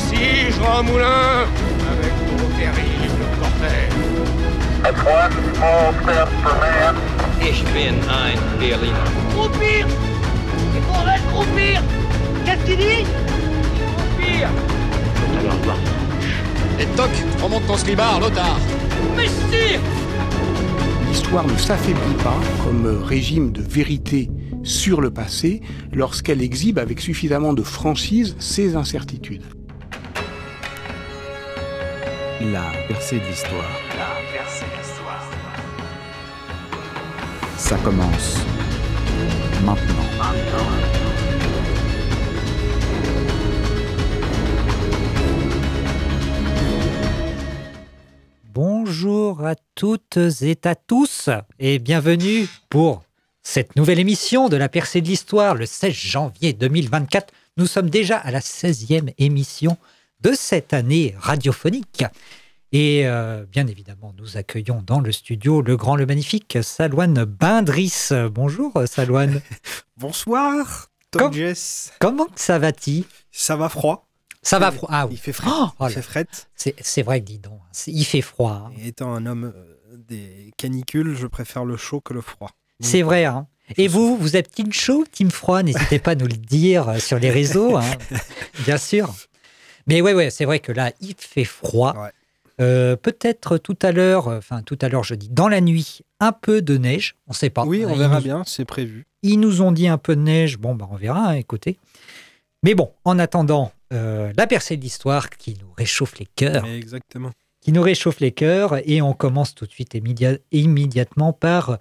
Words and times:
ici, 0.00 0.52
Jean 0.58 0.82
Moulin, 0.82 1.46
avec 1.92 2.12
ton 2.28 2.48
terrible 2.58 3.24
cortège. 3.40 3.92
That's 4.82 5.02
one 5.04 5.32
small 5.54 5.92
step 6.02 6.28
for 6.42 6.54
man. 6.60 6.96
Ich 7.42 7.62
bin 7.74 7.96
ein 8.08 8.38
Berliner. 8.58 8.94
Croupir 9.34 9.86
Il 10.74 10.82
faudrait 10.82 11.20
croupir 11.32 11.82
Qu'est-ce 12.44 12.66
qu'il 12.66 12.76
dit? 12.76 13.06
Pire 14.18 14.48
Et 16.78 16.86
toc, 16.96 17.10
remonte 17.42 17.66
ton 17.66 17.76
slibard, 17.76 18.20
Lothar 18.20 18.58
Mais 19.16 19.26
si 19.26 19.78
L'histoire 21.08 21.46
ne 21.46 21.56
s'affaiblit 21.56 22.22
pas 22.22 22.38
comme 22.64 22.86
régime 23.02 23.52
de 23.52 23.62
vérité 23.62 24.30
sur 24.62 25.00
le 25.00 25.10
passé 25.10 25.62
lorsqu'elle 25.92 26.42
exhibe 26.42 26.78
avec 26.78 27.00
suffisamment 27.00 27.54
de 27.54 27.62
franchise 27.62 28.36
ses 28.38 28.76
incertitudes. 28.76 29.44
La 32.40 32.72
percée 32.88 33.20
de 33.20 33.26
l'histoire. 33.26 33.70
La 33.98 34.16
percée 34.32 34.64
de 34.64 34.78
l'histoire. 34.78 35.30
Ça 37.58 37.76
commence 37.84 38.38
maintenant. 39.62 40.00
Bonjour 48.54 49.44
à 49.44 49.54
toutes 49.74 50.16
et 50.16 50.58
à 50.64 50.74
tous 50.74 51.28
et 51.58 51.78
bienvenue 51.78 52.48
pour 52.70 53.02
cette 53.42 53.76
nouvelle 53.76 53.98
émission 53.98 54.48
de 54.48 54.56
la 54.56 54.70
percée 54.70 55.02
de 55.02 55.08
l'histoire 55.08 55.54
le 55.54 55.66
16 55.66 55.92
janvier 55.92 56.54
2024. 56.54 57.34
Nous 57.58 57.66
sommes 57.66 57.90
déjà 57.90 58.16
à 58.16 58.30
la 58.30 58.40
16e 58.40 59.12
émission 59.18 59.76
de 60.22 60.32
cette 60.32 60.72
année 60.72 61.14
radiophonique. 61.18 62.04
Et 62.72 63.02
euh, 63.06 63.44
bien 63.50 63.66
évidemment, 63.66 64.14
nous 64.18 64.36
accueillons 64.36 64.82
dans 64.86 65.00
le 65.00 65.10
studio 65.10 65.60
le 65.60 65.76
grand, 65.76 65.96
le 65.96 66.06
magnifique 66.06 66.58
Salouane 66.62 67.24
Bindris. 67.24 68.10
Bonjour 68.30 68.72
Salouane. 68.86 69.40
Bonsoir, 69.96 70.86
Tom 71.10 71.32
Jess. 71.32 71.92
Comment 71.98 72.28
ça 72.36 72.58
va-t-il? 72.58 73.04
Ça 73.32 73.56
va 73.56 73.68
froid 73.68 74.06
Ça 74.42 74.58
va 74.60 74.70
froid 74.70 74.88
Ah 74.92 75.06
oui, 75.06 75.14
Il 75.14 75.18
fait 75.18 75.32
frais. 75.32 75.50
Oh, 75.50 75.86
il 75.88 75.90
fait 75.92 76.02
fret. 76.02 76.26
c'est 76.54 77.02
vrai 77.02 77.20
que 77.20 77.26
dis 77.26 77.38
donc, 77.38 77.60
il 77.88 78.04
fait 78.04 78.20
froid. 78.22 78.68
hein. 78.68 78.72
Et 78.78 78.88
étant 78.88 79.12
un 79.12 79.26
homme 79.26 79.52
euh, 79.54 79.96
des 80.08 80.52
canicules, 80.56 81.16
je 81.16 81.26
préfère 81.26 81.64
le 81.64 81.76
chaud 81.76 82.00
que 82.00 82.14
le 82.14 82.20
froid. 82.20 82.50
C'est 82.78 83.02
vrai. 83.02 83.24
Hein. 83.24 83.46
Et 83.76 83.88
vous, 83.88 84.16
vous 84.16 84.36
êtes 84.36 84.50
team 84.52 84.72
chaud, 84.72 85.04
team 85.10 85.30
froid? 85.30 85.62
N'hésitez 85.62 85.98
pas 85.98 86.12
à 86.12 86.14
nous 86.14 86.26
le 86.26 86.36
dire 86.36 86.88
euh, 86.88 86.98
sur 86.98 87.18
les 87.18 87.30
réseaux, 87.30 87.76
hein. 87.76 87.84
bien 88.64 88.78
sûr. 88.78 89.12
Mais 89.90 90.00
ouais, 90.00 90.14
ouais, 90.14 90.30
c'est 90.30 90.44
vrai 90.44 90.58
que 90.60 90.72
là, 90.72 90.92
il 91.00 91.14
fait 91.18 91.44
froid. 91.44 91.94
Ouais. 91.96 92.10
Euh, 92.60 92.96
Peut-être 92.96 93.58
tout 93.58 93.76
à 93.82 93.90
l'heure, 93.92 94.28
enfin 94.28 94.62
tout 94.62 94.78
à 94.82 94.88
l'heure, 94.88 95.04
je 95.04 95.14
dis 95.14 95.28
dans 95.30 95.48
la 95.48 95.60
nuit, 95.60 96.00
un 96.20 96.32
peu 96.32 96.62
de 96.62 96.76
neige. 96.78 97.16
On 97.26 97.32
ne 97.32 97.36
sait 97.36 97.50
pas. 97.50 97.64
Oui, 97.64 97.84
on 97.86 97.94
verra 97.96 98.16
nous- 98.18 98.22
bien, 98.24 98.42
c'est 98.46 98.64
prévu. 98.64 99.06
Ils 99.22 99.38
nous 99.40 99.62
ont 99.62 99.72
dit 99.72 99.88
un 99.88 99.98
peu 99.98 100.14
de 100.16 100.20
neige. 100.22 100.58
Bon, 100.58 100.74
bah, 100.74 100.88
on 100.90 100.96
verra, 100.96 101.30
hein, 101.30 101.34
écoutez. 101.34 101.78
Mais 102.62 102.74
bon, 102.74 102.90
en 103.04 103.18
attendant, 103.18 103.72
euh, 103.92 104.32
la 104.36 104.46
percée 104.46 104.76
de 104.76 104.82
l'histoire 104.82 105.30
qui 105.30 105.56
nous 105.60 105.72
réchauffe 105.76 106.18
les 106.18 106.26
cœurs 106.36 106.64
Exactement. 106.66 107.30
qui 107.62 107.72
nous 107.72 107.82
réchauffe 107.82 108.20
les 108.20 108.32
cœurs 108.32 108.76
et 108.88 109.00
on 109.02 109.12
commence 109.14 109.54
tout 109.54 109.66
de 109.66 109.70
suite 109.72 109.94
immédiat- 109.94 110.38
immédiatement 110.52 111.32
par 111.32 111.78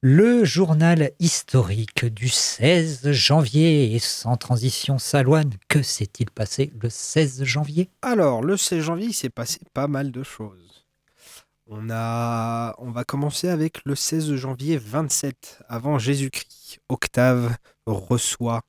le 0.00 0.44
journal 0.44 1.10
historique 1.18 2.04
du 2.04 2.28
16 2.28 3.10
janvier 3.10 3.94
et 3.94 3.98
sans 3.98 4.36
transition 4.36 4.96
Salouane, 4.98 5.50
que 5.66 5.82
s'est-il 5.82 6.30
passé 6.30 6.72
le 6.80 6.88
16 6.88 7.42
janvier? 7.42 7.90
Alors, 8.02 8.42
le 8.42 8.56
16 8.56 8.80
janvier, 8.80 9.06
il 9.08 9.14
s'est 9.14 9.28
passé 9.28 9.58
pas 9.74 9.88
mal 9.88 10.12
de 10.12 10.22
choses. 10.22 10.86
On, 11.66 11.90
a... 11.90 12.76
on 12.78 12.92
va 12.92 13.02
commencer 13.02 13.48
avec 13.48 13.84
le 13.84 13.96
16 13.96 14.36
janvier 14.36 14.78
27 14.78 15.62
avant 15.68 15.98
Jésus-Christ. 15.98 16.78
Octave 16.88 17.56
reçoit 17.86 18.62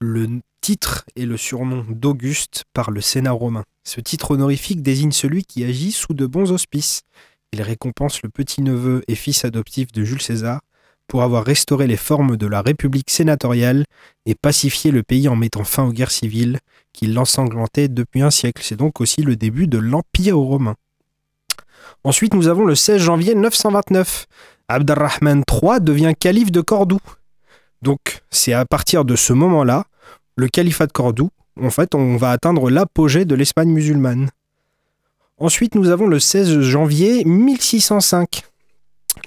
le 0.00 0.40
titre 0.60 1.06
et 1.16 1.24
le 1.24 1.38
surnom 1.38 1.86
d'Auguste 1.88 2.64
par 2.74 2.90
le 2.90 3.00
Sénat 3.00 3.32
romain. 3.32 3.64
Ce 3.84 4.02
titre 4.02 4.32
honorifique 4.32 4.82
désigne 4.82 5.12
celui 5.12 5.44
qui 5.44 5.64
agit 5.64 5.92
sous 5.92 6.12
de 6.12 6.26
bons 6.26 6.52
auspices. 6.52 7.04
Il 7.52 7.62
récompense 7.62 8.22
le 8.22 8.28
petit-neveu 8.28 9.02
et 9.08 9.14
fils 9.14 9.44
adoptif 9.44 9.90
de 9.92 10.04
Jules 10.04 10.22
César 10.22 10.60
pour 11.06 11.22
avoir 11.22 11.44
restauré 11.44 11.86
les 11.86 11.96
formes 11.96 12.36
de 12.36 12.46
la 12.46 12.60
République 12.60 13.10
sénatoriale 13.10 13.84
et 14.26 14.34
pacifié 14.34 14.90
le 14.90 15.02
pays 15.02 15.28
en 15.28 15.36
mettant 15.36 15.64
fin 15.64 15.84
aux 15.84 15.92
guerres 15.92 16.10
civiles 16.10 16.58
qui 16.92 17.06
l'ensanglantait 17.06 17.88
depuis 17.88 18.20
un 18.20 18.30
siècle. 18.30 18.62
C'est 18.62 18.76
donc 18.76 19.00
aussi 19.00 19.22
le 19.22 19.34
début 19.34 19.66
de 19.66 19.78
l'Empire 19.78 20.36
romain. 20.36 20.74
Ensuite, 22.04 22.34
nous 22.34 22.48
avons 22.48 22.66
le 22.66 22.74
16 22.74 23.00
janvier 23.00 23.34
929. 23.34 24.26
Abderrahman 24.68 25.42
III 25.50 25.80
devient 25.80 26.12
calife 26.18 26.52
de 26.52 26.60
Cordoue. 26.60 27.00
Donc, 27.80 28.20
c'est 28.30 28.52
à 28.52 28.66
partir 28.66 29.06
de 29.06 29.16
ce 29.16 29.32
moment-là, 29.32 29.84
le 30.36 30.48
califat 30.48 30.86
de 30.86 30.92
Cordoue, 30.92 31.30
en 31.60 31.70
fait, 31.70 31.94
on 31.94 32.16
va 32.16 32.30
atteindre 32.30 32.70
l'apogée 32.70 33.24
de 33.24 33.34
l'Espagne 33.34 33.70
musulmane. 33.70 34.30
Ensuite, 35.40 35.76
nous 35.76 35.90
avons 35.90 36.08
le 36.08 36.18
16 36.18 36.62
janvier 36.62 37.24
1605. 37.24 38.42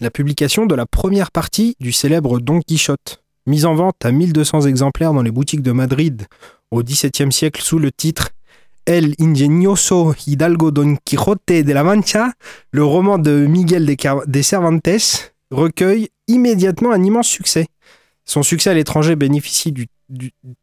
La 0.01 0.11
publication 0.11 0.65
de 0.65 0.75
la 0.75 0.85
première 0.85 1.31
partie 1.31 1.77
du 1.79 1.93
célèbre 1.93 2.41
Don 2.41 2.59
Quichotte, 2.59 3.23
mise 3.45 3.65
en 3.65 3.75
vente 3.75 4.03
à 4.03 4.11
1200 4.11 4.63
exemplaires 4.63 5.13
dans 5.13 5.21
les 5.21 5.31
boutiques 5.31 5.61
de 5.61 5.71
Madrid 5.71 6.25
au 6.69 6.83
XVIIe 6.83 7.31
siècle 7.31 7.61
sous 7.61 7.79
le 7.79 7.93
titre 7.93 8.31
El 8.85 9.15
ingenioso 9.19 10.13
Hidalgo 10.27 10.71
Don 10.71 10.97
Quijote 11.05 11.47
de 11.47 11.71
la 11.71 11.83
Mancha, 11.83 12.33
le 12.71 12.83
roman 12.83 13.17
de 13.17 13.45
Miguel 13.45 13.85
de, 13.85 14.41
Cervantes, 14.41 15.33
recueille 15.49 16.09
immédiatement 16.27 16.91
un 16.91 17.01
immense 17.03 17.27
succès. 17.27 17.67
Son 18.25 18.43
succès 18.43 18.71
à 18.71 18.73
l'étranger 18.73 19.15
bénéficie 19.15 19.71
du, 19.71 19.87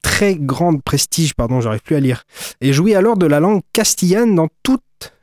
très 0.03 0.35
grand 0.35 0.79
prestige, 0.79 1.33
pardon, 1.33 1.63
j'arrive 1.63 1.81
plus 1.81 1.97
à 1.97 2.01
lire, 2.01 2.25
et 2.61 2.75
jouit 2.75 2.95
alors 2.95 3.17
de 3.17 3.25
la 3.25 3.41
langue 3.41 3.63
castillane 3.73 4.35
dans 4.35 4.49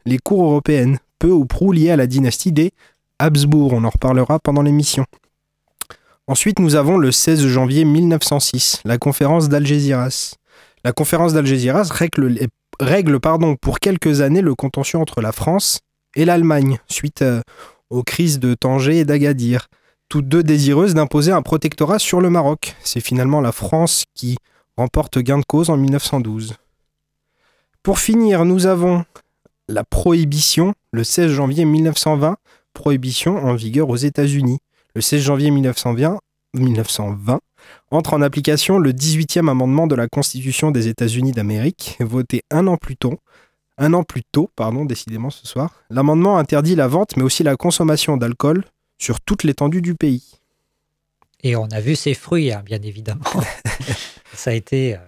les 0.06 0.18
cours 0.18 0.44
européennes, 0.44 1.00
peu 1.20 1.32
ou 1.32 1.46
prou 1.46 1.72
liées 1.72 1.92
à 1.92 1.96
la 1.96 2.08
dynastie 2.08 2.52
des 2.52 2.72
Habsbourg, 3.20 3.74
on 3.74 3.84
en 3.84 3.90
reparlera 3.90 4.40
pendant 4.40 4.62
l'émission. 4.62 5.06
Ensuite, 6.28 6.60
nous 6.60 6.76
avons 6.76 6.98
le 6.98 7.12
16 7.12 7.46
janvier 7.48 7.86
1906, 7.86 8.82
la 8.84 8.98
conférence 8.98 9.48
d'Algésiras. 9.48 10.36
La 10.84 10.92
conférence 10.92 11.34
d'Algésiras 11.34 11.90
règle 12.80 13.20
pardon, 13.20 13.56
pour 13.56 13.80
quelques 13.80 14.22
années 14.22 14.42
le 14.42 14.56
contentieux 14.56 15.00
entre 15.00 15.22
la 15.22 15.32
France 15.32 15.80
et 16.16 16.26
l'Allemagne, 16.26 16.80
suite 16.88 17.22
euh, 17.22 17.42
aux 17.90 18.04
crises 18.04 18.40
de 18.40 18.54
Tanger 18.54 19.00
et 19.00 19.06
d'Agadir, 19.06 19.68
toutes 20.10 20.28
deux 20.28 20.44
désireuses 20.44 20.94
d'imposer 20.94 21.32
un 21.32 21.42
protectorat 21.42 22.00
sur 22.00 22.22
le 22.22 22.30
Maroc. 22.30 22.76
C'est 22.84 23.02
finalement 23.02 23.42
la 23.42 23.52
France 23.52 24.04
qui 24.14 24.38
remporte 24.78 25.20
gain 25.20 25.40
de 25.40 25.46
cause 25.46 25.70
en 25.70 25.78
1912. 25.78 26.56
Pour 27.84 28.00
finir, 28.00 28.46
nous 28.46 28.66
avons 28.66 29.06
la 29.68 29.84
prohibition, 29.84 30.74
le 30.92 31.04
16 31.04 31.32
janvier 31.32 31.66
1920, 31.66 32.38
prohibition 32.74 33.38
en 33.38 33.56
vigueur 33.56 33.90
aux 33.90 33.96
États-Unis. 33.96 34.60
Le 34.94 35.02
16 35.02 35.22
janvier 35.22 35.52
1920, 35.52 36.20
1920 36.54 37.40
entre 37.92 38.14
en 38.14 38.22
application 38.22 38.80
le 38.80 38.92
18e 38.92 39.50
amendement 39.50 39.88
de 39.88 39.96
la 39.96 40.08
Constitution 40.08 40.72
des 40.72 40.88
États-Unis 40.88 41.32
d'Amérique, 41.32 41.98
voté 42.00 42.44
un 42.52 42.68
an 42.68 42.78
plus 42.78 42.98
tôt. 42.98 43.20
Un 43.78 43.94
an 43.94 44.04
plus 44.04 44.24
tôt, 44.24 44.50
pardon, 44.56 44.86
décidément 44.86 45.30
ce 45.30 45.46
soir. 45.46 45.84
L'amendement 45.90 46.38
interdit 46.38 46.76
la 46.76 46.88
vente, 46.88 47.18
mais 47.18 47.24
aussi 47.24 47.44
la 47.44 47.58
consommation 47.58 48.16
d'alcool 48.16 48.64
sur 48.98 49.20
toute 49.20 49.44
l'étendue 49.44 49.82
du 49.82 49.96
pays. 49.96 50.40
Et 51.44 51.56
on 51.56 51.66
a 51.66 51.82
vu 51.82 51.96
ses 51.96 52.14
fruits, 52.14 52.54
hein, 52.54 52.64
bien 52.66 52.82
évidemment. 52.82 53.26
Ça 54.34 54.52
a 54.52 54.54
été 54.54 54.96
euh, 54.96 55.00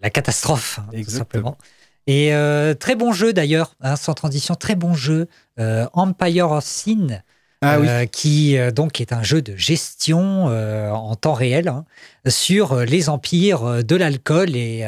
la, 0.00 0.10
catastrophe, 0.10 0.78
hein, 0.78 0.86
tout 0.92 1.10
simplement. 1.10 1.58
Et 2.06 2.34
euh, 2.34 2.74
très 2.74 2.96
bon 2.96 3.12
jeu 3.12 3.32
d'ailleurs, 3.32 3.74
hein, 3.80 3.96
sans 3.96 4.14
transition, 4.14 4.54
très 4.54 4.74
bon 4.74 4.94
jeu. 4.94 5.28
euh, 5.58 5.86
Empire 5.92 6.50
of 6.50 6.64
Sin, 6.64 7.22
Ah 7.60 7.78
oui, 7.78 7.86
euh, 7.88 8.06
qui 8.06 8.56
donc 8.74 9.00
est 9.00 9.12
un 9.12 9.22
jeu 9.22 9.40
de 9.42 9.54
gestion 9.56 10.46
en 10.46 11.14
temps 11.14 11.34
réel 11.34 11.68
hein, 11.68 11.84
sur 12.26 12.76
les 12.80 13.08
empires 13.08 13.84
de 13.84 13.96
l'alcool 13.96 14.56
et 14.56 14.84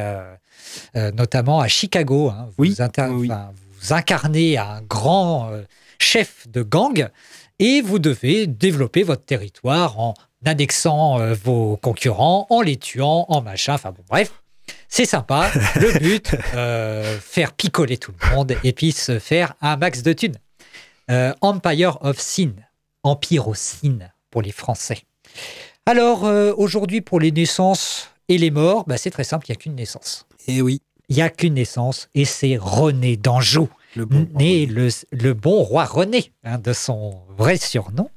notamment 1.13 1.59
à 1.61 1.67
Chicago. 1.67 2.29
hein. 2.29 2.47
vous, 2.49 2.53
Oui, 2.57 2.75
oui. 3.13 3.29
vous 3.79 3.93
incarnez 3.93 4.57
un 4.57 4.81
grand 4.81 5.51
chef 5.99 6.47
de 6.49 6.63
gang 6.63 7.07
et 7.59 7.81
vous 7.81 7.99
devez 7.99 8.47
développer 8.47 9.03
votre 9.03 9.23
territoire 9.23 9.99
en 9.99 10.13
annexant 10.45 11.17
vos 11.33 11.77
concurrents, 11.77 12.45
en 12.49 12.61
les 12.61 12.75
tuant, 12.77 13.25
en 13.29 13.41
machin. 13.41 13.75
Enfin 13.75 13.91
bon, 13.91 14.03
bref. 14.09 14.31
C'est 14.97 15.03
sympa. 15.03 15.51
Le 15.75 15.99
but, 15.99 16.37
euh, 16.53 17.19
faire 17.19 17.51
picoler 17.51 17.97
tout 17.97 18.13
le 18.17 18.33
monde 18.33 18.55
et 18.63 18.71
puis 18.71 18.93
se 18.93 19.19
faire 19.19 19.55
un 19.59 19.75
max 19.75 20.03
de 20.03 20.13
thunes. 20.13 20.37
Euh, 21.11 21.33
Empire 21.41 21.97
of 21.99 22.17
Sin, 22.17 22.53
Empire 23.03 23.49
au 23.49 23.55
Sin 23.55 23.97
pour 24.31 24.41
les 24.41 24.53
Français. 24.53 24.99
Alors, 25.85 26.23
euh, 26.23 26.53
aujourd'hui, 26.55 27.01
pour 27.01 27.19
les 27.19 27.33
naissances 27.33 28.09
et 28.29 28.37
les 28.37 28.51
morts, 28.51 28.85
bah, 28.87 28.95
c'est 28.95 29.11
très 29.11 29.25
simple, 29.25 29.45
il 29.49 29.51
n'y 29.51 29.55
a 29.57 29.59
qu'une 29.59 29.75
naissance. 29.75 30.27
et 30.47 30.61
oui. 30.61 30.81
il 31.09 31.17
n'y 31.17 31.21
a 31.21 31.29
qu'une 31.29 31.55
naissance 31.55 32.07
et 32.15 32.23
c'est 32.23 32.55
René 32.55 33.17
d'Anjou, 33.17 33.67
Le 33.97 34.05
bon 34.05 34.29
né 34.35 34.65
le, 34.65 34.87
le 35.11 35.33
bon 35.33 35.61
roi 35.61 35.83
René, 35.83 36.31
hein, 36.45 36.57
de 36.57 36.71
son 36.71 37.19
vrai 37.37 37.57
surnom, 37.57 38.09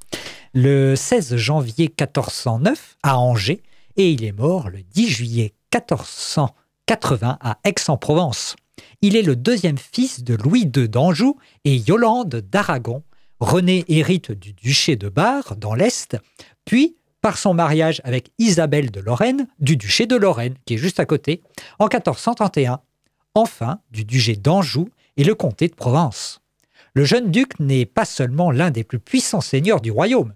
le 0.55 0.95
16 0.95 1.35
janvier 1.39 1.87
1409 1.87 2.99
à 3.03 3.19
Angers 3.19 3.63
et 3.97 4.13
il 4.13 4.23
est 4.23 4.31
mort 4.31 4.71
le 4.71 4.81
10 4.81 5.09
juillet 5.09 5.55
1480 6.89 7.37
à 7.43 7.59
Aix-en-Provence. 7.65 8.57
Il 9.03 9.15
est 9.15 9.23
le 9.23 9.37
deuxième 9.37 9.77
fils 9.77 10.25
de 10.25 10.35
Louis 10.35 10.71
II 10.75 10.89
d'Anjou 10.89 11.37
et 11.65 11.77
Yolande 11.77 12.37
d'Aragon. 12.51 13.03
René 13.41 13.85
hérite 13.89 14.33
du 14.33 14.55
duché 14.55 14.97
de 14.97 15.11
Bar 15.11 15.57
dans 15.57 15.75
l'Est, 15.75 16.17
puis 16.65 16.97
par 17.21 17.37
son 17.37 17.53
mariage 17.53 18.01
avec 18.05 18.31
Isabelle 18.39 18.91
de 18.91 19.01
Lorraine 19.01 19.49
du 19.59 19.77
duché 19.77 20.07
de 20.07 20.17
Lorraine, 20.17 20.55
qui 20.65 20.75
est 20.75 20.79
juste 20.79 20.99
à 20.99 21.05
côté, 21.05 21.43
en 21.79 21.85
1431. 21.85 22.81
Enfin, 23.35 23.81
du 23.91 24.07
duché 24.07 24.37
d'Anjou 24.37 24.89
et 25.19 25.25
le 25.25 25.35
comté 25.35 25.69
de 25.69 25.75
Provence. 25.75 26.41
Le 26.95 27.05
jeune 27.05 27.31
duc 27.31 27.61
n'est 27.61 27.87
pas 27.87 28.07
seulement 28.07 28.51
l'un 28.51 28.71
des 28.71 28.83
plus 28.83 28.99
puissants 28.99 29.43
seigneurs 29.43 29.83
du 29.83 29.91
royaume, 29.91 30.33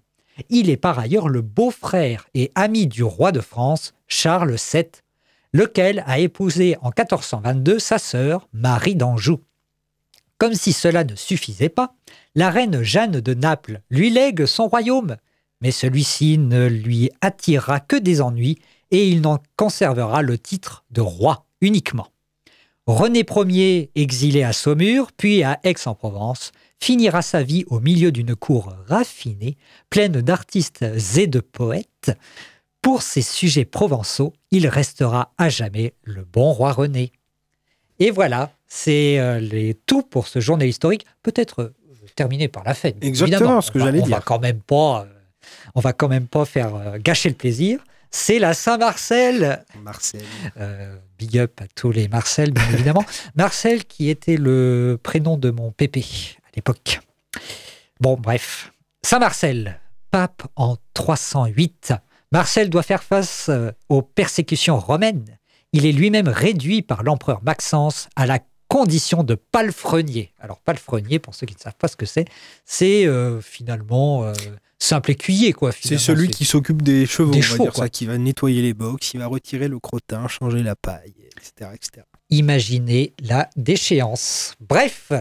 il 0.49 0.71
est 0.71 0.77
par 0.77 0.99
ailleurs 0.99 1.29
le 1.29 1.43
beau-frère 1.43 2.27
et 2.35 2.51
ami 2.55 2.87
du 2.87 3.03
roi 3.03 3.33
de 3.33 3.41
France, 3.41 3.95
Charles 4.09 4.57
VII, 4.73 4.85
lequel 5.53 6.03
a 6.07 6.19
épousé 6.19 6.77
en 6.81 6.89
1422 6.89 7.79
sa 7.79 7.99
sœur, 7.99 8.49
Marie 8.53 8.97
d'Anjou. 8.97 9.41
Comme 10.39 10.55
si 10.55 10.73
cela 10.73 11.05
ne 11.05 11.15
suffisait 11.15 11.69
pas, 11.69 11.95
la 12.35 12.51
reine 12.51 12.83
Jeanne 12.83 13.21
de 13.21 13.35
Naples 13.35 13.81
lui 13.91 14.11
lègue 14.11 14.47
son 14.47 14.67
royaume, 14.67 15.17
mais 15.61 15.71
celui-ci 15.71 16.39
ne 16.39 16.67
lui 16.67 17.11
attirera 17.21 17.81
que 17.81 17.97
des 17.97 18.21
ennuis 18.21 18.59
et 18.91 19.09
il 19.09 19.21
n'en 19.21 19.39
conservera 19.57 20.23
le 20.23 20.39
titre 20.39 20.85
de 20.91 21.01
roi 21.01 21.47
uniquement. 21.61 22.09
René 22.87 23.25
Ier, 23.47 23.91
exilé 23.95 24.43
à 24.43 24.53
Saumur, 24.53 25.13
puis 25.17 25.45
à 25.45 25.61
Aix-en-Provence, 25.63 26.51
finira 26.81 27.23
sa 27.23 27.45
vie 27.45 27.65
au 27.69 27.79
milieu 27.79 28.11
d'une 28.11 28.35
cour 28.35 28.75
raffinée, 28.89 29.57
pleine 29.89 30.21
d'artistes 30.21 30.85
et 31.17 31.29
de 31.29 31.39
poètes. 31.39 32.11
Pour 32.83 33.03
ses 33.03 33.23
sujets 33.23 33.65
provençaux, 33.65 34.33
il 34.51 34.67
restera 34.67 35.33
à 35.39 35.49
jamais 35.49 35.95
le 36.03 36.25
bon 36.25 36.53
roi 36.53 36.73
René. 36.73 37.13
Et 38.01 38.11
voilà, 38.11 38.51
c'est 38.67 39.19
euh, 39.21 39.39
les 39.39 39.75
tout 39.75 40.03
pour 40.03 40.27
ce 40.27 40.41
journal 40.41 40.67
historique. 40.69 41.07
Peut-être 41.23 41.63
euh, 41.63 41.75
terminé 42.17 42.49
par 42.49 42.65
la 42.65 42.75
fête. 42.75 42.97
Exactement, 43.01 43.61
ce 43.61 43.71
que 43.71 43.79
On 43.79 43.85
va- 43.85 43.87
j'allais 43.87 44.01
on 44.03 44.07
Va 44.07 44.21
quand 44.21 44.41
même 44.41 44.61
pas, 44.61 45.03
euh, 45.07 45.13
on 45.77 45.81
va 45.81 45.93
quand 45.93 46.09
même 46.09 46.27
pas 46.27 46.45
faire 46.45 46.75
euh, 46.75 46.99
gâcher 46.99 47.29
le 47.29 47.37
plaisir. 47.37 47.79
C'est 48.11 48.39
la 48.41 48.53
Saint-Marcel. 48.53 49.65
Marcel. 49.81 50.23
Euh, 50.59 50.97
big 51.19 51.39
up 51.39 51.61
à 51.63 51.67
tous 51.75 51.93
les 51.93 52.09
Marcel, 52.09 52.51
bien 52.51 52.69
évidemment. 52.73 53.05
Marcel 53.37 53.85
qui 53.85 54.11
était 54.11 54.37
le 54.37 54.99
prénom 55.03 55.39
de 55.39 55.51
mon 55.51 55.71
pépé 55.71 56.05
à 56.45 56.49
l'époque. 56.57 57.01
Bon, 58.01 58.17
bref. 58.21 58.73
Saint-Marcel, 59.03 59.79
pape 60.11 60.43
en 60.57 60.77
308. 60.95 61.95
Marcel 62.33 62.71
doit 62.71 62.83
faire 62.83 63.03
face 63.03 63.47
euh, 63.51 63.71
aux 63.91 64.01
persécutions 64.03 64.79
romaines. 64.79 65.39
Il 65.75 65.85
est 65.87 65.93
lui-même 65.93 66.29
réduit 66.29 66.81
par 66.83 67.03
l'empereur 67.03 67.43
Maxence 67.43 68.09
à 68.17 68.27
la 68.27 68.39
condition 68.69 69.23
de 69.23 69.35
palefrenier. 69.35 70.33
Alors, 70.39 70.59
palefrenier, 70.61 71.19
pour 71.19 71.35
ceux 71.35 71.47
qui 71.47 71.55
ne 71.55 71.61
savent 71.61 71.77
pas 71.79 71.89
ce 71.89 71.97
que 71.97 72.07
c'est, 72.07 72.25
c'est 72.65 73.07
euh, 73.07 73.43
finalement 73.43 74.25
euh, 74.25 74.33
simple 74.79 75.11
écuyer, 75.11 75.53
quoi. 75.53 75.73
C'est 75.79 75.99
celui 75.99 76.29
qui 76.29 76.47
s'occupe 76.47 76.81
des 76.81 77.05
chevaux, 77.05 77.33
Des 77.33 77.39
on 77.39 77.41
va 77.43 77.47
chevaux, 77.47 77.65
dire 77.65 77.73
quoi. 77.75 77.85
ça, 77.85 77.89
qui 77.91 78.07
va 78.07 78.17
nettoyer 78.17 78.63
les 78.63 78.73
box, 78.73 79.11
qui 79.11 79.19
va 79.19 79.27
retirer 79.27 79.69
le 79.69 79.79
crottin, 79.79 80.27
changer 80.27 80.63
la 80.63 80.75
paille, 80.75 81.13
etc. 81.37 81.71
etc. 81.75 82.07
Imaginez 82.31 83.13
la 83.23 83.51
déchéance. 83.57 84.55
Bref, 84.59 85.13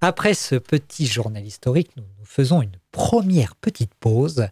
après 0.00 0.32
ce 0.32 0.54
petit 0.54 1.06
journal 1.06 1.44
historique, 1.44 1.90
nous, 1.98 2.04
nous 2.18 2.24
faisons 2.24 2.62
une 2.62 2.76
première 2.90 3.54
petite 3.54 3.94
pause. 4.00 4.48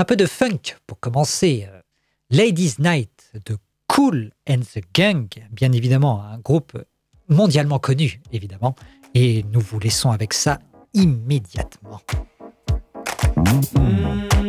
Un 0.00 0.04
peu 0.04 0.14
de 0.14 0.26
funk 0.26 0.76
pour 0.86 1.00
commencer. 1.00 1.66
Ladies 2.30 2.76
Night 2.78 3.32
de 3.44 3.56
Cool 3.88 4.30
and 4.48 4.60
the 4.60 4.80
Gang, 4.94 5.26
bien 5.50 5.72
évidemment, 5.72 6.22
un 6.22 6.38
groupe 6.38 6.78
mondialement 7.28 7.80
connu, 7.80 8.20
évidemment. 8.32 8.76
Et 9.14 9.44
nous 9.52 9.58
vous 9.58 9.80
laissons 9.80 10.12
avec 10.12 10.34
ça 10.34 10.60
immédiatement. 10.94 12.00
Oh 13.36 14.47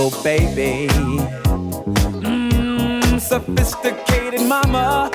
Single 0.00 0.22
baby. 0.22 0.88
Mmm, 2.24 3.20
sophisticated 3.20 4.40
mama. 4.48 5.10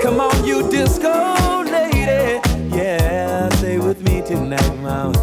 Come 0.00 0.20
on, 0.20 0.44
you 0.44 0.70
disco 0.70 1.64
lady. 1.64 2.40
Yeah, 2.76 3.48
stay 3.56 3.78
with 3.78 4.00
me 4.02 4.22
tonight, 4.22 4.76
mama. 4.82 5.21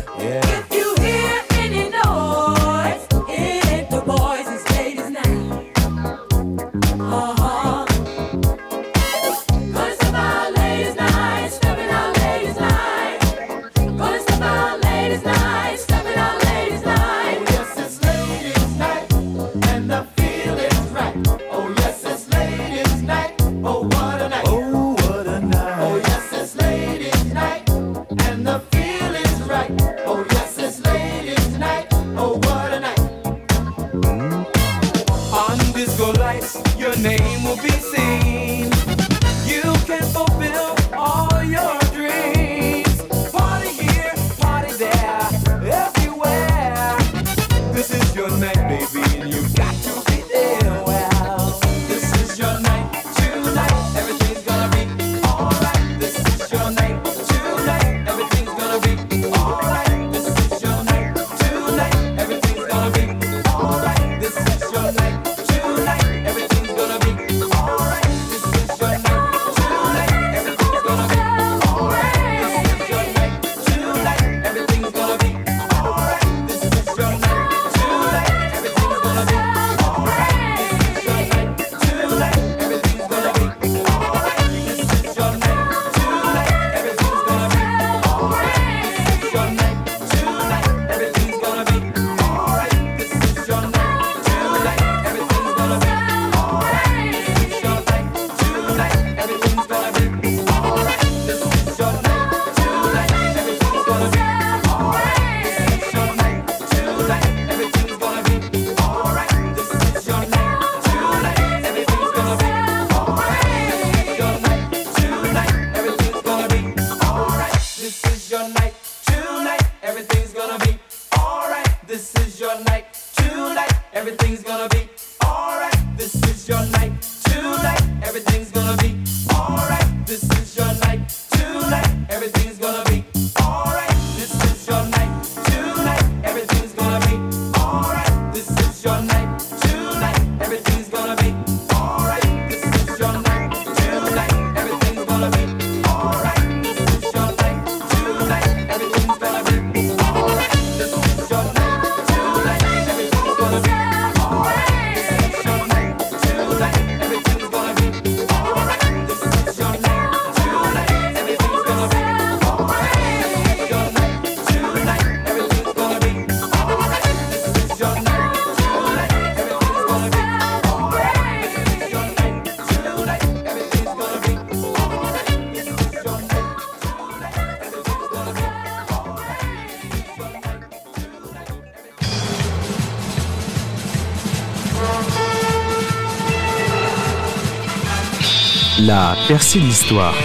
La 188.89 189.15
percée 189.27 189.59
de 189.59 189.65
l'histoire. 189.65 190.15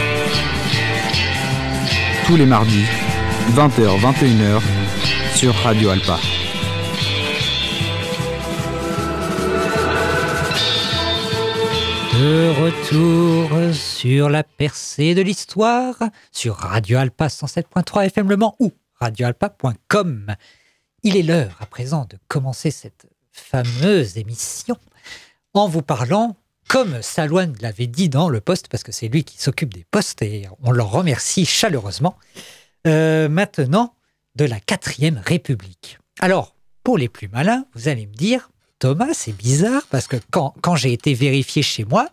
Tous 2.27 2.35
les 2.35 2.47
mardis, 2.47 2.87
20h-21h, 3.51 4.63
sur 5.35 5.55
Radio 5.57 5.91
Alpa. 5.91 6.19
De 12.15 12.55
retour 12.63 13.75
sur 13.75 14.31
la 14.31 14.43
percée 14.43 15.15
de 15.15 15.21
l'histoire 15.21 15.97
sur 16.33 16.55
Radio 16.55 16.97
Alpa 16.97 17.27
107.3 17.27 18.07
FM 18.07 18.31
Le 18.31 18.39
Mans 18.39 18.57
ou 18.61 18.73
radioalpa.com. 18.99 20.35
Il 21.03 21.19
est 21.19 21.23
l'heure 21.23 21.59
à 21.61 21.67
présent 21.67 22.07
de 22.09 22.17
commencer 22.29 22.71
cette 22.71 23.11
fameuse 23.31 24.17
émission 24.17 24.79
en 25.53 25.69
vous 25.69 25.83
parlant, 25.83 26.35
comme 26.69 27.03
Salouane 27.03 27.55
l'avait 27.61 27.87
dit 27.87 28.09
dans 28.09 28.29
le 28.29 28.41
poste, 28.41 28.69
parce 28.69 28.83
que 28.83 28.93
c'est 28.93 29.09
lui 29.09 29.25
qui 29.25 29.41
s'occupe 29.41 29.73
des 29.73 29.85
postes 29.91 30.23
et 30.23 30.49
on 30.63 30.71
le 30.71 30.83
remercie 30.83 31.47
chaleureusement, 31.47 32.17
euh, 32.87 33.29
maintenant 33.29 33.95
de 34.35 34.45
la 34.45 34.61
quatrième 34.61 35.21
République. 35.25 35.99
Alors, 36.21 36.55
pour 36.83 36.99
les 36.99 37.09
plus 37.09 37.29
malins, 37.29 37.65
vous 37.75 37.89
allez 37.89 38.07
me 38.07 38.15
dire, 38.15 38.51
Thomas, 38.79 39.15
c'est 39.15 39.33
bizarre 39.33 39.87
parce 39.91 40.07
que 40.07 40.17
quand, 40.31 40.77
j'ai 40.77 40.93
été 40.93 41.15
vérifié 41.15 41.63
chez 41.63 41.85
moi, 41.85 42.09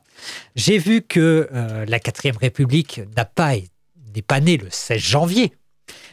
j'ai 0.56 0.78
vu 0.78 1.02
que 1.02 1.50
euh, 1.52 1.86
la 1.86 2.00
quatrième 2.00 2.38
République 2.38 3.02
n'a 3.16 3.26
pas, 3.26 3.56
n'est 3.56 4.22
pas 4.22 4.40
née 4.40 4.58
le 4.58 4.68
16 4.70 5.02
janvier, 5.02 5.54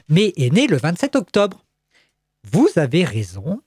mais 0.09 0.33
est 0.37 0.52
née 0.52 0.66
le 0.66 0.76
27 0.76 1.16
octobre. 1.16 1.64
Vous 2.50 2.68
avez 2.76 3.04
raison, 3.04 3.61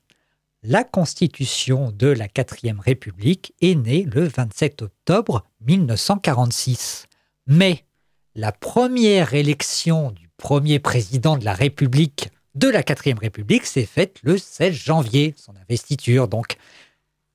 la 0.64 0.84
constitution 0.84 1.90
de 1.90 2.06
la 2.06 2.28
quatrième 2.28 2.78
République 2.78 3.52
est 3.60 3.74
née 3.74 4.04
le 4.04 4.28
27 4.28 4.82
octobre 4.82 5.44
1946. 5.62 7.06
Mais 7.48 7.84
la 8.36 8.52
première 8.52 9.34
élection 9.34 10.12
du 10.12 10.28
premier 10.36 10.78
président 10.78 11.36
de 11.36 11.44
la 11.44 11.54
République 11.54 12.30
de 12.54 12.68
la 12.68 12.82
quatrième 12.82 13.18
République 13.18 13.66
s'est 13.66 13.86
faite 13.86 14.18
le 14.22 14.38
16 14.38 14.72
janvier, 14.72 15.34
son 15.36 15.54
investiture. 15.56 16.28
Donc, 16.28 16.56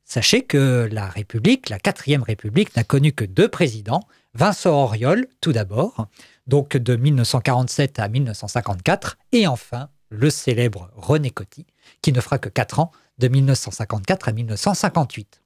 sachez 0.06 0.44
que 0.44 0.88
la 0.90 1.08
République, 1.08 1.70
la 1.70 1.80
quatrième 1.80 2.24
République, 2.24 2.76
n'a 2.76 2.84
connu 2.84 3.12
que 3.12 3.26
deux 3.26 3.50
présidents. 3.50 4.04
Vincent 4.36 4.72
Auriol, 4.72 5.28
tout 5.42 5.52
d'abord, 5.52 6.08
donc 6.46 6.78
de 6.78 6.96
1947 6.96 8.00
à 8.00 8.08
1954, 8.08 9.18
et 9.32 9.48
enfin 9.48 9.90
le 10.10 10.30
célèbre 10.30 10.92
René 10.96 11.32
Coty, 11.32 11.66
qui 12.02 12.14
ne 12.14 12.22
fera 12.22 12.38
que 12.38 12.50
quatre 12.50 12.80
ans, 12.80 12.92
de 13.20 13.28
1954 13.28 14.30
à 14.30 14.32
1958. 14.32 15.42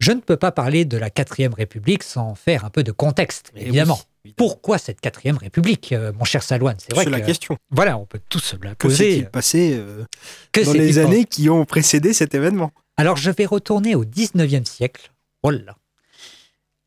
Je 0.00 0.12
ne 0.12 0.20
peux 0.20 0.36
pas 0.36 0.50
parler 0.50 0.84
de 0.86 0.96
la 0.96 1.10
quatrième 1.10 1.52
République 1.52 2.02
sans 2.02 2.34
faire 2.34 2.64
un 2.64 2.70
peu 2.70 2.82
de 2.82 2.90
contexte, 2.92 3.52
Eh 3.54 3.62
évidemment. 3.64 4.00
oui. 4.24 4.32
Pourquoi 4.36 4.78
cette 4.78 5.00
quatrième 5.00 5.36
République, 5.36 5.92
euh, 5.92 6.12
mon 6.14 6.24
cher 6.24 6.42
Salouane? 6.42 6.76
C'est 6.78 6.94
vrai 6.94 7.04
C'est 7.04 7.10
la 7.10 7.20
que- 7.20 7.26
question. 7.26 7.58
Voilà, 7.70 7.98
on 7.98 8.06
peut 8.06 8.20
tous 8.30 8.38
se 8.38 8.56
la 8.62 8.70
Que 8.74 8.86
poser. 8.88 9.12
s'est-il 9.12 9.28
passé 9.28 9.74
euh, 9.78 10.04
Que 10.52 10.62
dans 10.64 10.72
les 10.72 10.98
années 10.98 11.24
qui 11.26 11.50
ont 11.50 11.66
précédé 11.66 12.14
cet 12.14 12.34
événement? 12.34 12.72
Alors, 12.96 13.16
je 13.18 13.30
vais 13.30 13.44
retourner 13.44 13.94
au 13.94 14.04
19e 14.06 14.64
siècle, 14.64 15.12
oh 15.42 15.50
là 15.50 15.58
là, 15.66 15.76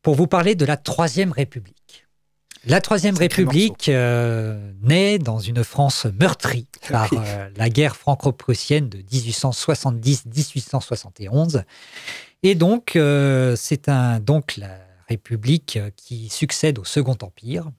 pour 0.02 0.16
vous 0.16 0.26
parler 0.26 0.54
de 0.56 0.64
la 0.64 0.76
Troisième 0.76 1.30
République. 1.32 1.76
La 2.66 2.80
Troisième 2.80 3.14
République 3.16 3.90
euh, 3.90 4.72
naît 4.82 5.18
dans 5.18 5.38
une 5.38 5.62
France 5.64 6.06
meurtrie 6.18 6.66
par 6.90 7.12
Oui. 7.12 7.18
euh, 7.20 7.50
la 7.56 7.68
guerre 7.68 7.94
franco-prussienne 7.94 8.88
de 8.88 8.96
1870-1871. 8.98 11.62
Et 12.42 12.54
donc, 12.54 12.96
euh, 12.96 13.54
c'est 13.56 13.90
un, 13.90 14.18
donc 14.18 14.56
la 14.56 14.78
République 15.08 15.78
qui 15.96 16.30
succède 16.30 16.78
au 16.78 16.84
Second 16.84 17.18
Empire 17.20 17.70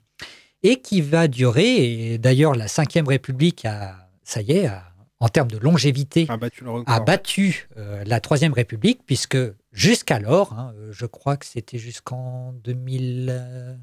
et 0.61 0.79
qui 0.81 1.01
va 1.01 1.27
durer. 1.27 2.11
Et 2.11 2.19
d'ailleurs, 2.19 2.53
la 2.53 2.67
Cinquième 2.67 3.07
République 3.07 3.65
a, 3.65 3.95
ça 4.23 4.43
y 4.43 4.51
est, 4.51 4.67
a- 4.67 4.83
en 5.19 5.29
termes 5.29 5.49
de 5.49 5.57
longévité, 5.57 6.27
a 6.29 6.37
battu 6.37 6.63
le 6.63 6.69
record. 6.69 6.93
a 6.93 6.99
battu 6.99 7.67
la 8.05 8.19
Troisième 8.19 8.53
République, 8.53 8.99
puisque 9.07 9.37
jusqu'alors, 9.71 10.53
hein, 10.53 10.75
je 10.91 11.07
crois 11.07 11.37
que 11.37 11.47
c'était 11.47 11.79
jusqu'en 11.79 12.53
2000, 12.63 13.79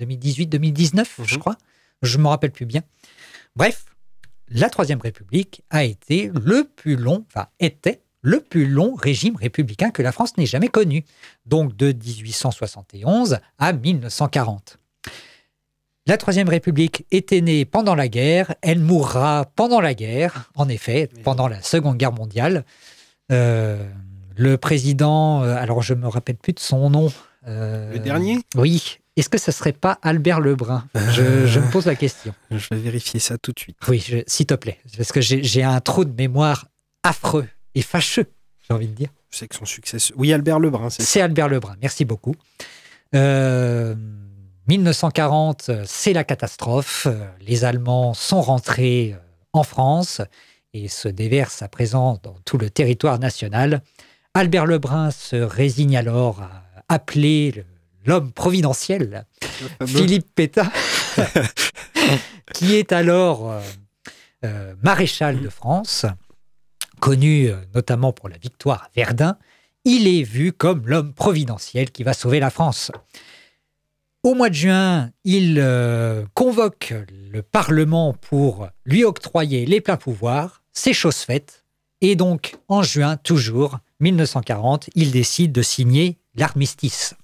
euh, 0.00 0.04
2018-2019, 0.06 1.06
je 1.24 1.34
Mhm. 1.34 1.40
crois, 1.40 1.56
je 2.02 2.16
ne 2.18 2.22
me 2.22 2.28
rappelle 2.28 2.50
plus 2.52 2.66
bien. 2.66 2.82
Bref, 3.56 3.84
la 4.48 4.70
Troisième 4.70 5.00
République 5.00 5.62
a 5.70 5.84
été 5.84 6.30
le 6.34 6.64
plus 6.64 6.96
long, 6.96 7.24
enfin 7.28 7.48
était 7.60 8.02
le 8.22 8.40
plus 8.40 8.66
long 8.66 8.94
régime 8.94 9.36
républicain 9.36 9.90
que 9.90 10.02
la 10.02 10.10
France 10.12 10.36
n'ait 10.36 10.46
jamais 10.46 10.68
connu, 10.68 11.04
donc 11.46 11.76
de 11.76 11.92
1871 11.92 13.38
à 13.58 13.72
1940. 13.72 14.78
La 16.06 16.16
Troisième 16.16 16.48
République 16.48 17.04
était 17.10 17.42
née 17.42 17.64
pendant 17.66 17.94
la 17.94 18.08
guerre, 18.08 18.54
elle 18.62 18.78
mourra 18.80 19.44
pendant 19.56 19.80
la 19.80 19.92
guerre, 19.94 20.50
en 20.54 20.68
effet, 20.68 21.08
pendant 21.22 21.48
la 21.48 21.60
Seconde 21.62 21.98
Guerre 21.98 22.12
mondiale. 22.14 22.64
Euh, 23.30 23.86
le 24.36 24.56
président, 24.56 25.42
euh, 25.42 25.54
alors 25.54 25.82
je 25.82 25.92
me 25.94 26.08
rappelle 26.08 26.36
plus 26.36 26.54
de 26.54 26.60
son 26.60 26.88
nom. 26.88 27.12
euh, 27.46 27.92
Le 27.92 27.98
dernier? 27.98 28.38
Oui. 28.56 28.98
Est-ce 29.18 29.28
que 29.28 29.38
ce 29.38 29.50
serait 29.52 29.72
pas 29.72 29.98
Albert 30.02 30.40
Lebrun? 30.40 30.84
Je, 30.94 31.46
je 31.46 31.60
me 31.60 31.70
pose 31.70 31.86
la 31.86 31.94
question. 31.96 32.32
Je 32.50 32.68
vais 32.70 32.80
vérifier 32.80 33.20
ça 33.20 33.36
tout 33.38 33.52
de 33.52 33.58
suite. 33.58 33.76
Oui, 33.88 34.04
s'il 34.26 34.46
te 34.46 34.54
plaît, 34.54 34.78
parce 34.96 35.12
que 35.12 35.20
j'ai 35.20 35.62
un 35.62 35.80
trou 35.80 36.04
de 36.04 36.14
mémoire 36.14 36.66
affreux 37.02 37.48
et 37.74 37.82
fâcheux, 37.82 38.26
j'ai 38.66 38.74
envie 38.74 38.88
de 38.88 38.94
dire. 38.94 39.08
Je 39.30 39.38
sais 39.38 39.48
que 39.48 39.54
son 39.56 39.64
successeur. 39.66 40.16
Oui, 40.18 40.32
Albert 40.32 40.58
Lebrun, 40.58 40.88
c'est. 40.88 41.02
C'est 41.02 41.20
Albert 41.20 41.48
Lebrun, 41.48 41.76
merci 41.82 42.04
beaucoup. 42.04 42.34
Euh, 43.14 43.94
1940, 44.68 45.66
euh, 45.70 45.82
c'est 45.86 46.12
la 46.12 46.24
catastrophe. 46.24 47.06
Les 47.40 47.64
Allemands 47.64 48.14
sont 48.14 48.40
rentrés 48.42 49.14
euh, 49.14 49.18
en 49.52 49.62
France 49.62 50.20
et 50.74 50.88
se 50.88 51.08
déversent 51.08 51.62
à 51.62 51.68
présent 51.68 52.18
dans 52.22 52.36
tout 52.44 52.58
le 52.58 52.68
territoire 52.70 53.18
national. 53.18 53.82
Albert 54.34 54.66
Lebrun 54.66 55.10
se 55.10 55.36
résigne 55.36 55.96
alors 55.96 56.40
à 56.42 56.64
appeler 56.88 57.52
le- 57.52 57.64
l'homme 58.08 58.32
providentiel, 58.32 59.26
Philippe 59.86 60.34
Pétain, 60.34 60.70
qui 62.54 62.74
est 62.74 62.92
alors 62.92 63.50
euh, 63.50 63.60
euh, 64.44 64.74
maréchal 64.82 65.40
de 65.40 65.48
France, 65.48 66.06
connu 67.00 67.48
euh, 67.48 67.56
notamment 67.74 68.12
pour 68.12 68.28
la 68.28 68.38
victoire 68.38 68.84
à 68.84 68.90
Verdun. 68.96 69.36
Il 69.84 70.08
est 70.08 70.22
vu 70.22 70.52
comme 70.52 70.86
l'homme 70.86 71.12
providentiel 71.12 71.90
qui 71.90 72.02
va 72.02 72.14
sauver 72.14 72.40
la 72.40 72.50
France. 72.50 72.90
Au 74.22 74.34
mois 74.34 74.48
de 74.48 74.54
juin, 74.54 75.10
il 75.24 75.58
euh, 75.58 76.24
convoque 76.34 76.94
le 77.30 77.42
Parlement 77.42 78.14
pour 78.14 78.68
lui 78.84 79.04
octroyer 79.04 79.66
les 79.66 79.80
pleins 79.80 79.96
pouvoirs. 79.96 80.62
C'est 80.72 80.92
chose 80.92 81.16
faite. 81.16 81.64
Et 82.00 82.16
donc, 82.16 82.56
en 82.68 82.82
juin, 82.82 83.16
toujours, 83.16 83.78
1940, 84.00 84.90
il 84.94 85.10
décide 85.10 85.52
de 85.52 85.62
signer 85.62 86.18
l'armistice. 86.36 87.14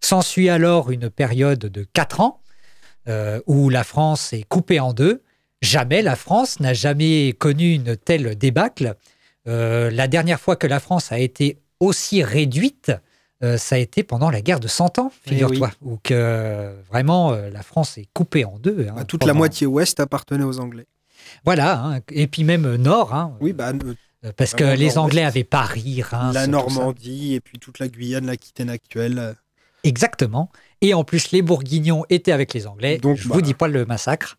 S'ensuit 0.00 0.48
alors 0.48 0.90
une 0.90 1.10
période 1.10 1.58
de 1.58 1.84
quatre 1.92 2.20
ans 2.20 2.40
euh, 3.08 3.40
où 3.46 3.68
la 3.68 3.84
France 3.84 4.32
est 4.32 4.44
coupée 4.44 4.80
en 4.80 4.92
deux. 4.92 5.22
Jamais 5.60 6.02
la 6.02 6.14
France 6.14 6.60
n'a 6.60 6.72
jamais 6.72 7.34
connu 7.38 7.74
une 7.74 7.96
telle 7.96 8.36
débâcle. 8.36 8.94
Euh, 9.48 9.90
la 9.90 10.06
dernière 10.06 10.38
fois 10.40 10.56
que 10.56 10.66
la 10.66 10.78
France 10.78 11.10
a 11.10 11.18
été 11.18 11.58
aussi 11.80 12.22
réduite, 12.22 12.92
euh, 13.42 13.56
ça 13.56 13.74
a 13.76 13.78
été 13.78 14.02
pendant 14.02 14.30
la 14.30 14.40
guerre 14.40 14.60
de 14.60 14.68
Cent 14.68 14.98
Ans, 14.98 15.10
Eh 15.26 15.30
figure-toi, 15.30 15.70
où 15.82 15.98
que 16.02 16.74
vraiment 16.88 17.32
la 17.32 17.62
France 17.62 17.98
est 17.98 18.08
coupée 18.12 18.44
en 18.44 18.58
deux. 18.58 18.86
hein, 18.88 18.94
Bah, 18.96 19.04
toute 19.04 19.24
la 19.24 19.34
moitié 19.34 19.66
ouest 19.66 19.98
appartenait 20.00 20.44
aux 20.44 20.60
Anglais. 20.60 20.86
Voilà, 21.44 21.80
hein, 21.84 22.00
et 22.10 22.26
puis 22.26 22.44
même 22.44 22.76
nord, 22.76 23.14
hein, 23.14 23.36
Oui, 23.40 23.52
bah, 23.52 23.72
parce 24.36 24.54
que 24.54 24.64
vraiment 24.64 24.78
les. 24.78 24.98
Anglais 24.98 25.24
avaient 25.24 25.44
Paris, 25.44 26.02
Reims, 26.02 26.34
la. 26.34 26.46
Normandie 26.46 27.34
et 27.34 27.40
puis 27.40 27.58
toute 27.58 27.78
la 27.78 27.88
Guyane, 27.88 28.26
l'Aquitaine 28.26 28.70
actuelle. 28.70 29.34
Exactement. 29.84 30.50
Et 30.80 30.94
en 30.94 31.04
plus, 31.04 31.30
les 31.32 31.42
Bourguignons 31.42 32.04
étaient 32.10 32.32
avec 32.32 32.54
les 32.54 32.66
Anglais. 32.66 32.98
Donc, 32.98 33.16
je 33.16 33.28
bah. 33.28 33.34
vous 33.34 33.42
dis 33.42 33.54
pas 33.54 33.68
le 33.68 33.84
massacre. 33.84 34.38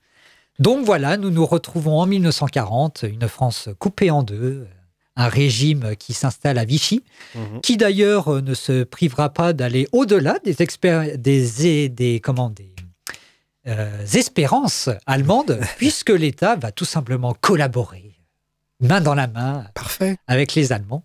Donc 0.59 0.85
voilà, 0.85 1.15
nous 1.17 1.29
nous 1.29 1.45
retrouvons 1.45 1.99
en 1.99 2.05
1940, 2.05 3.05
une 3.09 3.27
France 3.29 3.69
coupée 3.79 4.11
en 4.11 4.23
deux, 4.23 4.67
un 5.15 5.29
régime 5.29 5.95
qui 5.97 6.13
s'installe 6.13 6.57
à 6.57 6.65
Vichy, 6.65 7.03
Mhm. 7.35 7.61
qui 7.61 7.77
d'ailleurs 7.77 8.27
euh, 8.33 8.41
ne 8.41 8.53
se 8.53 8.83
privera 8.83 9.29
pas 9.29 9.53
d'aller 9.53 9.87
au-delà 9.93 10.37
des, 10.43 10.55
expér- 10.55 11.15
des, 11.17 11.87
des, 11.89 12.19
comment, 12.19 12.49
des 12.49 12.73
euh, 13.67 14.05
espérances 14.13 14.89
allemandes, 15.05 15.59
puisque 15.77 16.09
l'État 16.09 16.55
va 16.57 16.71
tout 16.73 16.85
simplement 16.85 17.33
collaborer, 17.33 18.15
main 18.81 18.99
dans 18.99 19.15
la 19.15 19.27
main, 19.27 19.65
Parfait. 19.73 20.17
avec 20.27 20.55
les 20.55 20.73
Allemands. 20.73 21.03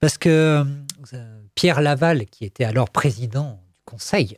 Parce 0.00 0.16
que 0.16 0.64
euh, 1.12 1.39
Pierre 1.54 1.80
Laval, 1.80 2.26
qui 2.26 2.44
était 2.44 2.64
alors 2.64 2.90
président 2.90 3.60
du 3.66 3.82
Conseil, 3.84 4.36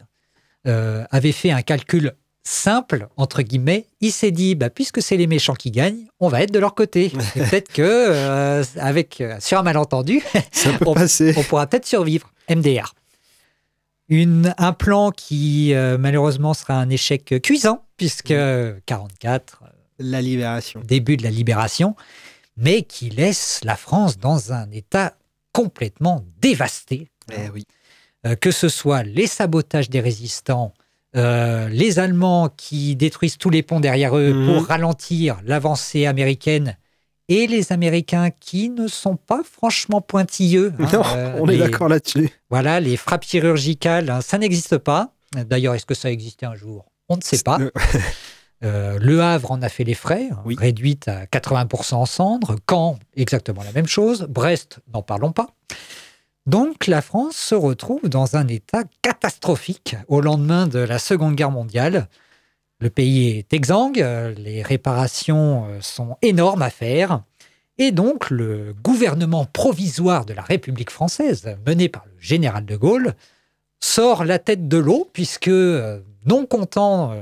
euh, 0.67 1.05
avait 1.11 1.33
fait 1.33 1.51
un 1.51 1.63
calcul 1.63 2.13
simple, 2.45 3.09
entre 3.17 3.43
guillemets. 3.43 3.87
Il 4.01 4.11
s'est 4.13 4.31
dit, 4.33 4.55
bah, 4.55 4.71
puisque 4.71 5.01
c'est 5.03 5.17
les 5.17 5.27
méchants 5.27 5.55
qui 5.55 5.71
gagnent, 5.71 6.07
on 6.21 6.29
va 6.29 6.43
être 6.43 6.51
de 6.53 6.59
leur 6.59 6.75
côté. 6.75 7.11
Peut-être 7.35 7.73
que, 7.73 7.83
euh, 7.83 8.65
avec, 8.77 9.21
euh, 9.21 9.37
sur 9.41 9.59
un 9.59 9.63
malentendu, 9.63 10.23
On- 10.87 10.95
pourra 11.45 11.67
peut-être 11.67 11.87
survivre. 11.87 12.33
MDR. 12.51 12.95
Une, 14.09 14.55
un 14.59 14.73
plan 14.73 15.11
qui, 15.11 15.73
euh, 15.75 15.97
malheureusement, 15.99 16.53
sera 16.55 16.75
un 16.75 16.91
échec 16.91 17.35
cuisant, 17.43 17.85
puisque 17.97 18.35
44, 18.87 19.63
La 20.01 20.21
libération. 20.21 20.81
début 20.85 21.17
de 21.17 21.23
la 21.23 21.31
libération, 21.31 21.95
mais 22.57 22.83
qui 22.83 23.09
laisse 23.09 23.61
la 23.63 23.77
France 23.77 24.19
dans 24.19 24.53
un 24.53 24.71
état 24.71 25.15
complètement 25.53 26.25
dévasté. 26.41 27.09
Eh 27.33 27.49
oui. 27.53 27.65
Euh, 28.27 28.35
que 28.37 28.51
ce 28.51 28.69
soit 28.69 29.03
les 29.03 29.27
sabotages 29.27 29.91
des 29.91 30.01
résistants, 30.01 30.73
euh, 31.17 31.69
les 31.69 31.99
Allemands 31.99 32.49
qui 32.57 32.95
détruisent 32.97 33.37
tous 33.39 33.51
les 33.51 33.63
ponts 33.63 33.81
derrière 33.81 34.17
eux 34.17 34.33
Mhm. 34.33 34.47
pour 34.55 34.67
ralentir 34.67 35.41
l'avancée 35.45 36.07
américaine, 36.07 36.77
et 37.29 37.47
les 37.47 37.73
Américains 37.73 38.31
qui 38.31 38.69
ne 38.71 38.89
sont 38.89 39.17
pas 39.17 39.43
franchement 39.45 40.01
pointilleux. 40.01 40.73
hein. 40.79 40.89
Non, 40.93 41.03
Euh, 41.17 41.39
on 41.41 41.49
est 41.49 41.57
d'accord 41.59 41.89
là-dessus. 41.89 42.29
Voilà, 42.51 42.81
les 42.81 42.97
frappes 42.97 43.25
chirurgicales, 43.25 44.11
hein, 44.11 44.21
ça 44.21 44.39
n'existe 44.39 44.79
pas. 44.79 45.13
D'ailleurs, 45.35 45.75
est-ce 45.75 45.87
que 45.87 45.95
ça 45.95 46.11
existait 46.11 46.47
un 46.47 46.55
jour? 46.55 46.85
On 47.09 47.17
ne 47.17 47.23
sait 47.23 47.43
pas. 47.43 47.59
Euh, 48.65 48.99
le 49.01 49.23
Havre 49.23 49.51
en 49.51 49.63
a 49.63 49.69
fait 49.69 49.85
les 49.85 49.95
frais, 49.95 50.29
hein, 50.31 50.41
Oui. 50.45 50.57
réduite 50.59 51.09
à 51.09 51.27
80% 51.27 51.95
en 51.95 52.07
cendres. 52.07 52.57
Caen, 52.69 52.99
exactement 53.17 53.63
la 53.63 53.73
même 53.73 53.89
chose. 53.89 54.27
Brest, 54.29 54.79
n'en 54.93 55.03
parlons 55.03 55.33
pas. 55.33 55.49
Donc 56.47 56.87
la 56.87 57.03
France 57.03 57.37
se 57.37 57.55
retrouve 57.55 58.09
dans 58.09 58.37
un 58.37 58.47
état 58.49 58.83
catastrophique 59.03 59.97
au 60.09 60.21
lendemain 60.21 60.67
de 60.67 60.79
la 60.79 60.99
Seconde 60.99 61.35
Guerre 61.35 61.51
mondiale. 61.51 62.09
Le 62.81 62.91
pays 62.91 63.39
est 63.39 63.53
exsangue, 63.53 64.01
euh, 64.01 64.35
les 64.37 64.63
réparations 64.63 65.67
euh, 65.69 65.81
sont 65.81 66.17
énormes 66.23 66.63
à 66.63 66.71
faire. 66.71 67.23
Et 67.79 67.91
donc 67.91 68.31
le 68.31 68.75
gouvernement 68.83 69.45
provisoire 69.45 70.25
de 70.25 70.35
la 70.35 70.43
République 70.43 70.91
française, 70.91 71.57
mené 71.67 71.89
par 71.89 72.05
le 72.07 72.21
général 72.21 72.65
de 72.65 72.77
Gaulle, 72.77 73.15
sort 73.81 74.25
la 74.25 74.39
tête 74.39 74.69
de 74.69 74.77
l'eau, 74.79 75.09
puisque, 75.13 75.49
non 75.49 76.47
content 76.47 77.15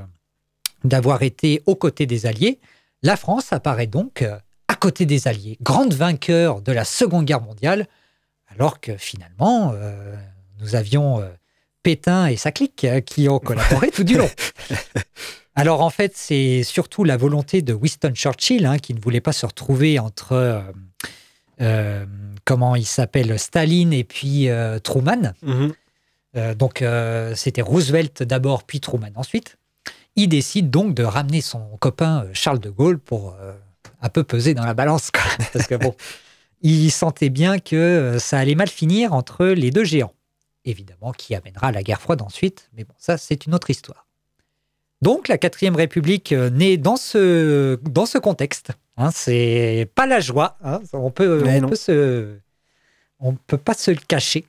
d'avoir 0.85 1.23
été 1.23 1.62
aux 1.66 1.77
côtés 1.77 2.07
des 2.07 2.27
Alliés, 2.27 2.59
la 3.03 3.16
France 3.16 3.53
apparaît 3.53 3.87
donc 3.87 4.23
euh, 4.23 4.37
à 4.69 4.75
côté 4.75 5.07
des 5.07 5.29
Alliés, 5.29 5.59
grande 5.61 5.95
vainqueur 5.95 6.61
de 6.61 6.73
la 6.73 6.85
Seconde 6.85 7.25
Guerre 7.25 7.43
mondiale, 7.43 7.87
alors 8.49 8.81
que 8.81 8.97
finalement, 8.97 9.73
euh, 9.75 10.14
nous 10.61 10.75
avions 10.75 11.21
euh, 11.21 11.29
Pétain 11.83 12.27
et 12.27 12.37
sa 12.37 12.53
clique 12.53 12.87
qui 13.07 13.29
ont 13.29 13.38
collaboré 13.38 13.90
tout 13.90 14.05
du 14.05 14.16
long. 14.16 14.29
Alors 15.55 15.83
en 15.83 15.90
fait, 15.90 16.12
c'est 16.16 16.62
surtout 16.62 17.05
la 17.05 17.16
volonté 17.16 17.62
de 17.62 17.75
Winston 17.75 18.12
Churchill 18.14 18.66
hein, 18.66 18.79
qui 18.79 18.95
ne 18.95 19.01
voulait 19.01 19.21
pas 19.21 19.33
se 19.33 19.45
retrouver 19.45 19.99
entre 19.99 20.33
euh, 20.33 20.61
euh, 21.61 22.07
comment 22.45 22.77
il 22.77 22.87
s'appelle, 22.87 23.38
Staline 23.38 23.93
et 23.93 24.05
puis 24.05 24.49
Truman. 24.83 25.35
Mhm. 25.43 25.73
Euh, 26.37 26.55
donc 26.55 26.85
c'était 27.35 27.62
Roosevelt 27.62 28.23
d'abord, 28.23 28.64
puis 28.64 28.81
Truman 28.81 29.11
ensuite. 29.16 29.59
Il 30.20 30.28
décide 30.28 30.68
donc 30.68 30.94
de 30.94 31.02
ramener 31.02 31.40
son 31.40 31.78
copain 31.78 32.24
euh, 32.24 32.30
Charles 32.35 32.59
de 32.59 32.68
Gaulle 32.68 32.98
pour 32.98 33.35
euh, 33.40 33.54
un 34.02 34.11
peu 34.11 34.22
peser 34.22 34.52
dans 34.52 34.66
la 34.66 34.74
balance. 34.74 35.11
quoi. 35.11 35.22
Parce 35.54 35.66
que 35.66 35.76
bon, 35.76 35.94
il 36.61 36.90
sentait 36.90 37.30
bien 37.30 37.59
que 37.59 37.74
euh, 37.74 38.18
ça 38.18 38.38
allait 38.38 38.54
mal 38.54 38.68
finir 38.68 39.14
entre 39.14 39.46
les 39.46 39.70
deux 39.70 39.85
géants. 39.85 40.12
Évidemment, 40.66 41.12
qui 41.12 41.35
amènera 41.35 41.68
à 41.68 41.72
la 41.72 41.83
guerre 41.83 42.02
froide 42.02 42.20
ensuite. 42.20 42.68
Mais 42.76 42.85
bon, 42.85 42.92
ça, 42.98 43.16
c'est 43.16 43.46
une 43.46 43.54
autre 43.54 43.70
histoire. 43.70 44.06
Donc, 45.00 45.26
la 45.26 45.38
quatrième 45.38 45.74
République 45.74 46.33
naît 46.33 46.76
dans 46.76 46.96
ce, 46.96 47.76
dans 47.88 48.04
ce 48.04 48.18
contexte. 48.18 48.72
Hein, 48.98 49.12
c'est 49.14 49.88
pas 49.94 50.04
la 50.04 50.20
joie. 50.20 50.59
hein, 50.62 50.80
on 50.92 51.11
peut, 51.11 51.42
on 51.46 51.66
peut 51.66 51.76
se, 51.76 52.37
on 53.20 53.33
peut 53.33 53.56
pas 53.56 53.72
se 53.72 53.90
le 53.90 53.96
cacher. 54.06 54.44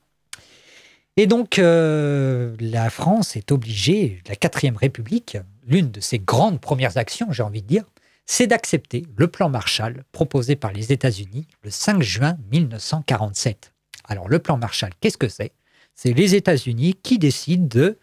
Et 1.18 1.28
donc, 1.28 1.60
euh, 1.60 2.56
la 2.60 2.90
France 2.90 3.36
est 3.36 3.52
obligée, 3.52 4.22
la 4.30 4.36
quatrième 4.36 4.78
République, 4.78 5.38
l'une 5.66 5.92
de 5.92 6.00
ses 6.00 6.20
grandes 6.20 6.62
premières 6.62 6.98
actions, 6.98 7.32
j'ai 7.32 7.44
envie 7.44 7.62
de 7.62 7.68
dire, 7.68 7.84
c'est 8.26 8.48
d'accepter 8.48 9.06
le 9.18 9.28
plan 9.28 9.50
Marshall 9.50 10.04
proposé 10.14 10.56
par 10.56 10.72
les 10.72 10.94
États-Unis 10.94 11.48
le 11.64 11.70
5 11.70 12.02
juin 12.02 12.38
1947. 12.52 13.74
Alors, 14.06 14.30
le 14.30 14.40
plan 14.40 14.58
Marshall, 14.58 14.92
qu'est-ce 15.02 15.18
que 15.18 15.28
c'est? 15.28 15.52
C'est 15.96 16.14
les 16.14 16.36
États-Unis 16.36 16.96
qui 17.04 17.20
décident 17.20 17.68
de 17.68 18.00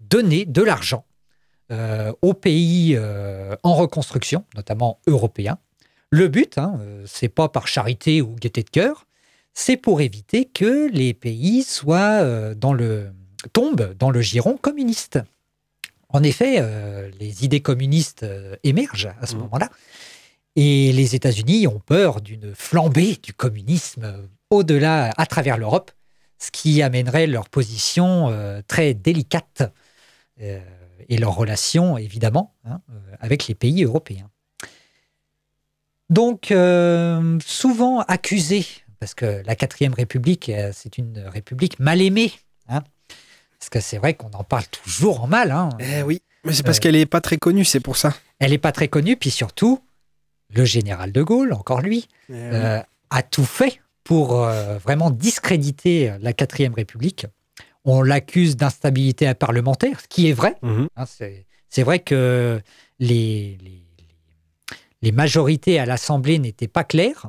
donner 0.00 0.46
de 0.46 0.62
l'argent 0.62 1.04
euh, 1.70 2.12
aux 2.22 2.32
pays 2.32 2.94
euh, 2.96 3.54
en 3.64 3.74
reconstruction, 3.74 4.46
notamment 4.54 4.98
européens. 5.06 5.58
Le 6.10 6.28
but, 6.28 6.56
hein, 6.56 6.80
c'est 7.04 7.28
pas 7.28 7.48
par 7.48 7.68
charité 7.68 8.22
ou 8.22 8.34
gaieté 8.36 8.62
de 8.62 8.70
cœur, 8.70 9.05
c'est 9.58 9.78
pour 9.78 10.02
éviter 10.02 10.44
que 10.44 10.88
les 10.90 11.14
pays 11.14 11.62
soient 11.62 12.20
euh, 12.20 12.54
dans 12.54 12.74
le 12.74 13.10
tombent 13.54 13.94
dans 13.98 14.10
le 14.10 14.20
giron 14.20 14.58
communiste. 14.58 15.18
En 16.10 16.22
effet, 16.22 16.56
euh, 16.58 17.10
les 17.18 17.42
idées 17.44 17.62
communistes 17.62 18.22
euh, 18.22 18.54
émergent 18.64 19.14
à 19.20 19.26
ce 19.26 19.34
Mhm. 19.34 19.40
moment-là, 19.40 19.70
et 20.56 20.92
les 20.92 21.14
États-Unis 21.14 21.66
ont 21.66 21.80
peur 21.80 22.20
d'une 22.20 22.54
flambée 22.54 23.16
du 23.22 23.32
communisme 23.32 24.28
au-delà, 24.50 25.12
à 25.16 25.24
travers 25.26 25.56
l'Europe, 25.56 25.90
ce 26.38 26.50
qui 26.50 26.82
amènerait 26.82 27.26
leur 27.26 27.48
position 27.48 28.28
euh, 28.28 28.60
très 28.68 28.92
délicate 28.92 29.62
et 31.08 31.16
leurs 31.16 31.34
relations, 31.34 31.96
évidemment, 31.96 32.54
hein, 32.66 32.82
avec 33.20 33.48
les 33.48 33.54
pays 33.54 33.84
européens. 33.84 34.28
Donc, 36.10 36.52
souvent 37.42 38.00
accusé, 38.00 38.66
parce 38.98 39.14
que 39.14 39.42
la 39.44 39.54
quatrième 39.56 39.94
République, 39.94 40.48
euh, 40.48 40.70
c'est 40.74 40.98
une 40.98 41.18
république 41.26 41.78
mal 41.80 42.00
aimée, 42.02 42.32
hein, 42.68 42.82
parce 43.58 43.68
que 43.70 43.80
c'est 43.80 43.98
vrai 43.98 44.14
qu'on 44.14 44.30
en 44.32 44.44
parle 44.44 44.66
toujours 44.66 45.22
en 45.22 45.26
mal. 45.26 45.50
hein. 45.50 45.70
Eh 45.80 46.02
oui, 46.02 46.20
mais 46.44 46.52
c'est 46.52 46.62
parce 46.62 46.78
Euh, 46.78 46.80
qu'elle 46.80 46.96
est 46.96 47.06
pas 47.06 47.20
très 47.20 47.36
connue, 47.38 47.64
c'est 47.64 47.80
pour 47.80 47.96
ça. 47.96 48.14
Elle 48.38 48.50
n'est 48.50 48.58
pas 48.58 48.72
très 48.72 48.88
connue, 48.88 49.16
puis 49.16 49.30
surtout, 49.30 49.80
le 50.54 50.64
général 50.64 51.10
de 51.12 51.22
Gaulle, 51.22 51.52
encore 51.52 51.80
lui, 51.80 52.08
Eh 52.28 52.32
oui. 52.32 52.38
euh, 52.40 52.80
a 53.10 53.22
tout 53.22 53.44
fait 53.44 53.80
pour 54.04 54.40
euh, 54.44 54.78
vraiment 54.78 55.10
discréditer 55.10 56.12
la 56.20 56.32
quatrième 56.32 56.74
République. 56.74 57.26
On 57.84 58.02
l'accuse 58.02 58.56
d'instabilité 58.56 59.32
parlementaire, 59.34 60.00
ce 60.00 60.06
qui 60.08 60.28
est 60.28 60.32
vrai. 60.32 60.54
Mhm. 60.62 60.88
Hein, 60.96 61.06
c'est 61.06 61.46
c'est 61.68 61.82
vrai 61.82 61.98
que 61.98 62.60
les, 63.00 63.58
les, 63.60 63.82
les 65.02 65.12
majorités 65.12 65.78
à 65.78 65.84
l'Assemblée 65.86 66.38
n'étaient 66.38 66.68
pas 66.68 66.84
claires. 66.84 67.26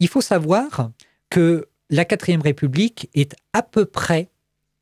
Il 0.00 0.08
faut 0.08 0.20
savoir 0.20 0.90
que 1.30 1.68
la 1.90 2.04
quatrième 2.04 2.42
République 2.42 3.08
est 3.14 3.34
à 3.52 3.62
peu 3.62 3.84
près 3.84 4.30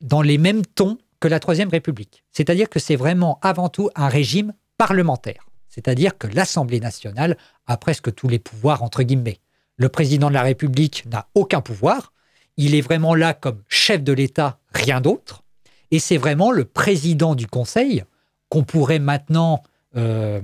dans 0.00 0.22
les 0.22 0.38
mêmes 0.38 0.64
tons 0.64 0.98
que 1.20 1.28
la 1.28 1.40
troisième 1.40 1.68
République. 1.68 2.24
C'est-à-dire 2.32 2.68
que 2.68 2.78
c'est 2.78 2.96
vraiment 2.96 3.38
avant 3.42 3.68
tout 3.68 3.90
un 3.94 4.08
régime 4.08 4.52
parlementaire. 4.76 5.46
C'est-à-dire 5.68 6.18
que 6.18 6.26
l'Assemblée 6.26 6.80
nationale 6.80 7.36
a 7.66 7.76
presque 7.76 8.14
tous 8.14 8.28
les 8.28 8.38
pouvoirs, 8.38 8.82
entre 8.82 9.02
guillemets. 9.02 9.40
Le 9.76 9.88
président 9.88 10.28
de 10.28 10.34
la 10.34 10.42
République 10.42 11.04
n'a 11.10 11.26
aucun 11.34 11.60
pouvoir. 11.60 12.12
Il 12.56 12.74
est 12.74 12.80
vraiment 12.80 13.14
là 13.14 13.34
comme 13.34 13.62
chef 13.68 14.02
de 14.02 14.12
l'État, 14.12 14.60
rien 14.72 15.00
d'autre. 15.00 15.42
Et 15.90 15.98
c'est 15.98 16.16
vraiment 16.16 16.52
le 16.52 16.64
président 16.64 17.34
du 17.34 17.46
Conseil 17.46 18.04
qu'on 18.48 18.62
pourrait 18.62 19.00
maintenant 19.00 19.62
euh, 19.96 20.40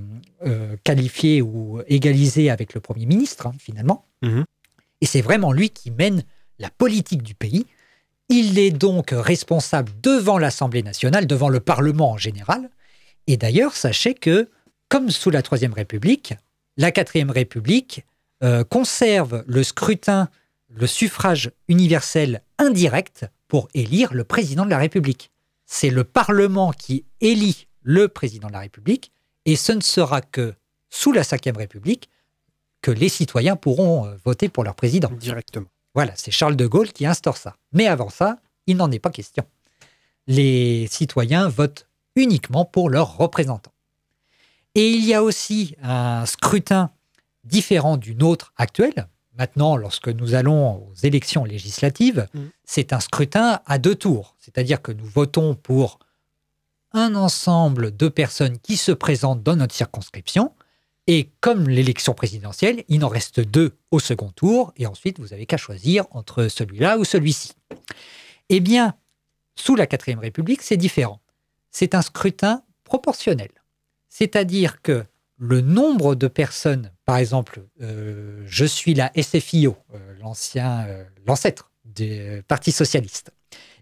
euh, 0.47 0.77
qualifier 0.85 1.43
ou 1.43 1.81
égaliser 1.87 2.51
avec 2.51 2.75
le 2.75 2.81
Premier 2.81 3.07
ministre, 3.07 3.47
hein, 3.47 3.53
finalement. 3.59 4.07
Mhm. 4.23 4.45
Et 5.01 5.07
c'est 5.07 5.21
vraiment 5.21 5.53
lui 5.53 5.71
qui 5.71 5.91
mène 5.91 6.23
la 6.59 6.71
politique 6.71 7.23
du 7.23 7.35
pays. 7.35 7.67
Il 8.29 8.59
est 8.59 8.71
donc 8.71 9.11
responsable 9.13 9.93
devant 10.03 10.39
l'Assemblée 10.39 10.83
nationale, 10.83 11.27
devant 11.27 11.49
le 11.49 11.61
Parlement 11.61 12.13
en 12.13 12.19
général. 12.19 12.71
Et 13.27 13.37
d'ailleurs, 13.37 13.75
sachez 13.75 14.15
que, 14.15 14.49
comme 14.89 15.11
sous 15.11 15.31
la 15.31 15.43
Troisième 15.43 15.73
République, 15.73 16.35
la 16.77 16.93
Quatrième 16.93 17.31
République 17.31 18.05
euh, 18.43 18.65
conserve 18.65 19.45
le 19.47 19.63
scrutin, 19.63 20.29
le 20.69 20.87
suffrage 20.87 21.51
universel 21.69 22.43
indirect 22.59 23.27
pour 23.49 23.69
élire 23.75 24.15
le 24.15 24.25
président 24.25 24.65
de 24.65 24.71
la 24.71 24.79
République. 24.79 25.31
C'est 25.67 25.91
le 25.91 26.05
Parlement 26.05 26.73
qui 26.73 27.05
élit 27.21 27.67
le 27.83 28.09
président 28.09 28.49
de 28.49 28.53
la 28.53 28.61
République, 28.61 29.13
et 29.47 29.57
ce 29.57 29.73
ne 29.73 29.81
sera 29.81 30.21
que 30.21 30.55
sous 30.91 31.13
la 31.13 31.25
Cinquième 31.25 31.57
République 31.57 32.09
que 32.83 32.91
les 32.91 33.09
citoyens 33.09 33.57
pourront 33.57 34.07
euh, 34.07 34.15
voter 34.25 34.49
pour 34.49 34.65
leur 34.65 34.75
président. 34.75 35.11
Directement. 35.19 35.67
Voilà, 35.95 36.13
c'est 36.17 36.31
Charles 36.31 36.57
de 36.57 36.67
Gaulle 36.67 36.93
qui 36.93 37.07
instaure 37.07 37.37
ça. 37.37 37.57
Mais 37.73 37.87
avant 37.87 38.11
ça, 38.11 38.39
il 38.67 38.77
n'en 38.77 38.91
est 38.91 38.99
pas 38.99 39.11
question. 39.11 39.45
Les 40.27 40.87
citoyens 40.89 41.49
votent 41.49 41.87
uniquement 42.17 42.65
pour 42.65 42.91
leurs 42.91 43.17
représentants. 43.17 43.73
Et 44.75 44.91
il 44.91 45.05
y 45.05 45.15
a 45.15 45.23
aussi 45.23 45.75
un 45.83 46.27
scrutin 46.27 46.91
différent 47.45 47.97
du 47.97 48.15
nôtre 48.15 48.53
actuel. 48.57 49.09
Maintenant, 49.37 49.77
lorsque 49.77 50.09
nous 50.09 50.35
allons 50.35 50.77
aux 50.89 50.95
élections 51.03 51.45
législatives, 51.45 52.29
Mm. 52.35 52.41
c'est 52.65 52.93
un 52.93 53.01
scrutin 53.01 53.61
à 53.67 53.79
deux 53.79 53.95
tours. 53.95 54.37
C'est-à-dire 54.39 54.83
que 54.83 54.93
nous 54.93 55.07
votons 55.07 55.55
pour 55.55 55.99
un 56.93 57.15
ensemble 57.15 57.97
de 57.97 58.09
personnes 58.09 58.59
qui 58.59 58.77
se 58.77 58.93
présentent 58.93 59.43
dans 59.43 59.57
notre 59.57 59.75
circonscription. 59.75 60.53
Et 61.07 61.31
comme 61.41 61.69
l'élection 61.69 62.15
présidentielle, 62.15 62.85
il 62.89 63.05
en 63.05 63.09
reste 63.09 63.41
deux 63.41 63.77
au 63.91 63.99
second 63.99 64.31
tour, 64.31 64.73
et 64.77 64.87
ensuite 64.87 65.19
vous 65.19 65.33
avez 65.33 65.47
qu'à 65.47 65.57
choisir 65.57 66.05
entre 66.11 66.49
celui-là 66.49 66.99
ou 66.99 67.05
celui-ci. 67.05 67.53
Eh 68.49 68.61
bien, 68.61 68.95
sous 69.57 69.77
la 69.77 69.87
quatrième 69.87 70.19
République, 70.19 70.63
c'est 70.63 70.77
différent. 70.77 71.21
C'est 71.71 71.95
un 71.95 72.03
scrutin 72.03 72.63
proportionnel. 72.85 73.51
C'est-à-dire 74.09 74.83
que 74.83 75.05
le 75.39 75.63
nombre 75.63 76.15
de 76.15 76.29
personnes, 76.29 76.93
par 77.07 77.17
exemple, 77.17 77.63
euh, 77.81 78.43
je 78.47 78.65
suis 78.65 78.95
la 78.95 79.11
SFIO, 79.17 79.77
euh, 79.95 80.15
l'ancien, 80.21 80.87
euh, 80.87 81.05
l'ancêtre 81.27 81.73
du 81.85 82.43
Parti 82.47 82.73
socialiste, 82.73 83.33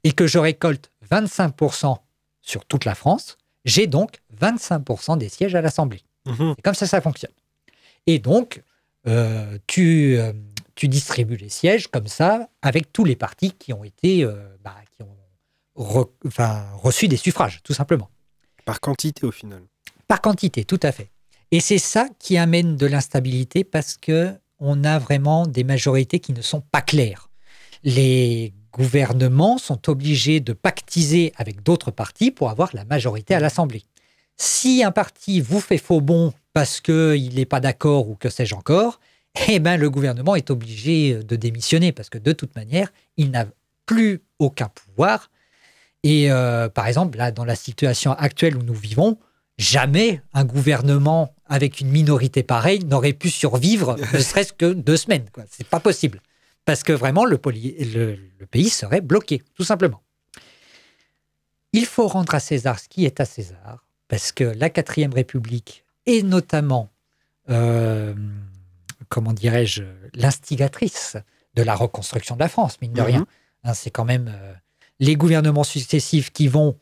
et 0.04 0.12
que 0.12 0.26
je 0.26 0.38
récolte 0.38 0.92
25% 1.10 1.98
sur 2.40 2.64
toute 2.64 2.84
la 2.84 2.94
France, 2.94 3.38
j'ai 3.64 3.86
donc 3.86 4.20
25% 4.40 5.18
des 5.18 5.28
sièges 5.28 5.54
à 5.54 5.60
l'Assemblée. 5.60 6.02
C'est 6.36 6.62
comme 6.62 6.74
ça 6.74 6.86
ça 6.86 7.00
fonctionne. 7.00 7.32
Et 8.06 8.18
donc, 8.18 8.62
euh, 9.06 9.58
tu, 9.66 10.16
euh, 10.18 10.32
tu 10.74 10.88
distribues 10.88 11.36
les 11.36 11.48
sièges 11.48 11.88
comme 11.88 12.06
ça 12.06 12.48
avec 12.62 12.92
tous 12.92 13.04
les 13.04 13.16
partis 13.16 13.52
qui 13.52 13.72
ont 13.72 13.84
été 13.84 14.24
euh, 14.24 14.48
bah, 14.62 14.76
qui 14.96 15.02
ont 15.02 15.16
re- 15.76 16.10
enfin, 16.26 16.66
reçu 16.74 17.08
des 17.08 17.16
suffrages, 17.16 17.60
tout 17.62 17.74
simplement. 17.74 18.10
Par 18.64 18.80
quantité 18.80 19.26
au 19.26 19.30
final. 19.32 19.62
Par 20.06 20.20
quantité, 20.20 20.64
tout 20.64 20.80
à 20.82 20.92
fait. 20.92 21.10
Et 21.50 21.60
c'est 21.60 21.78
ça 21.78 22.08
qui 22.18 22.36
amène 22.36 22.76
de 22.76 22.86
l'instabilité 22.86 23.64
parce 23.64 23.96
que 23.96 24.34
on 24.58 24.84
a 24.84 24.98
vraiment 24.98 25.46
des 25.46 25.64
majorités 25.64 26.18
qui 26.18 26.32
ne 26.32 26.42
sont 26.42 26.60
pas 26.60 26.82
claires. 26.82 27.30
Les 27.84 28.52
gouvernements 28.72 29.56
sont 29.56 29.88
obligés 29.88 30.40
de 30.40 30.52
pactiser 30.52 31.32
avec 31.36 31.62
d'autres 31.62 31.90
partis 31.90 32.30
pour 32.30 32.50
avoir 32.50 32.70
la 32.74 32.84
majorité 32.84 33.34
à 33.34 33.40
l'Assemblée. 33.40 33.84
Si 34.38 34.82
un 34.84 34.92
parti 34.92 35.40
vous 35.40 35.60
fait 35.60 35.78
faux 35.78 36.00
bon 36.00 36.32
parce 36.52 36.80
qu'il 36.80 37.34
n'est 37.34 37.44
pas 37.44 37.60
d'accord 37.60 38.08
ou 38.08 38.14
que 38.14 38.28
sais-je 38.30 38.54
encore, 38.54 39.00
eh 39.48 39.58
ben, 39.58 39.76
le 39.76 39.90
gouvernement 39.90 40.36
est 40.36 40.50
obligé 40.50 41.14
de 41.22 41.36
démissionner 41.36 41.92
parce 41.92 42.08
que 42.08 42.18
de 42.18 42.32
toute 42.32 42.54
manière, 42.56 42.92
il 43.16 43.30
n'a 43.30 43.46
plus 43.86 44.22
aucun 44.38 44.68
pouvoir. 44.68 45.30
Et 46.04 46.30
euh, 46.30 46.68
par 46.68 46.86
exemple, 46.86 47.18
là, 47.18 47.32
dans 47.32 47.44
la 47.44 47.56
situation 47.56 48.12
actuelle 48.12 48.56
où 48.56 48.62
nous 48.62 48.74
vivons, 48.74 49.18
jamais 49.58 50.22
un 50.32 50.44
gouvernement 50.44 51.34
avec 51.46 51.80
une 51.80 51.88
minorité 51.90 52.42
pareille 52.44 52.84
n'aurait 52.84 53.12
pu 53.12 53.30
survivre, 53.30 53.96
ne 54.12 54.18
serait-ce 54.20 54.52
que 54.52 54.72
deux 54.72 54.96
semaines. 54.96 55.26
C'est 55.50 55.66
pas 55.66 55.80
possible. 55.80 56.20
Parce 56.64 56.82
que 56.84 56.92
vraiment, 56.92 57.24
le, 57.24 57.38
poli- 57.38 57.76
le- 57.92 58.16
le 58.38 58.46
pays 58.46 58.68
serait 58.70 59.00
bloqué, 59.00 59.42
tout 59.54 59.64
simplement. 59.64 60.02
Il 61.72 61.86
faut 61.86 62.06
rendre 62.06 62.34
à 62.34 62.40
César 62.40 62.78
ce 62.78 62.88
qui 62.88 63.04
est 63.04 63.20
à 63.20 63.24
César, 63.24 63.84
parce 64.08 64.32
que 64.32 64.44
la 64.44 64.70
quatrième 64.70 65.12
République, 65.12 65.84
et 66.06 66.22
notamment, 66.22 66.90
euh, 67.50 68.14
comment 69.08 69.32
dirais-je, 69.32 69.82
l'instigatrice 70.14 71.16
de 71.54 71.62
la 71.62 71.74
reconstruction 71.74 72.34
de 72.34 72.40
la 72.40 72.48
France, 72.48 72.80
mine 72.80 72.92
de 72.92 73.00
Mhm. 73.00 73.06
rien. 73.06 73.26
Hein, 73.64 73.74
c'est 73.74 73.90
quand 73.90 74.04
même 74.04 74.28
euh, 74.34 74.52
les 75.00 75.16
gouvernements 75.16 75.64
successifs 75.64 76.30
qui 76.32 76.48
vont 76.48 76.76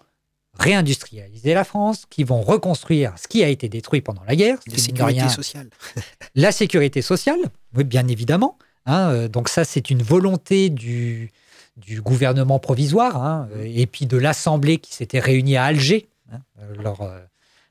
réindustrialiser 0.59 1.53
la 1.55 1.65
France, 1.65 2.05
qui 2.09 2.25
vont 2.25 2.41
reconstruire 2.41 3.13
ce 3.19 3.29
qui 3.29 3.45
a 3.45 3.49
été 3.49 3.69
détruit 3.69 4.01
pendant 4.01 4.25
la 4.25 4.37
guerre. 4.37 4.59
La 4.67 4.79
sécurité 4.79 5.21
rien, 5.21 5.29
sociale. 5.29 5.69
la 6.35 6.51
sécurité 6.53 7.03
sociale, 7.03 7.39
oui, 7.75 7.85
bien 7.85 8.09
évidemment. 8.09 8.57
hein, 8.87 9.11
euh, 9.11 9.29
donc 9.29 9.49
ça, 9.49 9.65
c'est 9.65 9.91
une 9.91 10.03
volonté 10.03 10.71
du, 10.71 11.31
du 11.77 12.01
gouvernement 12.01 12.59
provisoire 12.59 13.23
hein, 13.23 13.49
euh, 13.55 13.65
et 13.67 13.87
puis 13.87 14.07
de 14.07 14.17
l'Assemblée 14.17 14.79
qui 14.79 14.95
s'était 14.95 15.21
réunie 15.21 15.57
à 15.57 15.65
Alger 15.65 16.09
hein, 16.33 16.41
euh, 16.61 16.75
lors, 16.77 17.03
euh, 17.03 17.21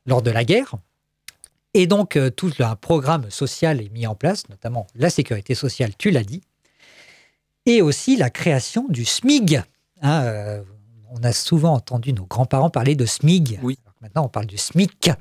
lors 0.06 0.22
de 0.22 0.32
la 0.32 0.44
guerre. 0.44 0.76
Et 1.74 1.88
donc, 1.88 2.15
euh, 2.15 2.30
tout 2.30 2.54
un 2.60 2.76
programme 2.76 3.30
social 3.30 3.82
est 3.82 3.89
mis 3.89 4.08
en 4.08 4.15
place, 4.15 4.48
notamment 4.48 4.88
la 4.96 5.10
sécurité 5.10 5.56
sociale, 5.56 5.91
tu 5.98 6.10
l'as 6.10 6.24
dit, 6.24 6.41
et 7.65 7.82
aussi 7.82 8.15
la 8.15 8.30
création 8.30 8.88
du 8.88 9.04
SMIG. 9.04 9.62
hein, 10.02 10.24
euh, 10.24 10.63
on 11.10 11.22
a 11.24 11.34
souvent 11.34 11.74
entendu 11.74 12.13
nos 12.13 12.26
grands-parents 12.26 12.70
parler 12.70 12.96
de 12.96 13.06
SMIG. 13.06 13.60
Oui. 13.62 13.78
Alors 13.86 13.96
maintenant, 14.02 14.26
on 14.26 14.30
parle 14.30 14.46
du 14.46 14.58
SMIC. 14.58 15.12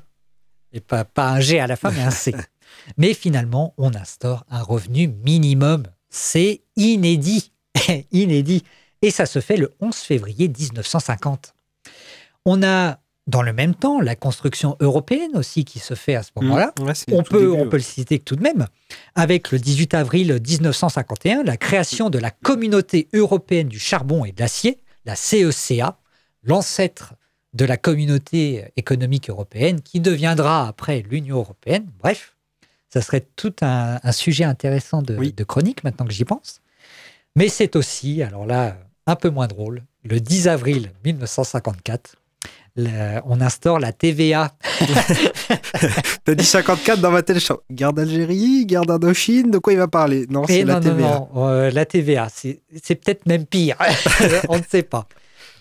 Et 0.71 0.79
pas, 0.79 1.03
pas 1.05 1.29
un 1.29 1.39
G 1.39 1.59
à 1.59 1.67
la 1.67 1.75
fin, 1.75 1.91
mais 1.91 2.01
un 2.01 2.11
C. 2.11 2.33
Mais 2.97 3.13
finalement, 3.13 3.73
on 3.77 3.93
instaure 3.95 4.45
un 4.49 4.61
revenu 4.61 5.07
minimum. 5.07 5.83
C'est 6.09 6.61
inédit. 6.75 7.51
inédit. 8.11 8.63
Et 9.01 9.11
ça 9.11 9.25
se 9.25 9.39
fait 9.39 9.57
le 9.57 9.73
11 9.79 9.95
février 9.95 10.49
1950. 10.49 11.53
On 12.45 12.63
a, 12.63 12.99
dans 13.27 13.41
le 13.41 13.53
même 13.53 13.73
temps, 13.73 14.01
la 14.01 14.15
construction 14.15 14.77
européenne 14.79 15.31
aussi 15.35 15.65
qui 15.65 15.79
se 15.79 15.95
fait 15.95 16.15
à 16.15 16.21
ce 16.23 16.29
moment-là. 16.35 16.73
Mmh. 16.79 16.83
Ouais, 16.83 16.93
On 17.11 17.23
peut, 17.23 17.39
début, 17.39 17.51
on 17.51 17.63
ouais. 17.63 17.69
peut 17.69 17.77
le 17.77 17.83
citer 17.83 18.19
tout 18.19 18.35
de 18.35 18.43
même, 18.43 18.67
avec 19.15 19.51
le 19.51 19.57
18 19.59 19.93
avril 19.95 20.39
1951, 20.47 21.43
la 21.43 21.57
création 21.57 22.09
de 22.09 22.19
la 22.19 22.29
Communauté 22.29 23.07
européenne 23.13 23.67
du 23.67 23.79
charbon 23.79 24.25
et 24.25 24.31
de 24.31 24.39
l'acier, 24.39 24.77
la 25.05 25.15
CECA, 25.15 25.97
l'ancêtre 26.43 27.15
de 27.53 27.65
la 27.65 27.77
Communauté 27.77 28.65
économique 28.75 29.29
européenne, 29.29 29.81
qui 29.81 29.99
deviendra 30.01 30.67
après 30.67 31.03
l'Union 31.09 31.37
européenne. 31.37 31.87
Bref, 31.99 32.35
ça 32.89 33.01
serait 33.01 33.25
tout 33.35 33.55
un, 33.61 33.99
un 34.03 34.11
sujet 34.11 34.43
intéressant 34.43 35.01
de, 35.01 35.15
Oui. 35.17 35.33
de 35.33 35.43
chronique 35.43 35.83
maintenant 35.83 36.05
que 36.05 36.13
j'y 36.13 36.25
pense. 36.25 36.61
Mais 37.35 37.49
c'est 37.49 37.75
aussi, 37.75 38.21
alors 38.21 38.45
là, 38.45 38.77
un 39.07 39.15
peu 39.15 39.29
moins 39.29 39.47
drôle, 39.47 39.83
le 40.03 40.19
10 40.19 40.47
avril 40.47 40.91
1954, 41.03 42.15
on 42.77 43.41
instaure 43.41 43.79
la 43.79 43.93
TVA 43.93 44.53
T'as 46.25 46.35
dit 46.35 46.45
54 46.45 46.99
dans 46.99 47.11
ma 47.11 47.21
je 47.27 47.39
sens, 47.39 47.57
Guerre 47.71 47.93
d'Algérie, 47.93 48.65
guerre 48.65 48.85
d'Indochine, 48.85 49.51
de 49.51 49.57
quoi 49.57 49.73
il 49.73 49.79
va 49.79 49.87
parler? 49.87 50.25
Non, 50.29 50.43
c'est 50.47 50.63
la 50.63 50.79
non, 50.79 50.79
non, 50.79 50.95
TVA. 50.95 51.09
non, 51.09 51.29
euh, 51.47 51.71
la 51.71 51.85
TVA, 51.85 52.27
c'est 52.29 52.61
peut-être 52.95 53.25
même 53.25 53.45
pire. 53.45 53.77
On 54.49 54.57
ne 54.57 54.63
sait 54.67 54.83
pas. 54.83 55.07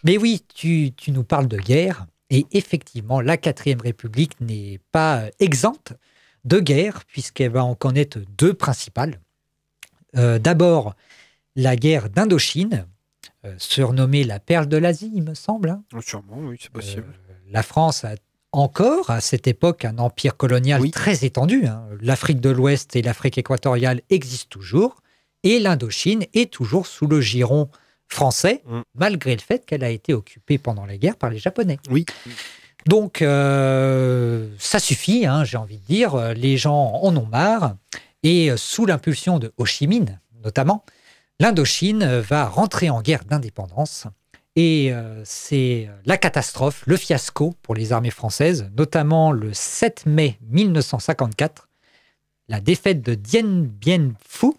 Mais 0.02 0.18
oui, 0.18 0.42
tu, 0.54 0.92
tu 0.96 1.12
nous 1.12 1.24
parles 1.24 1.48
de 1.48 1.58
guerre. 1.58 2.06
Et 2.30 2.46
effectivement, 2.52 3.20
la 3.20 3.36
quatrième 3.36 3.80
République 3.80 4.40
n'est 4.40 4.80
pas 4.92 5.18
euh, 5.18 5.30
exempte 5.40 5.92
de 6.44 6.58
guerre, 6.58 7.02
puisqu'elle 7.06 7.50
va 7.50 7.64
en 7.64 7.74
connaître 7.74 8.18
deux 8.38 8.54
principales. 8.54 9.20
Euh, 10.16 10.38
D'abord, 10.38 10.94
la 11.56 11.76
guerre 11.76 12.10
d'Indochine, 12.10 12.86
surnommée 13.58 14.24
la 14.24 14.40
perle 14.40 14.66
de 14.66 14.76
l'Asie, 14.76 15.10
il 15.14 15.22
me 15.22 15.34
semble. 15.34 15.70
hein. 15.70 15.82
Oh, 15.94 16.00
Sûrement, 16.00 16.36
oui, 16.38 16.56
c'est 16.60 16.70
possible. 16.72 17.06
Euh, 17.30 17.32
la 17.50 17.62
France 17.62 18.04
a 18.04 18.14
encore, 18.52 19.10
à 19.10 19.20
cette 19.20 19.46
époque, 19.46 19.84
un 19.84 19.98
empire 19.98 20.36
colonial 20.36 20.80
Oui. 20.80 20.90
très 20.90 21.24
étendu. 21.24 21.66
hein. 21.66 21.84
L'Afrique 22.00 22.40
de 22.40 22.50
l'Ouest 22.50 22.94
et 22.96 23.02
l'Afrique 23.02 23.36
équatoriale 23.38 24.00
existent 24.10 24.48
toujours. 24.50 24.96
Et 25.42 25.58
l'Indochine 25.58 26.24
est 26.34 26.50
toujours 26.52 26.86
sous 26.86 27.06
le 27.06 27.20
giron 27.20 27.68
français, 28.08 28.62
Mm. 28.66 28.80
malgré 28.94 29.34
le 29.34 29.40
fait 29.40 29.66
qu'elle 29.66 29.82
a 29.84 29.90
été 29.90 30.14
occupée 30.14 30.56
pendant 30.58 30.86
la 30.86 30.96
guerre 30.96 31.16
par 31.16 31.30
les 31.30 31.38
Japonais. 31.38 31.78
Oui. 31.90 32.06
Donc, 32.86 33.22
euh, 33.22 34.48
ça 34.58 34.78
suffit, 34.78 35.26
hein, 35.26 35.44
j'ai 35.44 35.56
envie 35.56 35.78
de 35.78 35.84
dire. 35.86 36.14
Euh, 36.14 36.32
Les 36.34 36.56
gens 36.56 36.92
en 37.02 37.16
ont 37.16 37.26
marre. 37.26 37.76
Et 38.22 38.50
euh, 38.50 38.56
sous 38.56 38.86
l'impulsion 38.86 39.38
de 39.38 39.52
Ho 39.58 39.64
Chi 39.64 39.86
Minh, 39.86 40.18
notamment, 40.44 40.84
l'Indochine 41.40 42.04
va 42.20 42.46
rentrer 42.46 42.90
en 42.90 43.02
guerre 43.02 43.24
d'indépendance. 43.24 44.06
Et 44.56 44.92
euh, 44.92 45.20
c'est 45.24 45.88
la 46.04 46.16
catastrophe, 46.16 46.84
le 46.86 46.96
fiasco 46.96 47.54
pour 47.62 47.74
les 47.74 47.92
armées 47.92 48.10
françaises, 48.10 48.70
notamment 48.76 49.32
le 49.32 49.52
7 49.52 50.06
mai 50.06 50.38
1954, 50.48 51.68
la 52.48 52.60
défaite 52.60 53.02
de 53.02 53.14
Dien 53.14 53.64
Bien 53.64 54.12
Phu, 54.24 54.52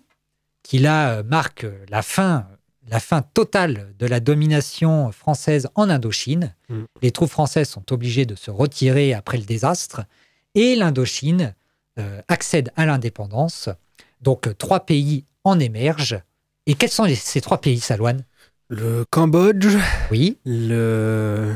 qui 0.64 0.80
là 0.80 1.12
euh, 1.14 1.24
marque 1.24 1.66
la 1.90 2.02
fin, 2.02 2.46
la 2.90 3.00
fin 3.00 3.22
totale 3.22 3.94
de 3.98 4.06
la 4.06 4.20
domination 4.20 5.14
française 5.14 5.70
en 5.76 5.90
Indochine. 5.90 6.54
Mm. 6.68 6.84
Les 7.02 7.12
troupes 7.12 7.30
françaises 7.30 7.70
sont 7.70 7.94
obligées 7.94 8.26
de 8.26 8.36
se 8.36 8.52
retirer 8.52 9.14
après 9.14 9.38
le 9.38 9.46
désastre, 9.46 10.02
et 10.56 10.76
l'Indochine 10.76 11.54
euh, 12.00 12.22
accède 12.28 12.72
à 12.76 12.86
l'indépendance. 12.86 13.70
Donc 14.22 14.58
trois 14.58 14.82
pays 14.82 15.24
en 15.46 15.58
émergent. 15.58 16.22
Et 16.68 16.76
quels 16.76 16.90
sont 16.90 17.04
les- 17.04 17.16
ces 17.16 17.42
trois 17.42 17.60
pays, 17.60 17.80
Salouane 17.80 18.24
Le 18.70 19.06
Cambodge, 19.10 19.78
Oui, 20.12 20.38
le 20.46 21.54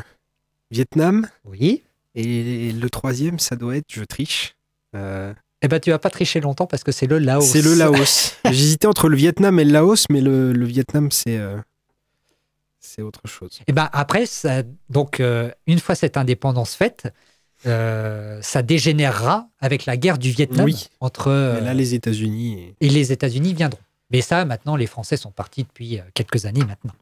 Vietnam, 0.72 1.28
oui. 1.46 1.84
et 2.16 2.72
le 2.72 2.90
troisième, 2.90 3.40
ça 3.40 3.56
doit 3.56 3.78
être, 3.78 3.88
je 3.92 4.04
triche. 4.04 4.56
Euh, 4.96 5.34
Eh 5.62 5.68
ben, 5.68 5.80
tu 5.80 5.90
vas 5.90 6.00
pas 6.00 6.10
tricher 6.10 6.40
longtemps 6.40 6.68
parce 6.68 6.84
que 6.84 6.92
c'est 6.92 7.08
le 7.08 7.18
Laos. 7.20 7.42
c'est 7.46 7.62
le 7.62 7.74
Laos. 7.74 8.36
J'hésitais 8.46 8.88
entre 8.88 9.10
le 9.10 9.18
Vietnam 9.18 9.60
et 9.60 9.66
le 9.66 9.72
Laos, 9.74 10.06
mais 10.10 10.22
le, 10.22 10.54
le 10.54 10.66
Vietnam, 10.66 11.12
c'est 11.12 11.38
euh, 11.38 11.58
c'est 12.80 13.02
autre 13.02 13.28
chose. 13.28 13.60
Et 13.68 13.74
ben 13.74 13.90
après, 13.92 14.26
ça, 14.26 14.64
donc 14.90 15.20
euh, 15.20 15.52
une 15.68 15.80
fois 15.80 15.96
cette 15.96 16.16
indépendance 16.16 16.76
faite, 16.76 17.12
euh, 17.66 18.40
ça 18.42 18.62
dégénérera 18.62 19.50
avec 19.60 19.86
la 19.86 19.98
guerre 19.98 20.18
du 20.18 20.32
Vietnam 20.32 20.64
Oui. 20.66 20.88
entre 21.02 21.30
Mais 21.60 21.66
là, 21.66 21.74
les 21.74 21.94
États-Unis. 21.94 22.74
et- 22.80 22.86
et 22.86 22.90
les 22.90 23.12
États-Unis 23.12 23.54
viendront. 23.54 23.82
Mais 24.12 24.22
ça, 24.22 24.44
maintenant, 24.46 24.76
les 24.76 24.88
Français 24.88 25.18
sont 25.18 25.32
partis 25.32 25.64
depuis 25.64 26.00
euh, 26.00 26.04
quelques 26.14 26.46
années 26.46 26.66
maintenant. 26.66 26.94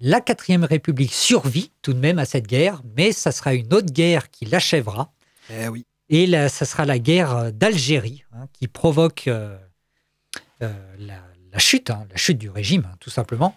La 0.00 0.20
quatrième 0.20 0.64
République 0.64 1.12
survit 1.12 1.70
tout 1.82 1.92
de 1.92 1.98
même 1.98 2.18
à 2.18 2.24
cette 2.24 2.46
guerre, 2.46 2.82
mais 2.96 3.12
ça 3.12 3.30
sera 3.30 3.54
une 3.54 3.72
autre 3.72 3.92
guerre 3.92 4.30
qui 4.30 4.44
l'achèvera. 4.44 5.12
Eh 5.50 5.68
oui. 5.68 5.86
Et 6.08 6.26
là, 6.26 6.48
ça 6.48 6.64
sera 6.64 6.84
la 6.84 6.98
guerre 6.98 7.52
d'Algérie 7.52 8.24
hein, 8.32 8.46
qui 8.52 8.66
provoque 8.66 9.28
euh, 9.28 9.56
euh, 10.62 10.72
la, 10.98 11.20
la 11.52 11.58
chute, 11.58 11.90
hein, 11.90 12.06
la 12.10 12.16
chute 12.16 12.38
du 12.38 12.50
régime, 12.50 12.86
hein, 12.90 12.96
tout 13.00 13.10
simplement, 13.10 13.54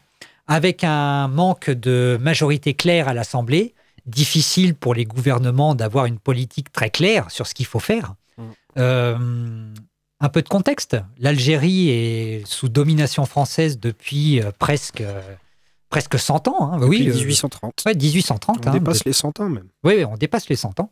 avec 0.48 0.84
un 0.84 1.28
manque 1.28 1.70
de 1.70 2.18
majorité 2.22 2.74
claire 2.74 3.08
à 3.08 3.14
l'Assemblée, 3.14 3.74
difficile 4.06 4.76
pour 4.76 4.94
les 4.94 5.06
gouvernements 5.06 5.76
d'avoir 5.76 6.06
une 6.06 6.20
politique 6.20 6.72
très 6.72 6.90
claire 6.90 7.32
sur 7.32 7.48
ce 7.48 7.54
qu'il 7.54 7.66
faut 7.66 7.80
faire. 7.80 8.16
Mm. 8.38 8.44
Euh, 8.78 9.74
un 10.20 10.30
peu 10.30 10.42
de 10.42 10.50
contexte. 10.50 10.98
L'Algérie 11.20 11.90
est 11.90 12.46
sous 12.48 12.70
domination 12.70 13.26
française 13.26 13.80
depuis 13.80 14.42
euh, 14.42 14.52
presque, 14.58 15.02
euh, 15.02 15.22
presque 15.90 16.18
100 16.18 16.48
ans. 16.48 16.74
hein. 16.74 16.80
Oui, 16.82 17.08
euh, 17.10 17.14
1830. 17.14 17.84
ouais, 17.86 17.94
1830. 17.96 18.66
On 18.66 18.70
hein, 18.70 18.74
dépasse 18.74 19.00
de- 19.00 19.04
les 19.10 19.14
100 19.14 19.40
ans 19.40 19.50
même. 19.50 19.68
oui, 19.84 20.06
on 20.06 20.16
dépasse 20.18 20.48
les 20.50 20.56
100 20.56 20.80
ans. 20.80 20.90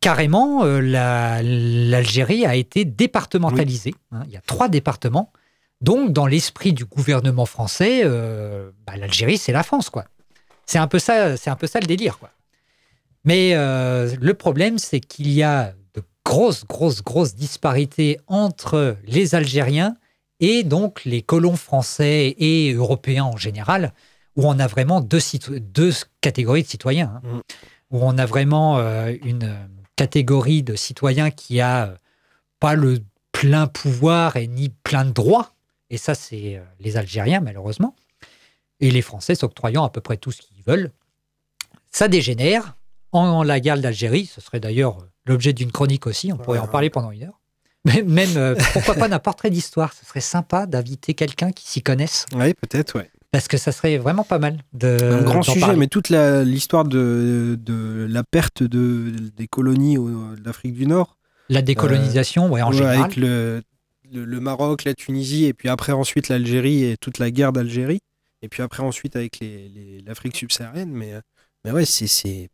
Carrément, 0.00 0.64
euh, 0.64 0.80
la- 0.80 1.42
l'Algérie 1.42 2.44
a 2.44 2.54
été 2.54 2.84
départementalisée. 2.84 3.94
hein. 4.12 4.22
il 4.26 4.32
y 4.32 4.36
a 4.36 4.42
trois 4.42 4.68
départements. 4.68 5.32
Donc, 5.80 6.12
dans 6.12 6.26
l'esprit 6.26 6.72
du 6.72 6.84
gouvernement 6.84 7.46
français, 7.46 8.00
euh, 8.04 8.70
bah, 8.86 8.96
l'Algérie, 8.96 9.38
c'est 9.38 9.52
la 9.52 9.62
France, 9.62 9.90
quoi. 9.90 10.04
C'est 10.66 10.78
un 10.78 10.86
peu 10.86 10.98
ça, 10.98 11.36
c'est 11.36 11.50
un 11.50 11.56
peu 11.56 11.66
ça 11.66 11.80
le 11.80 11.86
délire, 11.86 12.18
quoi. 12.18 12.30
Mais 13.24 13.52
euh, 13.54 14.14
le 14.20 14.34
problème, 14.34 14.78
c'est 14.78 15.00
qu'il 15.00 15.30
y 15.30 15.42
a 15.42 15.74
de 16.26 16.30
grosses, 16.30 16.66
grosses, 16.66 17.02
grosses 17.02 17.34
disparités 17.34 18.18
entre 18.26 18.96
les 19.04 19.34
Algériens 19.34 19.96
et 20.40 20.64
donc 20.64 21.04
les 21.04 21.22
colons 21.22 21.56
français 21.56 22.34
et 22.38 22.72
européens 22.72 23.24
en 23.24 23.36
général, 23.36 23.92
où 24.36 24.46
on 24.46 24.58
a 24.58 24.66
vraiment 24.66 25.00
deux, 25.00 25.20
catégories 26.20 26.62
de 26.62 26.68
citoyens. 26.68 27.20
hein. 27.24 27.36
Mm. 27.36 27.40
Où 27.92 28.00
on 28.02 28.18
a 28.18 28.26
vraiment 28.26 28.78
euh, 28.78 29.14
une 29.24 29.56
catégorie 29.94 30.64
de 30.64 30.74
citoyens 30.74 31.30
qui 31.30 31.60
a 31.60 31.86
euh, 31.86 31.94
pas 32.58 32.74
le 32.74 32.98
plein 33.30 33.68
pouvoir 33.68 34.36
et 34.36 34.48
ni 34.48 34.68
plein 34.70 35.04
de 35.04 35.12
droits. 35.12 35.52
Et 35.88 35.96
ça, 35.96 36.16
c'est 36.16 36.56
euh, 36.56 36.64
les 36.80 36.96
Algériens, 36.96 37.40
malheureusement. 37.40 37.94
Et 38.80 38.90
les 38.90 39.02
Français 39.02 39.36
s'octroyant 39.36 39.84
à 39.84 39.90
peu 39.90 40.00
près 40.00 40.16
tout 40.16 40.32
ce 40.32 40.42
qu'ils 40.42 40.64
veulent. 40.64 40.90
Ça 41.90 42.08
dégénère. 42.08 42.76
En 43.12 43.44
la 43.44 43.60
guerre 43.60 43.78
d'Algérie, 43.78 44.26
ce 44.26 44.40
serait 44.40 44.60
d'ailleurs 44.60 44.98
l'objet 45.26 45.52
d'une 45.52 45.72
chronique 45.72 46.06
aussi, 46.06 46.32
on 46.32 46.36
pourrait 46.36 46.58
en 46.58 46.64
Ouais. 46.64 46.70
parler 46.70 46.90
pendant 46.90 47.10
une 47.10 47.24
heure. 47.24 47.40
Mais 47.84 48.02
Même, 48.02 48.36
euh, 48.36 48.54
pourquoi 48.72 48.94
pas 48.94 49.08
d'un 49.08 49.18
portrait 49.20 49.48
d'histoire 49.50 49.92
Ce 49.92 50.04
serait 50.04 50.20
sympa 50.20 50.66
d'inviter 50.66 51.14
quelqu'un 51.14 51.52
qui 51.52 51.68
s'y 51.68 51.82
connaisse, 51.82 52.26
Oui, 52.34 52.52
peut-être, 52.54 52.98
ouais. 52.98 53.08
parce 53.30 53.46
que 53.46 53.56
ça 53.58 53.70
serait 53.70 53.96
vraiment 53.98 54.24
pas 54.24 54.38
mal 54.40 54.58
de. 54.72 54.98
un 55.00 55.22
grand 55.22 55.42
sujet, 55.42 55.60
parler. 55.60 55.76
mais 55.76 55.86
toute 55.86 56.08
l'histoire 56.08 56.84
de, 56.84 57.56
de 57.60 58.06
la 58.10 58.24
perte 58.24 58.62
de, 58.64 59.12
des 59.36 59.46
colonies 59.46 59.98
d'Afrique 60.42 60.74
du 60.74 60.86
Nord, 60.86 61.16
La 61.48 61.62
décolonisation, 61.62 62.50
ouais, 62.50 62.62
en 62.62 62.70
ouais, 62.70 62.76
général. 62.76 62.98
avec 63.02 63.16
le, 63.16 63.62
le, 64.12 64.24
le 64.24 64.40
Maroc, 64.40 64.82
la 64.82 64.94
Tunisie, 64.94 65.44
et 65.44 65.54
puis 65.54 65.68
après 65.68 65.92
ensuite 65.92 66.28
l'Algérie 66.28 66.82
et 66.84 66.96
toute 66.96 67.18
la 67.18 67.30
guerre 67.30 67.52
d'Algérie, 67.52 68.00
et 68.42 68.48
puis 68.48 68.62
après 68.64 68.82
ensuite 68.82 69.14
avec 69.14 69.38
les- 69.38 69.68
les- 69.68 70.00
l'Afrique 70.04 70.36
subsaharienne. 70.36 70.90
Mais, 70.90 71.12
euh, 71.14 71.20
mais 71.64 71.70
ouais, 71.70 71.84
c'est. 71.84 72.48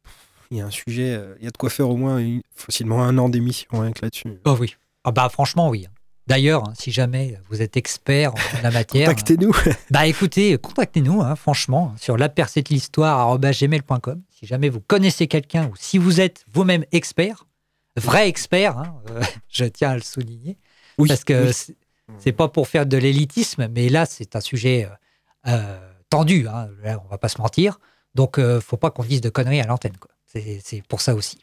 Il 0.53 0.59
y 0.59 0.61
a 0.61 0.67
un 0.67 0.71
sujet, 0.71 1.15
euh, 1.15 1.35
il 1.41 1.45
y 1.45 1.49
a 1.49 1.51
de 1.51 1.57
quoi 1.57 1.71
faire 1.71 1.88
au 1.88 1.97
moins 1.97 2.19
une- 2.19 2.43
facilement 2.55 3.03
un 3.03 3.17
an 3.19 3.29
d'émission 3.31 3.69
rien 3.73 3.91
que 3.93 4.03
là-dessus. 4.03 4.38
Oh 4.45 4.57
oui. 4.61 4.77
Ah 5.03 5.11
bah 5.11 5.29
franchement 5.31 5.69
oui. 5.71 5.88
D'ailleurs, 6.29 6.62
si 6.79 6.93
jamais 6.93 7.37
vous 7.51 7.62
êtes 7.62 7.77
expert 7.77 8.33
en 8.35 8.62
la 8.62 8.71
matière, 8.71 9.09
Contactez-nous. 9.09 9.53
bah 9.91 10.07
écoutez, 10.07 10.57
contactez-nous, 10.59 11.21
hein, 11.23 11.35
franchement, 11.37 11.95
sur 11.99 12.17
lapercetteLhistoire.gmail.com. 12.17 14.23
Si 14.31 14.47
jamais 14.47 14.69
vous 14.69 14.81
connaissez 14.81 15.27
quelqu'un 15.27 15.67
ou 15.69 15.75
si 15.77 15.99
vous 15.99 16.21
êtes 16.21 16.45
vous-même 16.53 16.85
expert, 16.93 17.47
vrai 17.97 18.29
expert, 18.29 18.79
hein, 18.79 18.95
euh, 19.11 19.21
je 19.49 19.65
tiens 19.65 19.91
à 19.91 19.95
le 19.97 20.03
souligner, 20.03 20.59
Oui, 20.99 21.09
parce 21.09 21.25
que 21.25 21.49
oui. 21.49 21.75
c'est- 22.19 22.33
pas 22.33 22.49
pour 22.49 22.69
faire 22.69 22.87
de 22.87 22.97
l'élitisme, 22.97 23.69
mais 23.75 23.88
là 23.88 24.07
c'est 24.07 24.37
un 24.37 24.41
sujet 24.41 24.85
euh, 24.85 24.91
euh, 25.51 25.79
tendu, 26.11 26.47
hein, 26.49 26.69
là, 26.83 27.01
on 27.05 27.09
va 27.09 27.19
pas 27.19 27.29
se 27.29 27.41
mentir, 27.41 27.79
donc 28.15 28.38
euh, 28.38 28.61
faut 28.61 28.77
pas 28.77 28.91
qu'on 28.91 29.03
dise 29.05 29.21
de 29.23 29.31
conneries 29.31 29.61
à 29.61 29.67
l'antenne, 29.67 29.97
quoi. 29.99 30.11
C'est 30.33 30.83
pour 30.88 31.01
ça 31.01 31.14
aussi. 31.14 31.38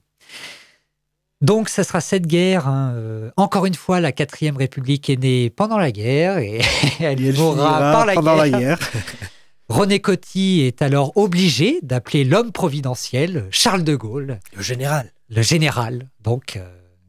Donc, 1.42 1.70
ça 1.70 1.84
sera 1.84 2.02
cette 2.02 2.28
guerre. 2.28 2.68
hein, 2.68 2.94
euh, 2.96 3.32
encore 3.38 3.66
une 3.66 3.76
fois, 3.76 4.00
la 4.02 4.12
quatrième 4.12 4.58
République 4.58 5.10
est 5.10 5.16
née 5.16 5.50
pendant 5.50 5.78
la 5.78 5.92
guerre 5.92 6.38
et 6.40 6.60
elle, 7.00 7.22
Et 7.24 7.30
elle 7.30 7.36
mourra 7.38 7.80
par 7.80 8.06
la 8.06 8.14
pendant 8.16 8.36
guerre. 8.36 8.52
la 8.52 8.60
guerre. 8.60 8.80
René 9.70 10.00
Coty 10.02 10.62
est 10.62 10.82
alors 10.82 11.16
obligé 11.16 11.80
d'appeler 11.84 12.24
l'homme 12.24 12.52
providentiel 12.52 13.48
Charles 13.52 13.84
de 13.84 13.96
Gaulle, 13.96 14.40
Le 14.56 14.64
général. 14.64 15.14
le 15.30 15.42
général, 15.44 16.10
donc 16.22 16.56
euh, 16.58 16.68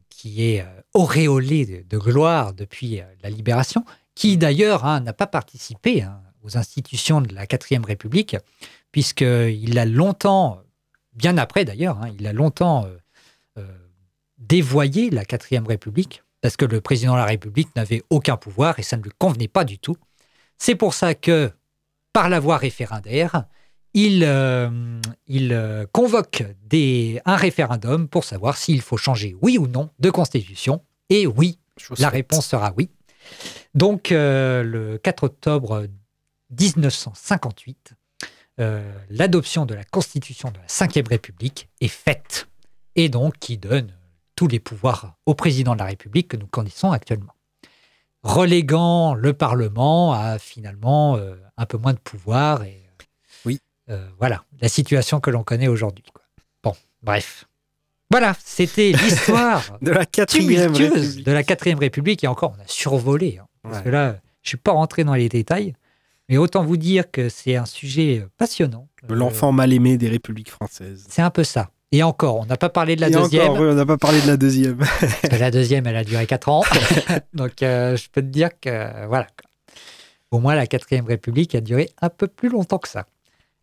qui 0.09 0.45
est 0.47 0.61
euh, 0.61 0.65
auréolé 0.93 1.65
de, 1.65 1.83
de 1.89 1.97
gloire 1.97 2.53
depuis 2.53 2.99
euh, 3.01 3.03
la 3.23 3.31
libération, 3.31 3.83
qui 4.13 4.37
d'ailleurs 4.37 4.85
hein, 4.85 4.99
n'a 4.99 5.11
pas 5.13 5.25
participé 5.25 6.03
hein, 6.03 6.21
aux 6.43 6.55
institutions 6.55 7.19
de 7.19 7.33
la 7.33 7.47
quatrième 7.47 7.83
République, 7.83 8.37
puisqu'il 8.91 9.79
a 9.79 9.85
longtemps, 9.85 10.59
bien 11.13 11.37
après 11.37 11.65
d'ailleurs, 11.65 11.99
hein, 12.01 12.11
il 12.17 12.27
a 12.27 12.33
longtemps 12.33 12.85
euh, 12.85 12.97
euh, 13.57 13.67
dévoyé 14.37 15.09
la 15.09 15.25
quatrième 15.25 15.67
République, 15.67 16.23
parce 16.41 16.57
que 16.57 16.65
le 16.65 16.81
président 16.81 17.13
de 17.13 17.17
la 17.17 17.25
République 17.25 17.75
n'avait 17.75 18.03
aucun 18.09 18.37
pouvoir 18.37 18.79
et 18.79 18.83
ça 18.83 18.97
ne 18.97 19.03
lui 19.03 19.11
convenait 19.17 19.47
pas 19.47 19.63
du 19.63 19.79
tout. 19.79 19.95
C'est 20.57 20.75
pour 20.75 20.93
ça 20.93 21.15
que, 21.15 21.51
par 22.13 22.29
la 22.29 22.39
voie 22.39 22.57
référendaire, 22.57 23.45
il, 23.93 24.23
euh, 24.23 24.99
il 25.27 25.53
euh, 25.53 25.85
convoque 25.91 26.43
des, 26.63 27.21
un 27.25 27.35
référendum 27.35 28.07
pour 28.07 28.23
savoir 28.23 28.57
s'il 28.57 28.81
faut 28.81 28.97
changer 28.97 29.35
oui 29.41 29.57
ou 29.57 29.67
non 29.67 29.89
de 29.99 30.09
constitution. 30.09 30.83
Et 31.09 31.27
oui, 31.27 31.59
la 31.97 32.09
réponse 32.09 32.47
sera 32.47 32.73
oui. 32.77 32.89
Donc, 33.75 34.11
euh, 34.11 34.63
le 34.63 34.97
4 34.97 35.23
octobre 35.25 35.87
1958, 36.51 37.93
euh, 38.61 38.93
l'adoption 39.09 39.65
de 39.65 39.73
la 39.73 39.83
Constitution 39.83 40.51
de 40.51 40.57
la 40.57 40.87
Ve 41.01 41.07
République 41.09 41.67
est 41.81 41.87
faite. 41.87 42.47
Et 42.95 43.09
donc, 43.09 43.37
qui 43.39 43.57
donne 43.57 43.93
tous 44.35 44.47
les 44.47 44.59
pouvoirs 44.59 45.15
au 45.25 45.33
président 45.33 45.73
de 45.73 45.79
la 45.79 45.85
République 45.85 46.27
que 46.29 46.37
nous 46.37 46.47
connaissons 46.47 46.91
actuellement. 46.91 47.33
Reléguant 48.23 49.13
le 49.15 49.33
Parlement 49.33 50.13
à 50.13 50.37
finalement 50.37 51.15
euh, 51.17 51.35
un 51.57 51.65
peu 51.65 51.77
moins 51.77 51.93
de 51.93 51.99
pouvoir. 51.99 52.63
Et, 52.63 52.83
euh, 52.99 53.03
Oui. 53.45 53.59
euh, 53.89 54.07
voilà, 54.19 54.43
la 54.61 54.69
situation 54.69 55.19
que 55.19 55.31
l'on 55.31 55.43
connaît 55.43 55.67
aujourd'hui. 55.67 56.03
Bon, 56.63 56.75
bref. 57.01 57.45
Voilà, 58.11 58.35
c'était 58.43 58.91
l'histoire 59.03 59.77
De 59.81 59.89
la 59.91 60.05
quatrième 60.05 60.73
de 60.73 61.31
la 61.31 61.43
quatrième 61.43 61.79
République. 61.79 62.23
Et 62.23 62.27
encore, 62.27 62.53
on 62.57 62.61
a 62.61 62.67
survolé. 62.67 63.39
hein, 63.41 63.47
parce 63.63 63.77
Ouais. 63.77 63.83
que 63.83 63.89
là, 63.89 64.17
je 64.43 64.49
suis 64.49 64.57
pas 64.57 64.73
rentré 64.73 65.03
dans 65.03 65.15
les 65.15 65.29
détails. 65.29 65.73
Mais 66.31 66.37
autant 66.37 66.63
vous 66.63 66.77
dire 66.77 67.11
que 67.11 67.27
c'est 67.27 67.57
un 67.57 67.65
sujet 67.65 68.21
euh, 68.23 68.29
passionnant. 68.37 68.87
Euh, 69.03 69.13
L'enfant 69.13 69.51
mal 69.51 69.73
aimé 69.73 69.97
des 69.97 70.07
républiques 70.07 70.49
françaises. 70.49 71.05
C'est 71.09 71.21
un 71.21 71.29
peu 71.29 71.43
ça. 71.43 71.71
Et 71.91 72.03
encore, 72.03 72.37
on 72.37 72.45
n'a 72.45 72.55
pas 72.55 72.69
parlé 72.69 72.95
de 72.95 73.01
la 73.01 73.09
Et 73.09 73.11
deuxième. 73.11 73.49
encore, 73.49 73.61
oui, 73.61 73.67
on 73.69 73.73
n'a 73.75 73.85
pas 73.85 73.97
parlé 73.97 74.21
de 74.21 74.27
la 74.27 74.37
deuxième. 74.37 74.77
parce 75.01 75.19
que 75.29 75.35
la 75.35 75.51
deuxième, 75.51 75.85
elle 75.87 75.97
a 75.97 76.05
duré 76.05 76.25
4 76.25 76.47
ans. 76.47 76.63
Donc, 77.33 77.61
euh, 77.61 77.97
je 77.97 78.07
peux 78.09 78.21
te 78.21 78.27
dire 78.27 78.49
que, 78.61 79.07
voilà. 79.07 79.27
Au 80.31 80.39
moins, 80.39 80.55
la 80.55 80.67
quatrième 80.67 81.05
République 81.05 81.53
a 81.53 81.59
duré 81.59 81.89
un 82.01 82.07
peu 82.07 82.27
plus 82.27 82.47
longtemps 82.47 82.77
que 82.79 82.87
ça. 82.87 83.07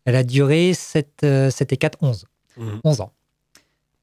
Elle 0.05 0.15
a 0.15 0.23
duré 0.23 0.75
7, 0.75 1.21
euh, 1.23 1.49
7 1.49 1.73
et 1.73 1.77
4, 1.77 1.97
11. 2.01 2.25
Mhm. 2.55 2.81
11 2.83 3.01
ans. 3.01 3.13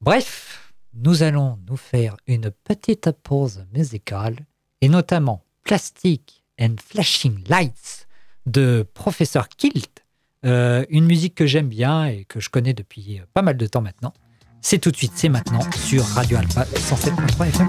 Bref, 0.01 0.73
nous 0.93 1.23
allons 1.23 1.57
nous 1.69 1.77
faire 1.77 2.17
une 2.27 2.51
petite 2.65 3.11
pause 3.23 3.65
musicale, 3.73 4.35
et 4.81 4.89
notamment 4.89 5.45
Plastic 5.63 6.43
and 6.59 6.75
Flashing 6.85 7.45
Lights 7.47 8.06
de 8.47 8.85
Professeur 8.93 9.49
Kilt, 9.49 10.03
euh, 10.45 10.85
une 10.89 11.05
musique 11.05 11.35
que 11.35 11.45
j'aime 11.45 11.67
bien 11.67 12.05
et 12.05 12.25
que 12.25 12.39
je 12.39 12.49
connais 12.49 12.73
depuis 12.73 13.19
euh, 13.19 13.23
pas 13.33 13.41
mal 13.41 13.57
de 13.57 13.67
temps 13.67 13.81
maintenant. 13.81 14.13
C'est 14.61 14.79
tout 14.79 14.91
de 14.91 14.97
suite, 14.97 15.11
c'est 15.15 15.29
maintenant 15.29 15.61
sur 15.85 16.03
Radio 16.03 16.37
Alpha 16.37 16.63
107.3 16.63 17.47
FM 17.47 17.67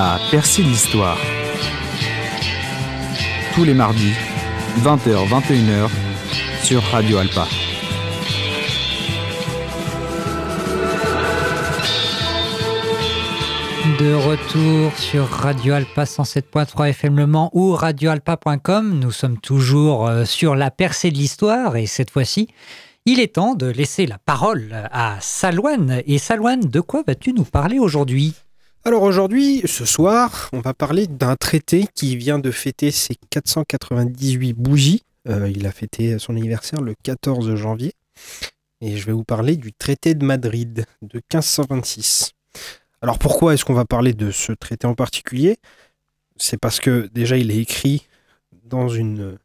La 0.00 0.16
percée 0.30 0.62
de 0.62 0.68
l'histoire. 0.68 1.18
Tous 3.52 3.64
les 3.64 3.74
mardis, 3.74 4.12
20h-21h, 4.78 5.90
sur 6.62 6.80
Radio 6.84 7.18
Alpa. 7.18 7.44
De 13.98 14.14
retour 14.14 14.96
sur 14.96 15.26
Radio 15.26 15.74
Alpa 15.74 16.04
107.3 16.04 16.90
FM 16.90 17.16
Le 17.16 17.26
Mans 17.26 17.50
ou 17.52 17.72
radioalpa.com. 17.72 19.00
Nous 19.00 19.10
sommes 19.10 19.38
toujours 19.38 20.06
euh, 20.06 20.24
sur 20.24 20.54
la 20.54 20.70
percée 20.70 21.10
de 21.10 21.16
l'histoire 21.16 21.74
et 21.74 21.86
cette 21.86 22.10
fois-ci, 22.10 22.46
il 23.04 23.18
est 23.18 23.34
temps 23.34 23.56
de 23.56 23.66
laisser 23.66 24.06
la 24.06 24.18
parole 24.18 24.88
à 24.92 25.16
Salouane. 25.20 26.02
Et 26.06 26.18
Salouane, 26.18 26.60
de 26.60 26.78
quoi 26.78 27.02
vas-tu 27.04 27.32
nous 27.32 27.42
parler 27.42 27.80
aujourd'hui? 27.80 28.36
Alors 28.88 29.02
aujourd'hui, 29.02 29.60
ce 29.66 29.84
soir, 29.84 30.48
on 30.54 30.60
va 30.60 30.72
parler 30.72 31.06
d'un 31.06 31.36
traité 31.36 31.86
qui 31.94 32.16
vient 32.16 32.38
de 32.38 32.50
fêter 32.50 32.90
ses 32.90 33.16
498 33.28 34.54
bougies. 34.54 35.02
Euh, 35.28 35.52
il 35.54 35.66
a 35.66 35.72
fêté 35.72 36.18
son 36.18 36.34
anniversaire 36.34 36.80
le 36.80 36.94
14 37.02 37.54
janvier. 37.54 37.92
Et 38.80 38.96
je 38.96 39.04
vais 39.04 39.12
vous 39.12 39.24
parler 39.24 39.56
du 39.56 39.74
traité 39.74 40.14
de 40.14 40.24
Madrid 40.24 40.86
de 41.02 41.16
1526. 41.16 42.32
Alors 43.02 43.18
pourquoi 43.18 43.52
est-ce 43.52 43.66
qu'on 43.66 43.74
va 43.74 43.84
parler 43.84 44.14
de 44.14 44.30
ce 44.30 44.52
traité 44.52 44.86
en 44.86 44.94
particulier? 44.94 45.58
C'est 46.38 46.58
parce 46.58 46.80
que 46.80 47.10
déjà 47.12 47.36
il 47.36 47.50
est 47.50 47.58
écrit 47.58 48.08
dans 48.64 48.88
une 48.88 49.36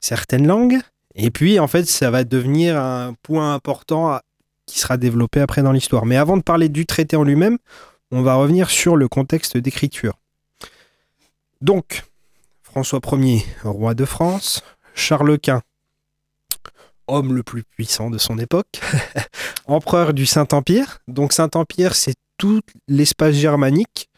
certaine 0.00 0.46
langue. 0.46 0.78
Et 1.14 1.30
puis 1.30 1.60
en 1.60 1.66
fait 1.66 1.84
ça 1.84 2.10
va 2.10 2.24
devenir 2.24 2.80
un 2.80 3.12
point 3.22 3.52
important 3.52 4.18
qui 4.64 4.78
sera 4.78 4.96
développé 4.96 5.42
après 5.42 5.62
dans 5.62 5.72
l'histoire. 5.72 6.06
Mais 6.06 6.16
avant 6.16 6.38
de 6.38 6.42
parler 6.42 6.70
du 6.70 6.86
traité 6.86 7.14
en 7.16 7.24
lui-même, 7.24 7.58
on 8.10 8.22
va 8.22 8.34
revenir 8.36 8.70
sur 8.70 8.96
le 8.96 9.08
contexte 9.08 9.56
d'écriture. 9.56 10.14
Donc, 11.60 12.04
François 12.62 13.00
Ier, 13.12 13.42
roi 13.64 13.94
de 13.94 14.04
France, 14.04 14.62
Charles 14.94 15.38
Quint, 15.38 15.62
homme 17.08 17.34
le 17.34 17.42
plus 17.42 17.62
puissant 17.62 18.10
de 18.10 18.18
son 18.18 18.38
époque, 18.38 18.80
empereur 19.66 20.12
du 20.12 20.26
Saint-Empire. 20.26 20.98
Donc 21.08 21.32
Saint-Empire, 21.32 21.94
c'est 21.94 22.14
tout 22.36 22.60
l'espace 22.88 23.34
germanique 23.34 24.08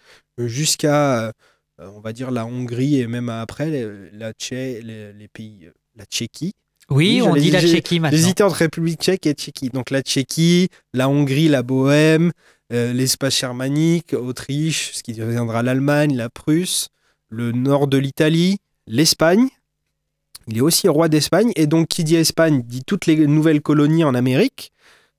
euh, 0.40 0.48
jusqu'à, 0.48 1.26
euh, 1.28 1.32
on 1.78 2.00
va 2.00 2.12
dire, 2.12 2.30
la 2.30 2.46
Hongrie 2.46 3.00
et 3.00 3.06
même 3.06 3.28
après, 3.28 3.70
les- 3.70 4.10
la 4.12 4.32
Tché- 4.32 4.80
les, 4.82 5.12
les 5.12 5.28
pays, 5.28 5.66
euh, 5.66 5.72
la 5.96 6.04
Tchéquie. 6.04 6.54
Oui, 6.90 7.20
on 7.22 7.34
dit 7.36 7.50
la 7.50 7.60
Tchéquie 7.60 8.00
maintenant. 8.00 8.16
J'hésitais 8.16 8.42
entre 8.42 8.56
République 8.56 9.00
tchèque 9.00 9.26
et 9.26 9.34
Tchéquie. 9.34 9.68
Donc 9.68 9.90
la 9.90 10.00
Tchéquie, 10.00 10.68
la 10.94 11.08
Hongrie, 11.10 11.48
la 11.48 11.62
Bohème, 11.62 12.32
euh, 12.72 12.92
l'espace 12.92 13.38
germanique, 13.38 14.12
Autriche, 14.14 14.92
ce 14.94 15.02
qui 15.02 15.12
deviendra 15.14 15.62
l'Allemagne, 15.62 16.16
la 16.16 16.28
Prusse, 16.28 16.88
le 17.28 17.52
nord 17.52 17.86
de 17.88 17.98
l'Italie, 17.98 18.58
l'Espagne. 18.86 19.48
Il 20.46 20.56
est 20.58 20.62
aussi 20.62 20.88
roi 20.88 21.08
d'Espagne. 21.08 21.52
Et 21.56 21.66
donc, 21.66 21.88
qui 21.88 22.04
dit 22.04 22.16
Espagne 22.16 22.62
dit 22.62 22.82
toutes 22.86 23.06
les 23.06 23.26
nouvelles 23.26 23.60
colonies 23.60 24.04
en 24.04 24.14
Amérique. 24.14 24.72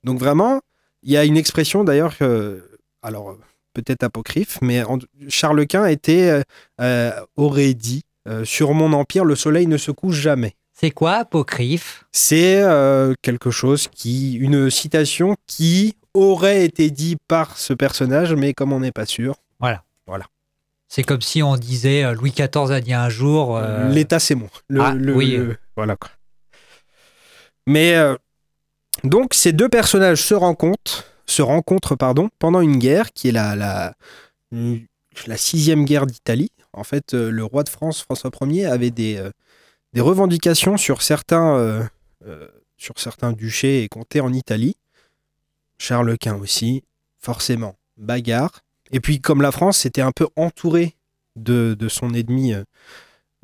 Donc, 0.04 0.18
vraiment, 0.18 0.60
il 1.02 1.12
y 1.12 1.16
a 1.16 1.24
une 1.24 1.36
expression 1.36 1.84
d'ailleurs, 1.84 2.16
que- 2.16 2.62
alors 3.02 3.36
peut-être 3.72 4.02
apocryphe, 4.02 4.58
mais 4.62 4.82
en- 4.82 4.98
Charles 5.28 5.66
Quint 5.66 5.86
était, 5.86 6.28
euh, 6.30 6.42
euh, 6.80 7.12
aurait 7.36 7.74
dit 7.74 8.02
euh, 8.28 8.44
Sur 8.44 8.74
mon 8.74 8.92
empire, 8.92 9.24
le 9.24 9.34
soleil 9.36 9.66
ne 9.66 9.76
se 9.78 9.90
couche 9.92 10.16
jamais. 10.16 10.54
C'est 10.72 10.90
quoi 10.90 11.12
apocryphe? 11.14 12.04
C'est 12.12 12.60
euh, 12.62 13.14
quelque 13.22 13.50
chose 13.50 13.88
qui, 13.88 14.34
une 14.34 14.68
citation 14.70 15.36
qui 15.46 15.94
aurait 16.14 16.64
été 16.64 16.90
dit 16.90 17.16
par 17.28 17.56
ce 17.58 17.72
personnage, 17.72 18.34
mais 18.34 18.52
comme 18.54 18.72
on 18.72 18.80
n'est 18.80 18.92
pas 18.92 19.06
sûr, 19.06 19.36
Voilà. 19.60 19.84
Voilà. 20.06 20.26
C'est 20.88 21.04
comme 21.04 21.20
si 21.20 21.40
on 21.42 21.56
disait 21.56 22.02
euh, 22.04 22.14
Louis 22.14 22.32
XIV 22.32 22.72
a 22.72 22.80
dit 22.80 22.92
un 22.94 23.08
jour. 23.08 23.56
euh, 23.56 23.88
l'état 23.90 24.18
c'est 24.18 24.34
moi. 24.34 24.48
Le- 24.68 24.80
Ah, 24.80 24.92
le- 24.94 25.14
oui. 25.14 25.36
le- 25.36 25.56
voilà 25.76 25.94
quoi. 25.94 26.10
Mais 27.66 27.94
euh, 27.94 28.16
donc 29.04 29.34
ces 29.34 29.52
deux 29.52 29.68
personnages 29.68 30.20
se 30.22 30.34
rencontrent, 30.34 31.04
se 31.26 31.42
rencontrent 31.42 31.94
pardon, 31.94 32.28
pendant 32.40 32.60
une 32.60 32.78
guerre 32.78 33.12
qui 33.12 33.28
est 33.28 33.32
la 33.32 33.54
la, 33.54 33.94
la 35.26 35.36
sixième 35.36 35.84
guerre 35.84 36.06
d'Italie. 36.06 36.50
En 36.72 36.82
fait, 36.84 37.12
le 37.14 37.44
roi 37.44 37.62
de 37.62 37.68
France 37.68 38.02
François 38.02 38.30
Ier 38.42 38.66
avait 38.66 38.90
des 38.90 39.22
des 39.92 40.00
revendications 40.00 40.76
sur 40.76 41.02
certains 41.02 41.88
sur 42.76 42.98
certains 42.98 43.32
duchés 43.32 43.84
et 43.84 43.88
comtés 43.88 44.20
en 44.20 44.32
Italie. 44.32 44.76
Charles 45.80 46.16
Quint 46.18 46.36
aussi, 46.36 46.84
forcément, 47.18 47.74
bagarre. 47.96 48.60
Et 48.92 49.00
puis 49.00 49.20
comme 49.20 49.40
la 49.42 49.50
France 49.50 49.86
était 49.86 50.02
un 50.02 50.12
peu 50.12 50.28
entourée 50.36 50.94
de, 51.36 51.76
son 51.88 52.12
ennemi 52.12 52.52
euh, 52.52 52.64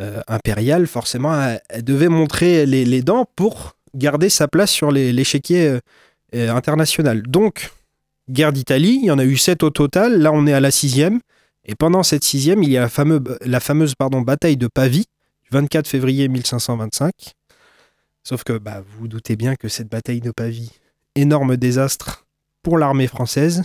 euh, 0.00 0.20
impérial, 0.28 0.86
forcément, 0.86 1.34
elle, 1.70 1.84
devait 1.84 2.08
montrer 2.08 2.66
les, 2.66 3.02
dents 3.02 3.26
pour 3.36 3.76
garder 3.94 4.28
sa 4.28 4.48
place 4.48 4.70
sur 4.70 4.92
l'échiquier 4.92 5.78
euh, 6.34 6.54
international. 6.54 7.22
Donc, 7.22 7.70
guerre 8.28 8.52
d'Italie, 8.52 8.98
il 9.02 9.06
y 9.06 9.10
en 9.10 9.18
a 9.18 9.24
eu 9.24 9.38
sept 9.38 9.62
au 9.62 9.70
total. 9.70 10.20
Là, 10.20 10.30
on 10.32 10.46
est 10.46 10.52
à 10.52 10.60
la 10.60 10.70
sixième. 10.70 11.20
Et 11.64 11.74
pendant 11.74 12.02
cette 12.02 12.22
sixième, 12.22 12.62
il 12.62 12.70
y 12.70 12.76
a 12.76 12.88
la, 13.40 13.60
fameuse 13.60 13.94
bataille 13.96 14.56
de 14.56 14.68
Pavie, 14.68 15.06
du 15.44 15.48
24 15.52 15.88
février 15.88 16.28
1525. 16.28 17.12
Sauf 18.22 18.44
que 18.44 18.58
bah, 18.58 18.82
vous 18.86 19.00
vous 19.00 19.08
doutez 19.08 19.36
bien 19.36 19.56
que 19.56 19.68
cette 19.68 19.88
bataille 19.88 20.20
de 20.20 20.32
Pavie, 20.32 20.72
énorme 21.14 21.56
désastre 21.56 22.25
pour 22.66 22.78
l'armée 22.78 23.06
française. 23.06 23.62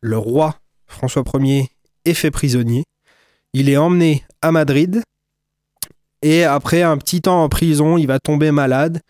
Le 0.00 0.18
roi 0.18 0.56
François 0.88 1.22
Ier 1.38 1.70
est 2.04 2.14
fait 2.14 2.32
prisonnier. 2.32 2.82
Il 3.52 3.68
est 3.68 3.76
emmené 3.76 4.24
à 4.42 4.50
Madrid. 4.50 5.04
Et 6.22 6.42
après 6.42 6.82
un 6.82 6.98
petit 6.98 7.20
temps 7.20 7.44
en 7.44 7.48
prison, 7.48 7.96
il 7.96 8.08
va 8.08 8.18
tomber 8.18 8.50
malade. 8.50 9.02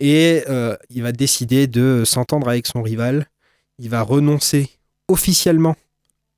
Et 0.00 0.44
euh, 0.48 0.78
il 0.88 1.02
va 1.02 1.12
décider 1.12 1.66
de 1.66 2.04
s'entendre 2.06 2.48
avec 2.48 2.66
son 2.66 2.80
rival. 2.80 3.26
Il 3.78 3.90
va 3.90 4.00
renoncer 4.00 4.70
officiellement 5.08 5.76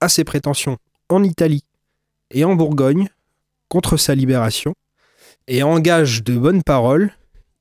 à 0.00 0.08
ses 0.08 0.24
prétentions 0.24 0.78
en 1.10 1.22
Italie 1.22 1.62
et 2.32 2.42
en 2.42 2.56
Bourgogne 2.56 3.08
contre 3.68 3.96
sa 3.96 4.16
libération. 4.16 4.74
Et 5.46 5.62
engage 5.62 6.24
de 6.24 6.36
bonnes 6.36 6.64
paroles, 6.64 7.12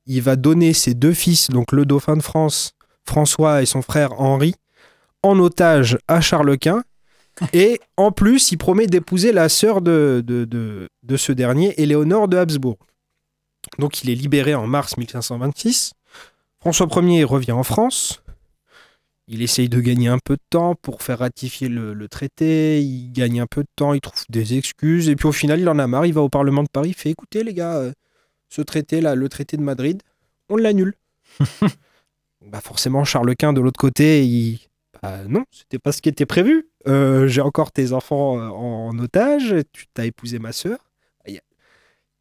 il 0.06 0.22
va 0.22 0.34
donner 0.34 0.72
ses 0.72 0.94
deux 0.94 1.14
fils, 1.14 1.50
donc 1.50 1.70
le 1.70 1.86
dauphin 1.86 2.16
de 2.16 2.22
France, 2.22 2.72
François 3.06 3.62
et 3.62 3.66
son 3.66 3.80
frère 3.80 4.20
Henri, 4.20 4.56
en 5.22 5.38
otage 5.38 5.98
à 6.08 6.20
Charles 6.20 6.58
Quint. 6.58 6.82
Et 7.52 7.80
en 7.96 8.10
plus, 8.10 8.50
il 8.52 8.56
promet 8.58 8.86
d'épouser 8.86 9.32
la 9.32 9.48
sœur 9.48 9.80
de, 9.80 10.22
de, 10.26 10.44
de- 10.44 10.88
de 11.04 11.16
ce 11.16 11.32
dernier, 11.32 11.80
Éléonore 11.80 12.28
de 12.28 12.36
Habsbourg. 12.36 12.78
Donc 13.78 14.02
il 14.02 14.10
est 14.10 14.14
libéré 14.14 14.54
en 14.54 14.66
mars 14.66 14.96
1526. 14.96 15.92
François 16.60 16.88
Ier 17.02 17.24
revient 17.24 17.52
en 17.52 17.62
France. 17.62 18.22
Il 19.28 19.42
essaye 19.42 19.68
de 19.68 19.80
gagner 19.80 20.08
un 20.08 20.18
peu 20.18 20.34
de 20.36 20.42
temps 20.50 20.74
pour 20.74 21.02
faire 21.02 21.18
ratifier 21.18 21.68
le, 21.68 21.92
le 21.92 22.08
traité. 22.08 22.82
Il 22.82 23.12
gagne 23.12 23.40
un 23.40 23.46
peu 23.46 23.62
de 23.62 23.68
temps, 23.76 23.92
il 23.92 24.00
trouve 24.00 24.24
des 24.30 24.56
excuses. 24.56 25.08
Et 25.08 25.16
puis 25.16 25.28
au 25.28 25.32
final, 25.32 25.60
il 25.60 25.68
en 25.68 25.78
a 25.78 25.86
marre. 25.86 26.06
Il 26.06 26.14
va 26.14 26.22
au 26.22 26.28
Parlement 26.30 26.62
de 26.62 26.68
Paris. 26.72 26.90
Il 26.90 26.94
fait 26.94 27.10
écoutez, 27.10 27.44
les 27.44 27.52
gars, 27.54 27.76
euh, 27.76 27.92
ce 28.48 28.62
traité-là, 28.62 29.14
le 29.14 29.28
traité 29.28 29.56
de 29.56 29.62
Madrid, 29.62 30.02
on 30.48 30.56
l'annule. 30.56 30.94
bah 32.46 32.60
forcément, 32.62 33.04
Charles 33.04 33.36
Quint, 33.36 33.52
de 33.52 33.60
l'autre 33.60 33.78
côté, 33.78 34.24
il. 34.26 34.60
Bah 35.02 35.18
non, 35.28 35.44
c'était 35.50 35.78
pas 35.78 35.92
ce 35.92 36.02
qui 36.02 36.08
était 36.08 36.26
prévu. 36.26 36.68
Euh, 36.86 37.26
J'ai 37.28 37.40
encore 37.40 37.70
tes 37.72 37.92
enfants 37.92 38.38
euh, 38.38 38.48
en, 38.48 38.88
en 38.90 38.98
otage. 38.98 39.54
Tu 39.72 39.86
t'as 39.94 40.04
épousé 40.06 40.38
ma 40.38 40.52
sœur. 40.52 40.78
Il 41.26 41.34
y 41.34 41.38
a- 41.38 41.42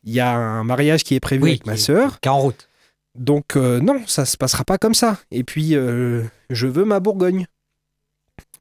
il 0.03 0.13
y 0.13 0.19
a 0.19 0.35
un 0.35 0.63
mariage 0.63 1.03
qui 1.03 1.15
est 1.15 1.19
prévu 1.19 1.43
Oui, 1.43 1.49
avec 1.51 1.65
ma 1.65 1.77
sœur. 1.77 2.19
qui 2.19 2.27
est 2.27 2.31
en 2.31 2.39
route. 2.39 2.69
Donc 3.15 3.55
euh, 3.55 3.79
non, 3.79 4.05
ça 4.05 4.25
se 4.25 4.37
passera 4.37 4.63
pas 4.63 4.77
comme 4.77 4.93
ça. 4.93 5.17
Et 5.31 5.43
puis 5.43 5.75
euh, 5.75 6.23
je 6.49 6.67
veux 6.67 6.85
ma 6.85 6.99
Bourgogne. 6.99 7.47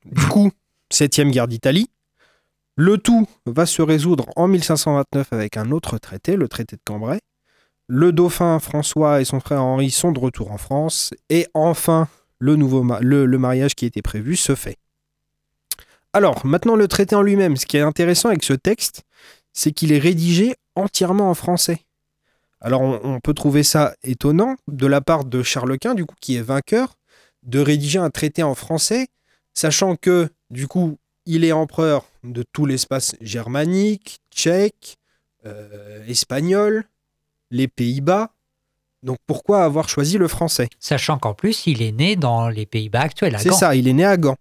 Du 0.06 0.26
coup, 0.28 0.50
septième 0.90 1.30
guerre 1.30 1.48
d'Italie. 1.48 1.90
Le 2.76 2.98
tout 2.98 3.26
va 3.46 3.64
se 3.66 3.80
résoudre 3.82 4.26
en 4.36 4.48
1529 4.48 5.32
avec 5.32 5.56
un 5.56 5.70
autre 5.70 5.98
traité, 5.98 6.36
le 6.36 6.46
traité 6.48 6.76
de 6.76 6.80
Cambrai. 6.84 7.20
Le 7.88 8.12
dauphin 8.12 8.58
François 8.58 9.20
et 9.20 9.24
son 9.24 9.40
frère 9.40 9.62
Henri 9.62 9.90
sont 9.90 10.12
de 10.12 10.18
retour 10.20 10.50
en 10.52 10.58
France. 10.58 11.12
Et 11.30 11.46
enfin, 11.54 12.08
le, 12.38 12.56
nouveau 12.56 12.84
le, 13.00 13.38
mariage 13.38 13.74
qui 13.74 13.86
était 13.86 14.02
prévu 14.02 14.36
se 14.36 14.54
fait. 14.54 14.76
Alors, 16.12 16.44
maintenant 16.46 16.76
le 16.76 16.88
traité 16.88 17.14
en 17.14 17.22
lui-même. 17.22 17.56
Ce 17.56 17.66
qui 17.66 17.76
est 17.76 17.80
intéressant 17.80 18.28
avec 18.28 18.42
ce 18.42 18.52
texte, 18.52 19.04
c'est 19.52 19.72
qu'il 19.72 19.92
est 19.92 19.98
rédigé 19.98 20.54
entièrement 20.74 21.30
en 21.30 21.34
français. 21.34 21.80
Alors 22.60 22.80
on, 22.80 23.00
on 23.02 23.20
peut 23.20 23.34
trouver 23.34 23.62
ça 23.62 23.94
étonnant 24.02 24.56
de 24.66 24.86
la 24.86 25.00
part 25.00 25.24
de 25.24 25.42
Charles 25.42 25.78
Quint, 25.78 25.94
du 25.94 26.04
coup, 26.04 26.16
qui 26.20 26.36
est 26.36 26.42
vainqueur, 26.42 26.96
de 27.42 27.60
rédiger 27.60 27.98
un 27.98 28.10
traité 28.10 28.42
en 28.42 28.54
français, 28.54 29.08
sachant 29.54 29.96
que, 29.96 30.28
du 30.50 30.68
coup, 30.68 30.98
il 31.26 31.44
est 31.44 31.52
empereur 31.52 32.06
de 32.24 32.42
tout 32.42 32.66
l'espace 32.66 33.16
germanique, 33.20 34.20
tchèque, 34.30 34.96
euh, 35.44 36.04
espagnol, 36.06 36.84
les 37.50 37.68
Pays-Bas. 37.68 38.32
Donc 39.06 39.18
pourquoi 39.26 39.62
avoir 39.62 39.88
choisi 39.88 40.18
le 40.18 40.26
français? 40.26 40.68
Sachant 40.80 41.16
qu'en 41.16 41.32
plus, 41.32 41.66
il 41.68 41.80
est 41.80 41.92
né 41.92 42.16
dans 42.16 42.48
les 42.48 42.66
Pays-Bas 42.66 43.02
actuels. 43.02 43.36
à 43.36 43.38
C'est 43.38 43.50
Gand. 43.50 43.56
ça, 43.56 43.76
il 43.76 43.86
est 43.86 43.92
né 43.92 44.04
à 44.04 44.16
Gand. 44.16 44.36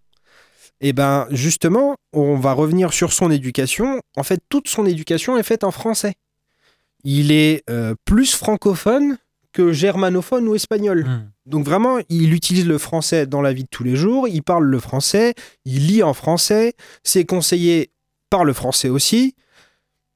Et 0.82 0.92
ben 0.92 1.28
justement, 1.30 1.96
on 2.14 2.36
va 2.36 2.52
revenir 2.52 2.92
sur 2.92 3.14
son 3.14 3.30
éducation. 3.30 4.02
En 4.18 4.24
fait, 4.24 4.42
toute 4.50 4.68
son 4.68 4.88
éducation 4.88 5.38
est 5.38 5.44
faite 5.44 5.64
en 5.64 5.72
français. 5.72 6.16
Il 7.04 7.32
est 7.32 7.64
euh, 7.70 7.94
plus 8.06 8.34
francophone 8.34 9.18
que 9.54 9.72
germanophone 9.72 10.48
ou 10.48 10.56
espagnol. 10.56 11.06
Hmm. 11.06 11.32
Donc 11.46 11.64
vraiment, 11.64 12.00
il 12.10 12.34
utilise 12.34 12.66
le 12.66 12.80
français 12.80 13.28
dans 13.28 13.44
la 13.44 13.54
vie 13.54 13.64
de 13.64 13.70
tous 13.70 13.84
les 13.84 13.96
jours, 13.96 14.28
il 14.28 14.42
parle 14.42 14.66
le 14.66 14.80
français, 14.80 15.36
il 15.64 15.88
lit 15.88 16.02
en 16.02 16.16
français, 16.16 16.74
ses 17.04 17.24
conseillers 17.24 17.92
parlent 18.32 18.54
français 18.54 18.90
aussi. 18.90 19.36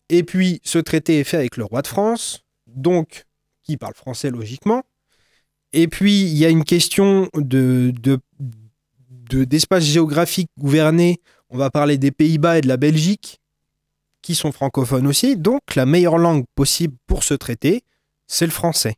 Et 0.09 0.23
puis, 0.23 0.59
ce 0.63 0.79
traité 0.79 1.19
est 1.19 1.23
fait 1.23 1.37
avec 1.37 1.55
le 1.55 1.63
roi 1.63 1.83
de 1.83 1.87
France, 1.87 2.43
donc 2.65 3.27
qui 3.69 3.77
parle 3.77 3.93
français 3.93 4.31
logiquement. 4.31 4.81
Et 5.73 5.87
puis, 5.87 6.23
il 6.23 6.35
y 6.37 6.45
a 6.45 6.49
une 6.49 6.63
question 6.63 7.29
de, 7.35 7.93
de, 8.01 8.19
de- 9.29 9.43
d'espace 9.43 9.83
géographique 9.83 10.49
gouverné. 10.57 11.21
On 11.51 11.57
va 11.59 11.69
parler 11.69 11.99
des 11.99 12.09
Pays-Bas 12.09 12.57
et 12.57 12.61
de 12.61 12.67
la 12.67 12.77
Belgique, 12.77 13.39
qui 14.23 14.33
sont 14.33 14.51
francophones 14.51 15.05
aussi. 15.05 15.37
Donc, 15.37 15.75
la 15.75 15.85
meilleure 15.85 16.17
langue 16.17 16.45
possible 16.55 16.95
pour 17.05 17.23
ce 17.23 17.35
traité, 17.35 17.83
c'est 18.25 18.45
le 18.47 18.51
français. 18.51 18.95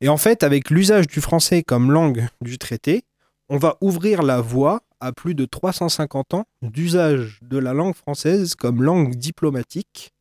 Et 0.00 0.08
en 0.08 0.16
fait, 0.16 0.42
avec 0.42 0.70
l'usage 0.70 1.06
du 1.06 1.20
français 1.20 1.62
comme 1.62 1.92
langue 1.92 2.26
du 2.40 2.56
traité, 2.56 3.04
on 3.50 3.58
va 3.58 3.76
ouvrir 3.82 4.22
la 4.22 4.40
voie 4.40 4.80
à 5.00 5.12
plus 5.12 5.34
de 5.34 5.44
350 5.44 6.32
ans 6.34 6.44
d'usage 6.62 7.38
de 7.42 7.58
la 7.58 7.74
langue 7.74 7.94
française 7.94 8.54
comme 8.54 8.82
langue 8.82 9.14
diplomatique 9.16 10.12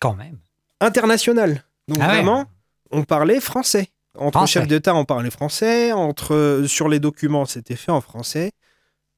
Quand 0.00 0.14
même. 0.14 0.38
internationale. 0.80 1.64
Donc 1.88 1.98
Ah 2.00 2.08
ouais. 2.08 2.14
vraiment, 2.14 2.46
on 2.90 3.04
parlait 3.04 3.40
français. 3.40 3.88
Entre 4.18 4.38
Français. 4.38 4.52
chefs 4.54 4.66
d'État, 4.68 4.94
on 4.94 5.04
parlait 5.04 5.30
français. 5.30 5.92
Entre 5.92 6.64
sur 6.66 6.88
les 6.88 7.00
documents, 7.00 7.44
c'était 7.44 7.76
fait 7.76 7.92
en 7.92 8.00
français. 8.00 8.52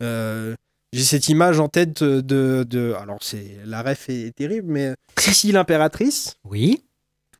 Euh, 0.03 0.55
J'ai 0.93 1.05
cette 1.05 1.29
image 1.29 1.61
en 1.61 1.69
tête 1.69 2.03
de, 2.03 2.65
de 2.65 2.95
alors 3.01 3.19
c'est 3.21 3.59
la 3.65 3.83
ref 3.83 4.09
est 4.09 4.35
terrible, 4.35 4.73
mais 4.73 4.95
Sissi 5.19 5.53
l'impératrice. 5.53 6.37
Oui. 6.45 6.85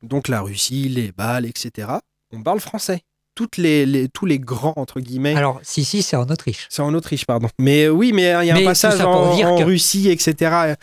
Donc 0.03 0.29
la 0.29 0.41
Russie, 0.43 0.89
les 0.89 1.11
Bals, 1.13 1.47
etc. 1.47 1.89
On 2.33 2.43
parle 2.43 2.61
français. 2.61 3.01
Toutes 3.35 3.57
les, 3.57 3.87
les- 3.87 4.09
tous 4.09 4.27
les 4.27 4.39
grands 4.41 4.75
entre 4.77 5.01
guillemets. 5.01 5.35
Alors, 5.37 5.61
si, 5.63 5.85
si, 5.85 6.03
c'est 6.03 6.17
en 6.17 6.25
Autriche. 6.29 6.67
C'est 6.71 6.83
en 6.83 6.93
Autriche, 6.95 7.25
pardon. 7.25 7.49
Mais 7.61 7.85
euh, 7.85 7.91
oui, 7.91 8.13
mais 8.13 8.23
il 8.43 8.47
y 8.47 8.51
a 8.51 8.55
Mais 8.55 8.63
un 8.63 8.65
passage 8.65 9.01
en, 9.01 9.33
en 9.33 9.59
que- 9.59 9.63
Russie, 9.65 10.09
etc. 10.11 10.75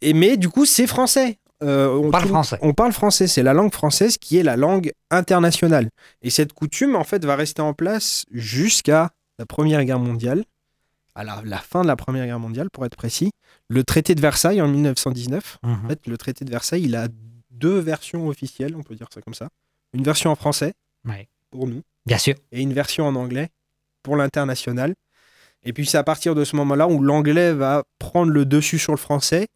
Et 0.00 0.14
mais 0.14 0.36
du 0.36 0.48
coup, 0.48 0.64
c'est 0.64 0.86
français. 0.86 1.38
Euh, 1.62 1.88
on 1.88 2.10
parle 2.10 2.22
tout- 2.24 2.28
français. 2.28 2.58
On 2.62 2.72
parle 2.74 2.92
français. 2.92 3.26
C'est 3.26 3.42
la 3.42 3.52
langue 3.54 3.72
française 3.72 4.16
qui 4.18 4.36
est 4.38 4.42
la 4.42 4.56
langue 4.56 4.92
internationale. 5.10 5.88
Et 6.22 6.30
cette 6.30 6.52
coutume, 6.52 6.94
en 6.96 7.04
fait, 7.04 7.24
va 7.24 7.34
rester 7.36 7.62
en 7.62 7.74
place 7.74 8.24
jusqu'à 8.30 9.10
la 9.38 9.46
Première 9.46 9.84
Guerre 9.84 9.98
mondiale. 9.98 10.44
À 11.14 11.24
la, 11.24 11.42
la 11.44 11.58
fin 11.58 11.82
de 11.82 11.88
la 11.88 11.96
Première 11.96 12.26
Guerre 12.26 12.38
mondiale, 12.38 12.68
pour 12.70 12.86
être 12.86 12.96
précis. 12.96 13.30
Le 13.68 13.82
traité 13.82 14.14
de 14.14 14.20
Versailles 14.20 14.62
en 14.62 14.68
1919. 14.68 15.58
Mhm. 15.64 15.72
En 15.84 15.88
fait, 15.88 16.06
le 16.06 16.16
traité 16.16 16.44
de 16.44 16.50
Versailles, 16.50 16.84
il 16.84 16.94
a 16.94 17.08
deux 17.50 17.78
versions 17.80 18.28
officielles, 18.28 18.76
on 18.76 18.82
peut 18.84 18.94
dire 18.94 19.08
ça 19.12 19.20
comme 19.20 19.34
ça. 19.34 19.48
Une 19.94 20.04
version 20.04 20.30
en 20.30 20.36
français, 20.36 20.74
Ouais. 21.04 21.28
pour 21.50 21.66
nous 21.66 21.82
Bien 22.06 22.18
sûr. 22.18 22.34
et 22.52 22.60
une 22.62 22.72
version 22.72 23.04
en 23.06 23.16
anglais 23.16 23.48
pour 24.04 24.14
l'international. 24.14 24.94
Et 25.64 25.72
puis 25.72 25.86
c'est 25.86 25.98
à 25.98 26.04
partir 26.04 26.36
de 26.36 26.44
ce 26.44 26.54
moment-là 26.54 26.86
où 26.86 27.02
l'anglais 27.02 27.52
va 27.52 27.82
prendre 27.98 28.30
le 28.30 28.44
dessus 28.44 28.78
sur 28.78 28.92
le 28.92 28.98
français. 28.98 29.48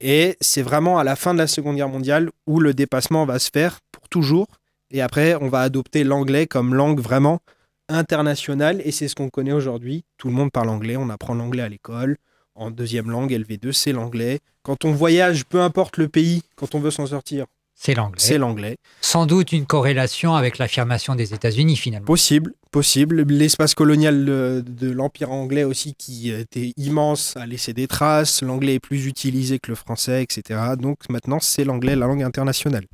Et 0.00 0.36
c'est 0.40 0.62
vraiment 0.62 0.98
à 0.98 1.04
la 1.04 1.16
fin 1.16 1.34
de 1.34 1.38
la 1.38 1.46
Seconde 1.46 1.76
Guerre 1.76 1.88
mondiale 1.88 2.30
où 2.46 2.60
le 2.60 2.74
dépassement 2.74 3.24
va 3.26 3.38
se 3.38 3.50
faire 3.52 3.80
pour 3.92 4.08
toujours. 4.08 4.48
Et 4.90 5.00
après, 5.00 5.34
on 5.34 5.48
va 5.48 5.60
adopter 5.60 6.04
l'anglais 6.04 6.46
comme 6.46 6.74
langue 6.74 7.00
vraiment 7.00 7.40
internationale. 7.88 8.80
Et 8.84 8.92
c'est 8.92 9.08
ce 9.08 9.14
qu'on 9.14 9.30
connaît 9.30 9.52
aujourd'hui. 9.52 10.04
Tout 10.18 10.28
le 10.28 10.34
monde 10.34 10.52
parle 10.52 10.68
anglais. 10.68 10.96
On 10.96 11.10
apprend 11.10 11.34
l'anglais 11.34 11.62
à 11.62 11.68
l'école. 11.68 12.16
En 12.54 12.70
deuxième 12.70 13.10
langue, 13.10 13.32
LV2, 13.32 13.72
c'est 13.72 13.92
l'anglais. 13.92 14.40
Quand 14.62 14.84
on 14.84 14.92
voyage, 14.92 15.44
peu 15.44 15.60
importe 15.60 15.96
le 15.96 16.08
pays, 16.08 16.42
quand 16.56 16.74
on 16.74 16.80
veut 16.80 16.92
s'en 16.92 17.06
sortir, 17.06 17.46
C'est 17.74 17.94
l'anglais. 17.94 18.18
c'est 18.18 18.38
l'anglais. 18.38 18.76
Sans 19.00 19.26
doute 19.26 19.52
une 19.52 19.66
corrélation 19.66 20.34
avec 20.34 20.58
l'affirmation 20.58 21.14
des 21.14 21.34
États-Unis, 21.34 21.76
finalement. 21.76 22.06
Possible, 22.06 22.54
possible. 22.70 23.22
L'espace 23.22 23.74
colonial 23.74 24.24
de, 24.24 24.64
de 24.66 24.90
l'Empire 24.90 25.32
anglais 25.32 25.64
aussi, 25.64 25.94
qui 25.94 26.30
était 26.30 26.72
immense, 26.76 27.36
a 27.36 27.46
laissé 27.46 27.72
des 27.72 27.86
traces. 27.86 28.42
L'anglais 28.42 28.74
est 28.74 28.80
plus 28.80 29.06
utilisé 29.06 29.58
que 29.58 29.70
le 29.70 29.74
français, 29.74 30.22
etc. 30.22 30.60
Donc 30.78 30.98
maintenant, 31.10 31.40
c'est 31.40 31.64
l'anglais, 31.64 31.96
la 31.96 32.06
langue 32.06 32.22
internationale. 32.22 32.86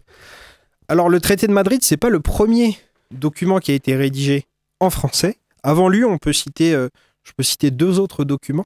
Alors, 0.89 1.09
le 1.09 1.21
traité 1.21 1.47
de 1.47 1.53
Madrid, 1.53 1.81
c'est 1.85 1.97
pas 1.97 2.11
le 2.11 2.21
premier 2.21 2.77
document 3.13 3.59
qui 3.59 3.71
a 3.71 3.75
été 3.75 3.95
rédigé 3.95 4.47
en 4.81 4.91
français. 4.91 5.37
Avant 5.63 5.89
lui, 5.89 6.05
on 6.05 6.19
peut 6.19 6.33
citer, 6.33 6.75
euh, 6.75 6.89
je 7.23 7.33
peux 7.37 7.43
citer 7.43 7.71
deux 7.71 8.01
autres 8.01 8.25
documents. 8.25 8.65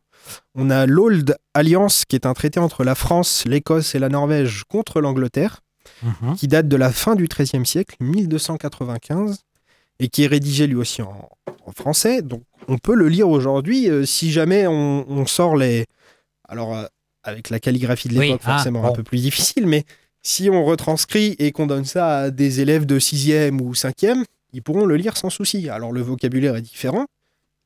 On 0.55 0.71
a 0.71 0.87
l'Old 0.87 1.37
Alliance, 1.53 2.05
qui 2.07 2.17
est 2.17 2.25
un 2.25 2.35
traité 2.35 2.61
entre 2.61 2.85
la 2.85 2.95
France, 2.95 3.45
l'Écosse 3.47 3.95
et 3.95 3.99
la 3.99 4.09
Norvège 4.09 4.62
contre 4.69 5.01
l'Angleterre 5.01 5.61
Mhm. 6.03 6.35
qui 6.37 6.49
date 6.49 6.68
de 6.68 6.76
la 6.76 6.91
fin 6.91 7.14
du 7.14 7.26
XIIIe 7.26 7.66
siècle, 7.66 7.97
1295, 8.01 9.41
et 10.01 10.09
qui 10.09 10.24
est 10.24 10.26
rédigé 10.26 10.66
lui 10.66 10.76
aussi 10.76 11.03
en, 11.03 11.28
en 11.64 11.72
français. 11.72 12.22
Donc 12.22 12.43
on 12.68 12.78
peut 12.78 12.95
le 12.95 13.09
lire 13.09 13.28
aujourd'hui 13.28 13.89
euh, 13.89 14.05
si 14.05 14.30
jamais 14.32 14.66
on, 14.66 15.05
on 15.09 15.26
sort 15.26 15.57
les... 15.57 15.87
Alors 16.49 16.74
euh, 16.76 16.85
avec 17.22 17.51
la 17.51 17.59
calligraphie 17.59 18.09
de 18.09 18.18
Oui, 18.18 18.26
l'époque, 18.26 18.43
ah, 18.45 18.55
forcément 18.55 18.85
un 18.85 18.93
peu 18.93 19.03
plus 19.03 19.18
difficile, 19.18 19.66
mais 19.66 19.85
si 20.22 20.51
on 20.51 20.64
retranscrit 20.64 21.37
et 21.39 21.53
qu'on 21.53 21.66
donne 21.66 21.85
ça 21.85 22.18
à 22.18 22.30
des 22.30 22.61
élèves 22.61 22.87
de 22.87 22.99
6e 22.99 23.61
ou 23.61 23.72
5e, 23.72 24.24
ils 24.53 24.62
pourront 24.62 24.85
le 24.85 24.97
lire 24.97 25.16
sans 25.16 25.30
souci. 25.30 25.68
Alors 25.68 25.93
le 25.93 26.01
vocabulaire 26.03 26.57
est 26.57 26.62
différent, 26.62 27.07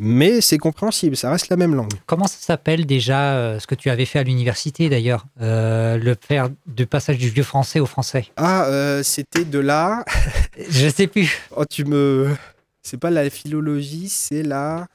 mais 0.00 0.40
c'est 0.40 0.58
compréhensible, 0.58 1.16
ça 1.16 1.30
reste 1.30 1.48
la 1.48 1.56
même 1.56 1.74
langue. 1.74 1.92
Comment 2.06 2.26
ça 2.26 2.38
s'appelle 2.40 2.86
déjà 2.86 3.34
euh, 3.34 3.58
ce 3.58 3.66
que 3.66 3.74
tu 3.74 3.90
avais 3.90 4.04
fait 4.04 4.18
à 4.18 4.22
l'université 4.22 4.88
d'ailleurs 4.88 5.26
Euh, 5.40 5.96
Le 5.98 6.14
faire 6.20 6.48
du 6.66 6.86
passage 6.86 7.18
du 7.18 7.28
vieux 7.30 7.42
français 7.42 7.80
au 7.80 7.86
français? 7.86 8.26
Ah, 8.36 8.64
euh, 8.66 9.02
c'était 9.02 9.44
de 9.44 9.58
là... 9.58 10.04
Je 10.70 10.88
sais 10.88 11.06
plus. 11.06 11.40
Oh, 11.56 11.64
tu 11.64 11.84
me... 11.84 12.34
C'est 12.82 12.96
pas 12.98 13.10
la 13.10 13.28
philologie, 13.28 14.08
c'est 14.08 14.42
la... 14.42 14.86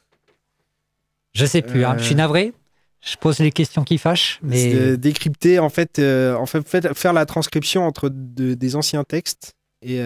Je 1.34 1.46
sais 1.46 1.62
plus. 1.62 1.84
hein. 1.86 1.96
Je 1.98 2.04
suis 2.06 2.16
navré. 2.16 2.54
Je 3.02 3.18
pose 3.18 3.40
les 3.40 3.52
questions 3.52 3.84
qui 3.84 3.98
fâchent, 3.98 4.40
mais 4.44 4.96
décrypter 4.96 5.60
en 5.60 5.68
fait, 5.70 6.00
en 6.00 6.46
fait, 6.46 6.94
faire 6.94 7.12
la 7.12 7.26
transcription 7.26 7.86
entre 7.86 8.08
de- 8.10 8.54
des 8.54 8.76
anciens 8.78 9.04
textes 9.04 9.56
et 9.82 10.00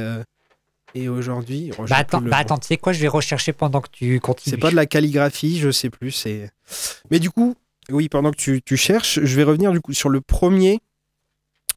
et 0.95 1.09
aujourd'hui. 1.09 1.71
Bah, 1.89 1.97
attends, 1.97 2.21
bah, 2.21 2.37
attends, 2.37 2.57
tu 2.57 2.67
sais 2.67 2.77
quoi 2.77 2.93
Je 2.93 2.99
vais 2.99 3.07
rechercher 3.07 3.53
pendant 3.53 3.81
que 3.81 3.89
tu 3.91 4.19
continues. 4.19 4.51
c'est 4.55 4.59
pas 4.59 4.71
de 4.71 4.75
la 4.75 4.85
calligraphie, 4.85 5.59
je 5.59 5.71
sais 5.71 5.89
plus. 5.89 6.11
C'est. 6.11 6.49
Mais 7.11 7.19
du 7.19 7.29
coup, 7.29 7.55
oui, 7.89 8.09
pendant 8.09 8.31
que 8.31 8.37
tu, 8.37 8.61
tu 8.61 8.77
cherches, 8.77 9.19
je 9.21 9.35
vais 9.35 9.43
revenir 9.43 9.71
du 9.71 9.81
coup 9.81 9.93
sur 9.93 10.09
le 10.09 10.21
premier 10.21 10.79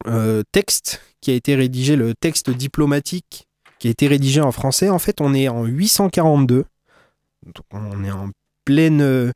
euh, 0.07 0.43
texte 0.53 1.03
qui 1.21 1.31
a 1.31 1.35
été 1.35 1.55
rédigé, 1.55 1.97
le 1.97 2.15
texte 2.15 2.51
diplomatique 2.51 3.47
qui 3.79 3.89
a 3.89 3.91
été 3.91 4.07
rédigé 4.09 4.41
en 4.41 4.53
français. 4.53 4.89
En 4.89 4.99
fait, 4.99 5.21
on 5.21 5.35
est 5.35 5.49
en 5.49 5.65
842. 5.65 6.65
Donc, 7.47 7.65
on 7.73 8.05
est 8.05 8.11
en 8.11 8.31
pleine, 8.65 9.01
euh, 9.01 9.33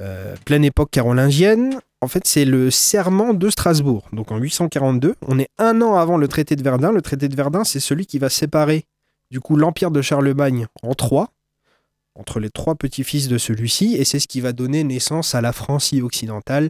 euh, 0.00 0.34
pleine 0.44 0.64
époque 0.64 0.90
carolingienne. 0.90 1.80
En 2.00 2.08
fait, 2.08 2.26
c'est 2.26 2.44
le 2.44 2.70
serment 2.70 3.34
de 3.34 3.48
Strasbourg. 3.50 4.08
Donc 4.12 4.32
en 4.32 4.38
842, 4.38 5.14
on 5.22 5.38
est 5.38 5.48
un 5.58 5.80
an 5.82 5.94
avant 5.94 6.16
le 6.16 6.26
traité 6.26 6.56
de 6.56 6.62
Verdun. 6.62 6.90
Le 6.90 7.02
traité 7.02 7.28
de 7.28 7.36
Verdun, 7.36 7.64
c'est 7.64 7.80
celui 7.80 8.06
qui 8.06 8.18
va 8.18 8.28
séparer 8.28 8.86
du 9.32 9.40
coup 9.40 9.56
l'empire 9.56 9.90
de 9.90 10.02
Charlemagne 10.02 10.66
en 10.82 10.92
trois, 10.92 11.32
entre 12.14 12.38
les 12.38 12.50
trois 12.50 12.74
petits-fils 12.74 13.28
de 13.28 13.38
celui-ci, 13.38 13.96
et 13.96 14.04
c'est 14.04 14.20
ce 14.20 14.28
qui 14.28 14.42
va 14.42 14.52
donner 14.52 14.84
naissance 14.84 15.34
à 15.34 15.40
la 15.40 15.54
Francie 15.54 16.02
occidentale, 16.02 16.68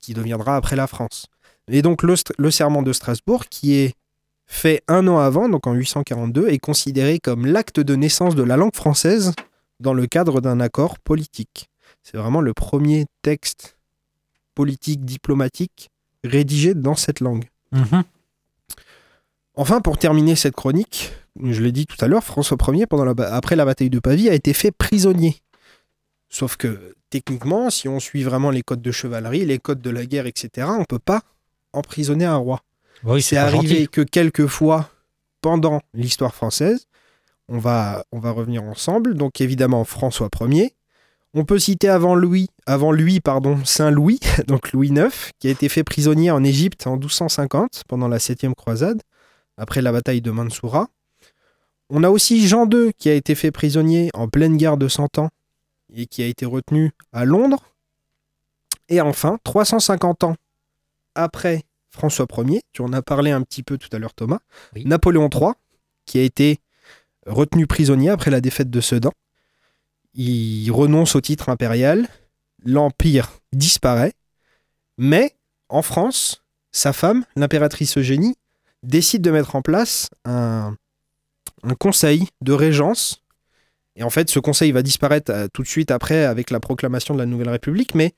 qui 0.00 0.12
deviendra 0.12 0.56
après 0.56 0.74
la 0.74 0.88
France. 0.88 1.26
Et 1.68 1.82
donc 1.82 2.02
le, 2.02 2.50
serment 2.50 2.82
de 2.82 2.92
Strasbourg, 2.92 3.46
qui 3.46 3.76
est 3.76 3.94
fait 4.48 4.82
un 4.88 5.06
an 5.06 5.18
avant, 5.18 5.48
donc 5.48 5.68
en 5.68 5.72
842, 5.72 6.48
est 6.48 6.58
considéré 6.58 7.20
comme 7.20 7.46
l'acte 7.46 7.78
de 7.78 7.94
naissance 7.94 8.34
de 8.34 8.42
la 8.42 8.56
langue 8.56 8.74
française 8.74 9.32
dans 9.78 9.94
le 9.94 10.08
cadre 10.08 10.40
d'un 10.40 10.58
accord 10.58 10.98
politique. 10.98 11.70
C'est 12.02 12.16
vraiment 12.16 12.40
le 12.40 12.54
premier 12.54 13.06
texte 13.22 13.76
politique, 14.56 15.04
diplomatique, 15.04 15.90
rédigé 16.24 16.74
dans 16.74 16.96
cette 16.96 17.20
langue. 17.20 17.48
Mhm. 17.70 18.02
Enfin, 19.54 19.80
pour 19.80 19.96
terminer 19.96 20.34
cette 20.34 20.56
chronique, 20.56 21.12
je 21.42 21.62
l'ai 21.62 21.72
dit 21.72 21.86
tout 21.86 21.96
à 22.04 22.08
l'heure, 22.08 22.24
François 22.24 22.56
Ier, 22.68 22.86
pendant 22.86 23.04
la 23.04 23.14
ba- 23.14 23.32
après 23.34 23.56
la 23.56 23.64
bataille 23.64 23.90
de 23.90 23.98
Pavie, 23.98 24.28
a 24.28 24.34
été 24.34 24.52
fait 24.52 24.70
prisonnier. 24.72 25.36
Sauf 26.28 26.56
que, 26.56 26.94
techniquement, 27.10 27.70
si 27.70 27.88
on 27.88 27.98
suit 28.00 28.22
vraiment 28.22 28.50
les 28.50 28.62
codes 28.62 28.82
de 28.82 28.90
chevalerie, 28.92 29.44
les 29.44 29.58
codes 29.58 29.80
de 29.82 29.90
la 29.90 30.06
guerre, 30.06 30.26
etc., 30.26 30.66
on 30.70 30.80
ne 30.80 30.84
peut 30.84 30.98
pas 30.98 31.22
emprisonner 31.72 32.24
un 32.24 32.36
roi. 32.36 32.60
Oui, 33.04 33.22
C'est 33.22 33.36
arrivé 33.36 33.68
gentil. 33.68 33.88
que 33.88 34.00
quelques 34.02 34.46
fois 34.46 34.90
pendant 35.40 35.80
l'histoire 35.94 36.34
française. 36.34 36.86
On 37.48 37.58
va, 37.58 38.04
on 38.12 38.20
va 38.20 38.30
revenir 38.30 38.62
ensemble. 38.62 39.14
Donc 39.14 39.40
évidemment 39.40 39.84
François 39.84 40.28
Ier. 40.42 40.74
On 41.34 41.44
peut 41.44 41.58
citer 41.58 41.88
avant 41.88 42.14
lui, 42.14 42.48
avant 42.66 42.92
lui 42.92 43.20
pardon, 43.20 43.58
Saint 43.64 43.90
Louis, 43.90 44.20
donc 44.46 44.72
Louis 44.72 44.88
IX, 44.88 45.08
qui 45.38 45.48
a 45.48 45.50
été 45.50 45.68
fait 45.68 45.82
prisonnier 45.84 46.30
en 46.30 46.44
Égypte 46.44 46.86
en 46.86 46.92
1250 46.96 47.84
pendant 47.88 48.06
la 48.08 48.18
septième 48.18 48.54
croisade, 48.54 49.00
après 49.56 49.80
la 49.82 49.92
bataille 49.92 50.20
de 50.20 50.30
Mansoura. 50.30 50.88
On 51.90 52.04
a 52.04 52.08
aussi 52.08 52.46
Jean 52.46 52.68
II 52.70 52.92
qui 52.96 53.08
a 53.08 53.14
été 53.14 53.34
fait 53.34 53.50
prisonnier 53.50 54.10
en 54.14 54.28
pleine 54.28 54.56
guerre 54.56 54.76
de 54.76 54.86
Cent 54.86 55.18
Ans 55.18 55.30
et 55.92 56.06
qui 56.06 56.22
a 56.22 56.26
été 56.26 56.46
retenu 56.46 56.92
à 57.12 57.24
Londres. 57.24 57.74
Et 58.88 59.00
enfin, 59.00 59.38
350 59.42 60.24
ans 60.24 60.36
après 61.16 61.64
François 61.90 62.26
Ier, 62.38 62.62
tu 62.72 62.82
en 62.82 62.92
as 62.92 63.02
parlé 63.02 63.32
un 63.32 63.42
petit 63.42 63.64
peu 63.64 63.76
tout 63.76 63.88
à 63.92 63.98
l'heure 63.98 64.14
Thomas, 64.14 64.38
Oui. 64.74 64.84
Napoléon 64.84 65.28
III, 65.32 65.52
qui 66.06 66.18
a 66.18 66.22
été 66.22 66.60
retenu 67.26 67.66
prisonnier 67.66 68.10
après 68.10 68.30
la 68.30 68.40
défaite 68.40 68.70
de 68.70 68.80
Sedan, 68.80 69.12
il 70.14 70.70
renonce 70.70 71.16
au 71.16 71.20
titre 71.20 71.48
impérial, 71.48 72.08
l'Empire 72.64 73.32
disparaît, 73.52 74.12
mais 74.96 75.34
en 75.68 75.82
France, 75.82 76.44
sa 76.70 76.92
femme, 76.92 77.24
l'impératrice 77.34 77.98
Eugénie, 77.98 78.36
décide 78.84 79.22
de 79.22 79.30
mettre 79.32 79.56
en 79.56 79.62
place 79.62 80.10
un, 80.24 80.76
un 81.62 81.74
conseil 81.74 82.26
de 82.42 82.52
régence. 82.52 83.22
Et 83.96 84.02
en 84.02 84.10
fait, 84.10 84.30
ce 84.30 84.38
conseil 84.38 84.72
va 84.72 84.82
disparaître 84.82 85.30
euh, 85.32 85.48
tout 85.52 85.62
de 85.62 85.68
suite 85.68 85.90
après 85.90 86.24
avec 86.24 86.50
la 86.50 86.60
proclamation 86.60 87.14
de 87.14 87.18
la 87.18 87.26
Nouvelle 87.26 87.50
République, 87.50 87.94
mais 87.94 88.14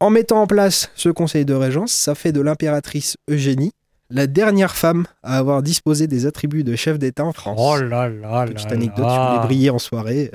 en 0.00 0.10
mettant 0.10 0.42
en 0.42 0.46
place 0.46 0.90
ce 0.94 1.08
conseil 1.10 1.44
de 1.44 1.54
régence, 1.54 1.92
ça 1.92 2.14
fait 2.14 2.32
de 2.32 2.40
l'impératrice 2.40 3.16
Eugénie 3.30 3.72
la 4.12 4.26
dernière 4.26 4.74
femme 4.74 5.06
à 5.22 5.38
avoir 5.38 5.62
disposé 5.62 6.08
des 6.08 6.26
attributs 6.26 6.64
de 6.64 6.74
chef 6.74 6.98
d'État 6.98 7.24
en 7.24 7.32
France. 7.32 7.56
Oh 7.62 7.76
là 7.78 8.08
là 8.08 8.08
là 8.08 8.46
Petite 8.46 8.72
anecdote, 8.72 8.96
tu 8.96 9.02
là. 9.02 9.28
voulais 9.36 9.46
briller 9.46 9.70
en 9.70 9.78
soirée. 9.78 10.32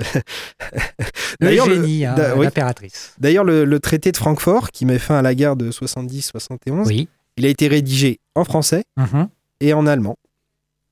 Le 1.41 1.47
D'ailleurs, 1.47 1.67
le- 1.67 1.75
génie, 1.75 2.05
hein, 2.05 2.15
oui. 2.37 2.45
l'impératrice. 2.45 3.13
D'ailleurs, 3.19 3.43
le, 3.43 3.65
le 3.65 3.79
traité 3.81 4.13
de 4.13 4.17
Francfort, 4.17 4.71
qui 4.71 4.85
met 4.85 4.97
fin 4.99 5.17
à 5.17 5.21
la 5.21 5.35
guerre 5.35 5.57
de 5.57 5.71
70-71, 5.71 6.85
Oui. 6.87 7.09
il 7.35 7.45
a 7.45 7.49
été 7.49 7.67
rédigé 7.67 8.21
en 8.35 8.45
français 8.45 8.85
Mhm. 8.95 9.27
et 9.59 9.73
en 9.73 9.85
allemand. 9.87 10.15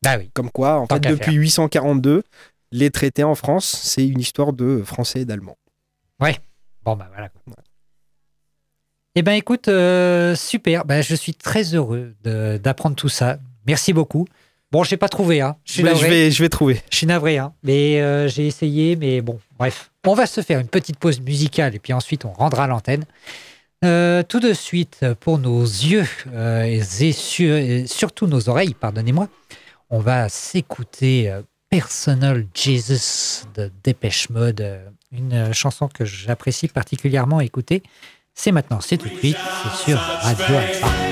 Bah 0.04 0.18
oui. 0.18 0.30
Comme 0.34 0.50
quoi, 0.52 0.80
en 0.80 0.88
Tant 0.88 0.96
fait, 0.96 1.10
depuis 1.10 1.34
842, 1.34 2.24
les 2.72 2.90
traités 2.92 3.24
en 3.24 3.36
France, 3.36 3.66
c'est 3.66 4.06
une 4.08 4.20
histoire 4.20 4.54
de 4.54 4.82
français 4.84 5.22
et 5.22 5.26
d'allemand. 5.26 5.58
Bon, 6.86 6.96
bah 6.98 7.08
voilà. 7.14 7.30
Eh 9.16 9.22
ben 9.22 9.34
écoute, 9.34 9.68
euh, 9.68 10.36
super. 10.36 10.86
Ben, 10.86 11.02
je 11.02 11.16
suis 11.16 11.34
très 11.34 11.76
heureux 11.76 12.14
d'apprendre 12.24 12.96
tout 12.96 13.10
ça. 13.10 13.38
Merci 13.68 13.94
beaucoup. 13.94 14.26
Bon, 14.72 14.84
j'ai 14.84 14.98
pas 14.98 15.08
trouvé, 15.08 15.40
hein. 15.40 15.56
Je 15.66 15.74
suis 15.74 15.84
navré. 15.84 16.02
je, 16.04 16.10
vais, 16.10 16.32
je 16.32 16.44
vais 16.44 16.50
trouver. 16.50 16.82
Je 16.90 16.98
suis 16.98 17.06
navré, 17.08 17.38
hein. 17.38 17.54
Mais 17.64 18.02
euh, 18.02 18.28
j'ai 18.28 18.48
essayé, 18.48 18.96
mais 18.96 19.22
bon, 19.22 19.40
bref. 19.60 19.92
On 20.06 20.16
va 20.16 20.26
se 20.26 20.42
faire 20.42 20.60
une 20.60 20.68
petite 20.68 20.98
pause 20.98 21.22
musicale 21.22 21.76
et 21.76 21.80
puis 21.80 21.94
ensuite 21.94 22.26
on 22.26 22.34
rendra 22.34 22.66
l'antenne. 22.68 23.06
Euh, 23.86 24.24
tout 24.24 24.40
de 24.40 24.54
suite, 24.54 25.06
pour 25.20 25.38
nos 25.38 25.62
yeux 25.62 26.08
et, 26.36 26.82
sur- 27.14 27.56
et 27.56 27.86
surtout 27.86 28.28
nos 28.28 28.50
oreilles, 28.50 28.74
pardonnez-moi, 28.74 29.28
on 29.94 30.00
va 30.00 30.28
s'écouter 30.28 31.30
euh, 31.30 31.44
Personal 31.70 32.48
Jesus 32.56 33.46
de 33.54 33.72
Dépêche 33.84 34.30
Mode, 34.32 34.62
euh, 34.62 34.90
une 35.12 35.34
euh, 35.34 35.54
chanson 35.54 35.88
que 35.88 36.04
j'apprécie 36.04 36.68
particulièrement 36.68 37.40
écouter. 37.40 37.84
C'est 38.34 38.52
maintenant, 38.52 38.82
c'est 38.82 38.98
tout 38.98 39.08
de 39.10 39.16
suite, 39.16 39.38
c'est 39.38 39.92
sur 39.92 40.00
Radio 40.00 40.56
Alpha. 40.56 41.03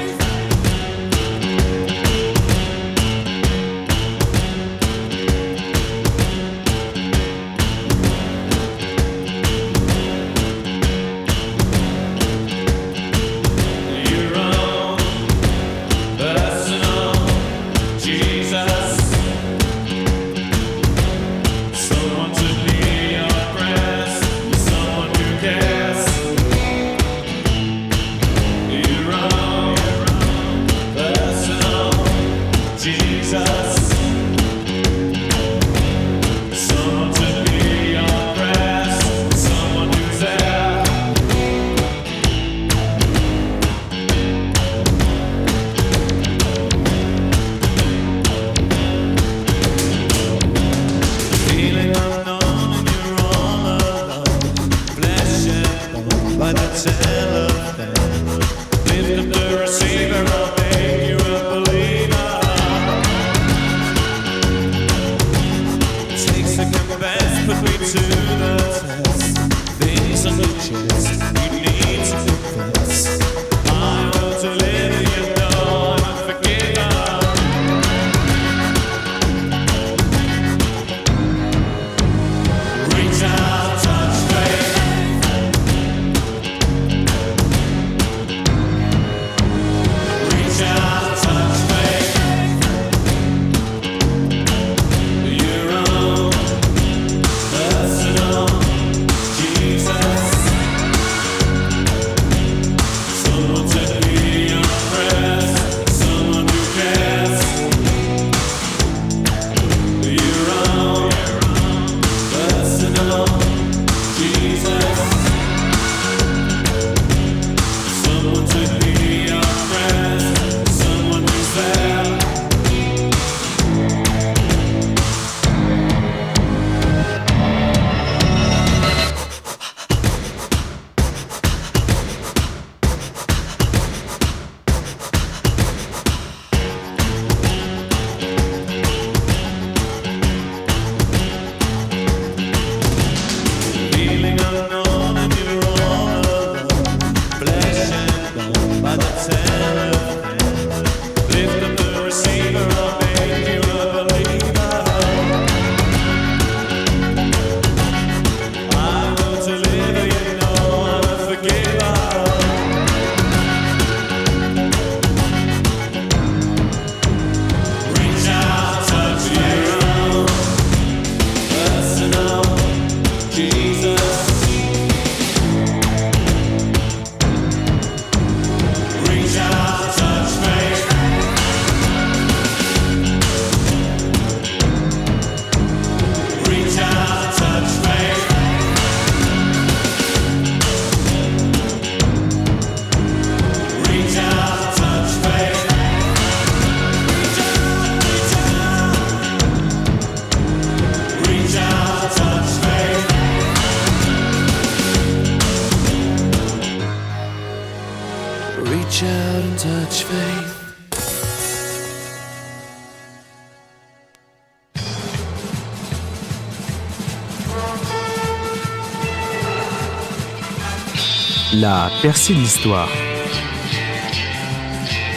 La 221.73 221.89
percée 222.01 222.33
de 222.33 222.39
l'histoire. 222.39 222.89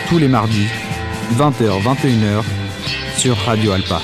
Tous 0.08 0.18
les 0.18 0.28
mardis, 0.28 0.68
20h-21h, 1.32 2.44
sur 3.16 3.36
Radio 3.38 3.72
Alpa. 3.72 4.00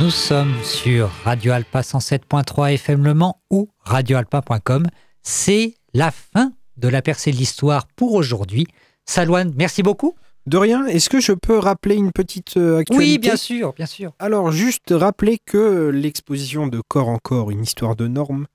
Nous 0.00 0.10
sommes 0.10 0.54
sur 0.62 1.10
Radio 1.24 1.50
Alpa 1.50 1.80
107.3 1.80 2.74
FM 2.74 3.02
Le 3.02 3.14
Mans 3.14 3.40
ou 3.50 3.68
radioalpa.com. 3.80 4.86
C'est 5.24 5.74
la 5.92 6.12
fin 6.12 6.52
de 6.76 6.86
la 6.86 7.02
percée 7.02 7.32
de 7.32 7.36
l'histoire 7.36 7.88
pour 7.96 8.14
aujourd'hui. 8.14 8.68
Salouane, 9.06 9.52
merci 9.56 9.82
beaucoup. 9.82 10.14
De 10.46 10.58
rien, 10.58 10.84
est-ce 10.86 11.08
que 11.08 11.20
je 11.20 11.32
peux 11.32 11.56
rappeler 11.58 11.94
une 11.96 12.12
petite 12.12 12.56
euh, 12.58 12.78
actualité? 12.78 13.12
Oui, 13.12 13.18
bien 13.18 13.36
sûr, 13.36 13.72
bien 13.72 13.86
sûr. 13.86 14.12
Alors, 14.18 14.52
juste 14.52 14.90
rappeler 14.90 15.38
que 15.44 15.88
l'exposition 15.88 16.66
de 16.66 16.82
Corps 16.86 17.08
en 17.08 17.18
Corps, 17.18 17.50
une 17.50 17.62
histoire 17.62 17.96
de 17.96 18.06
normes, 18.08 18.46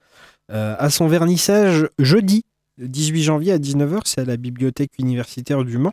euh, 0.51 0.75
a 0.77 0.89
son 0.91 1.07
vernissage 1.07 1.87
jeudi, 1.97 2.43
le 2.77 2.87
18 2.87 3.23
janvier 3.23 3.51
à 3.53 3.57
19h, 3.57 4.01
c'est 4.05 4.21
à 4.21 4.25
la 4.25 4.37
bibliothèque 4.37 4.91
universitaire 4.99 5.63
du 5.65 5.77
Mans. 5.79 5.91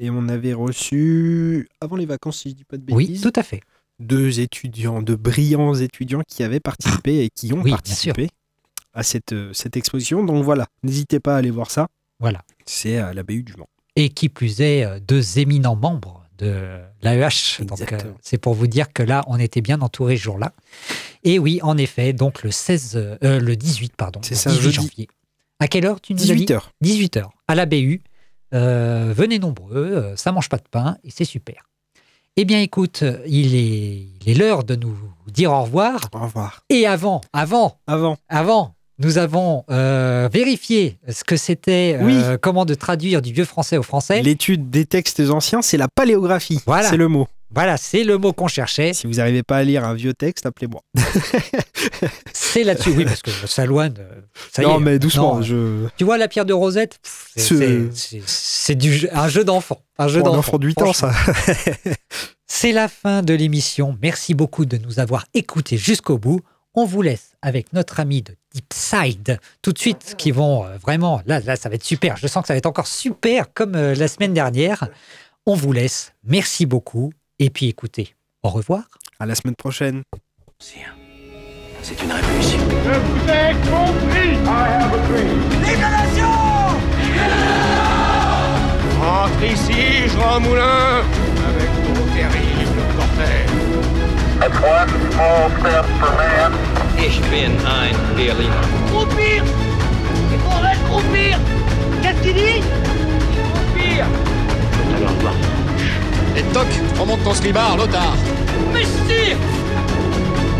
Et 0.00 0.10
on 0.10 0.28
avait 0.28 0.54
reçu, 0.54 1.68
avant 1.80 1.94
les 1.96 2.06
vacances, 2.06 2.38
si 2.40 2.50
je 2.50 2.54
dis 2.56 2.64
pas 2.64 2.76
de 2.76 2.92
Oui, 2.92 3.06
bêtises, 3.06 3.22
tout 3.22 3.32
à 3.36 3.44
fait. 3.44 3.60
deux 4.00 4.40
étudiants, 4.40 5.02
de 5.02 5.14
brillants 5.14 5.74
étudiants 5.74 6.22
qui 6.26 6.42
avaient 6.42 6.58
participé 6.60 7.22
et 7.24 7.30
qui 7.30 7.52
ont 7.52 7.62
Oui, 7.62 7.70
participé 7.70 8.28
à 8.92 9.04
cette, 9.04 9.32
euh, 9.32 9.52
cette 9.52 9.76
exposition. 9.76 10.24
Donc 10.24 10.42
voilà, 10.44 10.66
n'hésitez 10.82 11.20
pas 11.20 11.34
à 11.36 11.38
aller 11.38 11.52
voir 11.52 11.70
ça. 11.70 11.86
Voilà. 12.18 12.42
C'est 12.66 12.98
à 12.98 13.14
la 13.14 13.22
BU 13.22 13.44
du 13.44 13.54
Mans. 13.56 13.68
Et 13.96 14.08
qui 14.08 14.28
plus 14.28 14.60
est, 14.60 14.84
euh, 14.84 14.98
deux 15.00 15.38
éminents 15.38 15.76
membres 15.76 16.24
de 16.38 16.78
l'AEH. 17.02 17.62
Donc, 17.64 17.80
euh, 17.92 17.98
c'est 18.20 18.38
pour 18.38 18.54
vous 18.54 18.66
dire 18.66 18.92
que 18.92 19.02
là, 19.02 19.22
on 19.28 19.38
était 19.38 19.60
bien 19.60 19.80
entouré 19.80 20.16
ce 20.16 20.22
jour-là. 20.22 20.52
Et 21.24 21.38
oui, 21.38 21.60
en 21.62 21.76
effet, 21.76 22.12
donc 22.12 22.42
le 22.42 22.50
16, 22.50 22.96
euh, 22.96 23.38
le 23.40 23.54
18, 23.54 23.94
pardon, 23.96 24.20
C'est 24.22 24.30
le 24.34 24.36
ça, 24.36 24.50
18 24.50 24.62
jeudi. 24.62 24.74
janvier. 24.74 25.08
À 25.60 25.68
quelle 25.68 25.86
heure 25.86 26.00
tu 26.00 26.14
nous 26.14 26.30
as 26.30 26.34
dit 26.34 26.46
18h. 26.46 26.62
18h, 26.82 27.28
à 27.46 27.54
la 27.54 27.66
BU. 27.66 28.02
Euh, 28.54 29.14
venez 29.16 29.38
nombreux, 29.38 30.12
ça 30.16 30.30
mange 30.32 30.48
pas 30.48 30.58
de 30.58 30.68
pain 30.70 30.98
et 31.04 31.10
c'est 31.10 31.24
super. 31.24 31.62
Eh 32.36 32.44
bien, 32.44 32.60
écoute, 32.60 33.04
il 33.26 33.54
est 33.54 34.08
il 34.24 34.28
est 34.30 34.34
l'heure 34.34 34.64
de 34.64 34.74
nous 34.74 34.96
dire 35.28 35.52
au 35.52 35.62
revoir. 35.62 36.00
Au 36.14 36.18
revoir. 36.20 36.64
Et 36.68 36.86
avant, 36.86 37.20
avant, 37.32 37.78
Avant, 37.86 38.16
avant, 38.28 38.74
nous 38.98 39.18
avons 39.18 39.64
euh, 39.70 40.28
vérifié 40.32 40.98
ce 41.08 41.24
que 41.24 41.36
c'était, 41.36 41.98
euh, 42.00 42.36
comment 42.40 42.64
de 42.64 42.74
traduire 42.74 43.22
du 43.22 43.32
vieux 43.32 43.44
français 43.44 43.76
au 43.76 43.82
français. 43.82 44.22
l'étude 44.22 44.70
des 44.70 44.84
textes 44.86 45.20
anciens, 45.20 45.62
c'est 45.62 45.76
la 45.78 45.88
paléographie. 45.88 46.60
Voilà. 46.66 46.88
C'est 46.90 46.96
le 46.96 47.08
mot. 47.08 47.26
Voilà, 47.54 47.76
c'est 47.76 48.02
le 48.04 48.16
mot 48.16 48.32
qu'on 48.32 48.48
cherchait. 48.48 48.94
Si 48.94 49.06
vous 49.06 49.14
n'arrivez 49.14 49.42
pas 49.42 49.58
à 49.58 49.62
lire 49.62 49.84
un 49.84 49.92
vieux 49.92 50.14
texte, 50.14 50.46
appelez-moi. 50.46 50.80
C'est 52.32 52.64
là-dessus, 52.64 52.94
oui, 52.96 53.04
parce 53.04 53.20
que 53.22 53.30
Salouane, 53.46 53.94
euh, 53.98 54.20
ça 54.52 54.62
y 54.62 54.66
non, 54.66 54.78
est. 54.78 54.82
mais 54.82 54.98
doucement. 54.98 55.36
Non, 55.36 55.42
je... 55.42 55.86
Tu 55.96 56.04
vois 56.04 56.16
la 56.18 56.28
pierre 56.28 56.44
de 56.44 56.52
Rosette 56.52 56.98
c'est- 57.36 57.90
Ce- 58.26 59.14
un 59.14 59.28
jeu 59.28 59.44
d'enfant. 59.44 59.80
Un 59.98 60.08
jeu 60.08 60.20
un 60.20 60.24
d'enfant. 60.24 60.38
enfant 60.38 60.58
de 60.58 60.66
8 60.66 60.82
ans, 60.82 60.92
ça. 60.92 61.12
C'est 62.46 62.72
la 62.72 62.88
fin 62.88 63.22
de 63.22 63.32
l'émission. 63.34 63.96
Merci 64.02 64.34
beaucoup 64.34 64.64
de 64.66 64.76
nous 64.76 64.98
avoir 65.00 65.24
écoutés 65.34 65.78
jusqu'au 65.78 66.18
bout. 66.18 66.40
On 66.74 66.86
vous 66.86 67.02
laisse 67.02 67.32
avec 67.42 67.74
notre 67.74 68.00
ami 68.00 68.22
de 68.22 68.34
Deep 68.54 68.72
Side 68.72 69.38
tout 69.60 69.72
de 69.72 69.78
suite 69.78 70.14
qui 70.16 70.30
vont 70.30 70.64
euh, 70.64 70.78
vraiment 70.78 71.20
là 71.26 71.38
là 71.40 71.56
ça 71.56 71.68
va 71.68 71.74
être 71.74 71.84
super. 71.84 72.16
Je 72.16 72.26
sens 72.26 72.42
que 72.42 72.46
ça 72.46 72.54
va 72.54 72.58
être 72.58 72.66
encore 72.66 72.86
super 72.86 73.52
comme 73.52 73.74
euh, 73.74 73.94
la 73.94 74.08
semaine 74.08 74.32
dernière. 74.32 74.88
On 75.44 75.54
vous 75.54 75.72
laisse. 75.72 76.14
Merci 76.24 76.64
beaucoup 76.64 77.12
et 77.38 77.50
puis 77.50 77.68
écoutez. 77.68 78.14
Au 78.42 78.48
revoir. 78.48 78.84
À 79.20 79.26
la 79.26 79.34
semaine 79.34 79.54
prochaine. 79.54 80.02
C'est 80.58 82.00
une 82.02 82.12
révolution. 82.12 82.58
Je 82.58 82.98
vous 83.00 83.28
ai 83.28 83.52
compris 83.68 84.32
Rentre 88.98 89.44
ici, 89.44 90.08
Jean 90.08 90.40
Moulin 90.40 91.02
Avec 91.48 91.70
ton 91.84 92.14
terrible 92.14 92.82
cortège 92.96 93.51
Ich 96.98 97.20
bin 97.30 97.52
ein 97.64 97.94
Berliner. 98.16 98.50
Croupir 98.88 99.44
Il 100.32 100.38
faudrait 100.38 100.76
croupir 100.88 101.38
Qu'est-ce 102.02 102.22
qu'il 102.22 102.34
dit 102.34 102.62
Croupir 103.32 104.06
Et 106.36 106.42
toc, 106.52 106.66
remonte 106.98 107.22
ton 107.22 107.34
slibard, 107.34 107.76
Lothar 107.76 108.16
Mais 108.72 108.84
si 108.84 109.36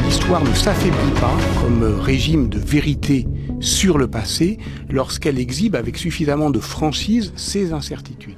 L'histoire 0.04 0.44
ne 0.44 0.54
s'affaiblit 0.54 1.20
pas 1.20 1.36
comme 1.60 1.82
régime 1.82 2.48
de 2.48 2.58
vérité 2.58 3.26
sur 3.60 3.98
le 3.98 4.08
passé 4.08 4.58
lorsqu'elle 4.90 5.38
exhibe 5.38 5.74
avec 5.74 5.96
suffisamment 5.96 6.50
de 6.50 6.60
franchise 6.60 7.32
ses 7.36 7.72
incertitudes. 7.72 8.36